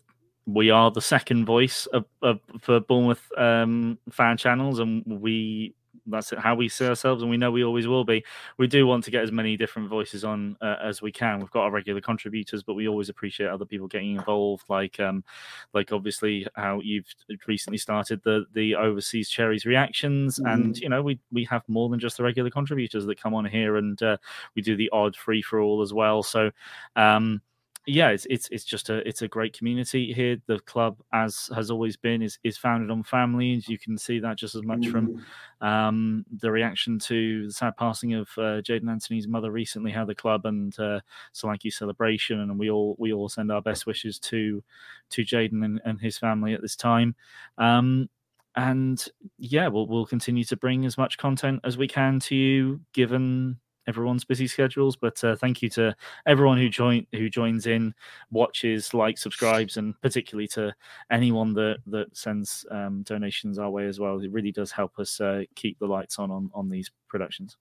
we 0.53 0.69
are 0.69 0.91
the 0.91 1.01
second 1.01 1.45
voice 1.45 1.85
of, 1.87 2.05
of, 2.21 2.39
for 2.59 2.79
Bournemouth 2.79 3.25
um, 3.37 3.97
fan 4.11 4.37
channels, 4.37 4.79
and 4.79 5.03
we 5.05 5.75
that's 6.07 6.33
how 6.37 6.55
we 6.55 6.69
see 6.69 6.87
ourselves, 6.87 7.21
and 7.21 7.29
we 7.29 7.37
know 7.37 7.51
we 7.51 7.63
always 7.63 7.87
will 7.87 8.03
be. 8.03 8.23
We 8.57 8.67
do 8.67 8.87
want 8.87 9.03
to 9.03 9.11
get 9.11 9.23
as 9.23 9.31
many 9.31 9.57
different 9.57 9.89
voices 9.89 10.23
on 10.23 10.57
uh, 10.61 10.75
as 10.81 11.01
we 11.01 11.11
can. 11.11 11.39
We've 11.39 11.51
got 11.51 11.63
our 11.63 11.71
regular 11.71 12.01
contributors, 12.01 12.63
but 12.63 12.73
we 12.73 12.87
always 12.87 13.09
appreciate 13.09 13.49
other 13.49 13.65
people 13.65 13.87
getting 13.87 14.15
involved. 14.15 14.63
Like, 14.69 14.99
um, 14.99 15.23
like 15.73 15.91
obviously 15.91 16.47
how 16.55 16.79
you've 16.81 17.13
recently 17.47 17.77
started 17.77 18.21
the 18.23 18.45
the 18.53 18.75
overseas 18.75 19.29
cherries 19.29 19.65
reactions, 19.65 20.39
mm. 20.39 20.51
and 20.51 20.77
you 20.77 20.89
know 20.89 21.01
we 21.01 21.19
we 21.31 21.43
have 21.45 21.63
more 21.67 21.89
than 21.89 21.99
just 21.99 22.17
the 22.17 22.23
regular 22.23 22.49
contributors 22.49 23.05
that 23.05 23.21
come 23.21 23.33
on 23.33 23.45
here, 23.45 23.77
and 23.77 24.01
uh, 24.01 24.17
we 24.55 24.61
do 24.61 24.75
the 24.75 24.89
odd 24.91 25.15
free 25.15 25.41
for 25.41 25.59
all 25.59 25.81
as 25.81 25.93
well. 25.93 26.23
So. 26.23 26.51
Um, 26.95 27.41
yeah, 27.89 28.09
it's 28.09 28.25
it's 28.29 28.47
it's 28.49 28.63
just 28.63 28.89
a 28.89 29.07
it's 29.07 29.21
a 29.21 29.27
great 29.27 29.57
community 29.57 30.13
here. 30.13 30.37
The 30.45 30.59
club, 30.59 30.97
as 31.13 31.49
has 31.55 31.71
always 31.71 31.97
been, 31.97 32.21
is 32.21 32.37
is 32.43 32.57
founded 32.57 32.91
on 32.91 33.03
families. 33.03 33.67
You 33.67 33.79
can 33.79 33.97
see 33.97 34.19
that 34.19 34.37
just 34.37 34.55
as 34.55 34.63
much 34.63 34.81
mm. 34.81 34.91
from 34.91 35.25
um, 35.61 36.25
the 36.31 36.51
reaction 36.51 36.99
to 36.99 37.47
the 37.47 37.53
sad 37.53 37.75
passing 37.77 38.13
of 38.13 38.29
uh, 38.37 38.61
Jaidon 38.61 38.89
Anthony's 38.89 39.27
mother 39.27 39.51
recently. 39.51 39.91
How 39.91 40.05
the 40.05 40.15
club 40.15 40.45
and 40.45 40.77
uh, 40.79 40.99
Solanke 41.33 41.73
celebration, 41.73 42.39
and 42.39 42.59
we 42.59 42.69
all 42.69 42.95
we 42.99 43.11
all 43.11 43.29
send 43.29 43.51
our 43.51 43.61
best 43.61 43.85
wishes 43.85 44.19
to 44.19 44.63
to 45.11 45.23
Jaidon 45.23 45.65
and, 45.65 45.81
and 45.83 45.99
his 45.99 46.17
family 46.17 46.53
at 46.53 46.61
this 46.61 46.75
time. 46.75 47.15
Um, 47.57 48.09
and 48.55 49.03
yeah, 49.37 49.67
we'll 49.67 49.87
we'll 49.87 50.05
continue 50.05 50.43
to 50.45 50.57
bring 50.57 50.85
as 50.85 50.97
much 50.97 51.17
content 51.17 51.61
as 51.63 51.77
we 51.77 51.87
can 51.87 52.19
to 52.21 52.35
you, 52.35 52.81
given 52.93 53.57
everyone's 53.89 54.23
busy 54.23 54.47
schedules. 54.47 54.95
But 54.95 55.21
uh, 55.23 55.35
thank 55.35 55.61
you 55.61 55.69
to 55.71 55.95
everyone 56.25 56.57
who 56.57 56.69
join 56.69 57.05
who 57.11 57.29
joins 57.29 57.67
in, 57.67 57.93
watches, 58.31 58.93
likes, 58.93 59.21
subscribes, 59.23 59.77
and 59.77 59.99
particularly 60.01 60.47
to 60.49 60.73
anyone 61.11 61.53
that 61.55 61.79
that 61.87 62.15
sends 62.15 62.65
um, 62.71 63.03
donations 63.03 63.59
our 63.59 63.69
way 63.69 63.87
as 63.87 63.99
well. 63.99 64.19
It 64.19 64.31
really 64.31 64.51
does 64.51 64.71
help 64.71 64.99
us 64.99 65.19
uh, 65.19 65.43
keep 65.55 65.79
the 65.79 65.87
lights 65.87 66.19
on 66.19 66.31
on 66.31 66.49
on 66.53 66.69
these 66.69 66.91
productions. 67.09 67.57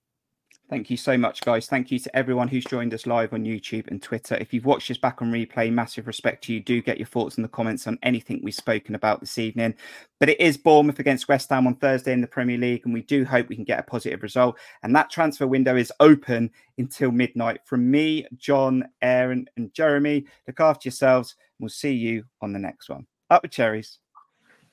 Thank 0.69 0.91
you 0.91 0.99
so 0.99 1.17
much, 1.17 1.41
guys. 1.41 1.67
Thank 1.67 1.91
you 1.91 1.99
to 1.99 2.15
everyone 2.15 2.47
who's 2.47 2.65
joined 2.65 2.93
us 2.93 3.07
live 3.07 3.33
on 3.33 3.45
YouTube 3.45 3.87
and 3.89 4.03
Twitter. 4.03 4.37
If 4.37 4.53
you've 4.53 4.67
watched 4.67 4.89
this 4.89 4.99
back 4.99 5.23
on 5.23 5.33
replay, 5.33 5.73
massive 5.73 6.07
respect 6.07 6.45
to 6.45 6.53
you. 6.53 6.61
Do 6.61 6.83
get 6.83 6.99
your 6.99 7.07
thoughts 7.07 7.39
in 7.39 7.43
the 7.43 7.49
comments 7.49 7.87
on 7.87 7.99
anything 8.03 8.41
we've 8.43 8.55
spoken 8.55 8.95
about 8.95 9.21
this 9.21 9.39
evening. 9.39 9.75
But 10.21 10.29
it 10.29 10.39
is 10.39 10.59
Bournemouth 10.59 10.99
against 10.99 11.27
West 11.27 11.49
Ham 11.49 11.67
on 11.67 11.77
Thursday 11.77 12.13
in 12.13 12.21
the 12.21 12.27
Premier 12.27 12.59
League, 12.59 12.83
and 12.85 12.93
we 12.93 13.01
do 13.01 13.25
hope 13.25 13.49
we 13.49 13.57
can 13.57 13.65
get 13.65 13.79
a 13.79 13.83
positive 13.83 14.23
result. 14.23 14.59
And 14.83 14.95
that 14.95 15.09
transfer 15.09 15.47
window 15.47 15.75
is 15.75 15.91
open 16.01 16.51
until 16.77 17.13
midnight. 17.13 17.61
From 17.65 17.91
me, 17.91 18.27
John, 18.37 18.85
Aaron, 19.01 19.49
and 19.57 19.73
Jeremy, 19.73 20.27
look 20.47 20.61
after 20.61 20.89
yourselves. 20.89 21.37
We'll 21.59 21.71
see 21.71 21.95
you 21.95 22.25
on 22.43 22.53
the 22.53 22.59
next 22.59 22.91
one. 22.91 23.07
Up 23.31 23.41
the 23.41 23.49
cherries. 23.49 24.01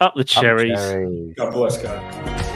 Up 0.02 0.14
the 0.14 0.26
cherries. 0.26 0.74
Up 0.74 0.78
the 0.78 0.92
cherries. 0.92 1.34
God 1.38 1.54
bless, 1.54 1.82
God. 1.82 2.55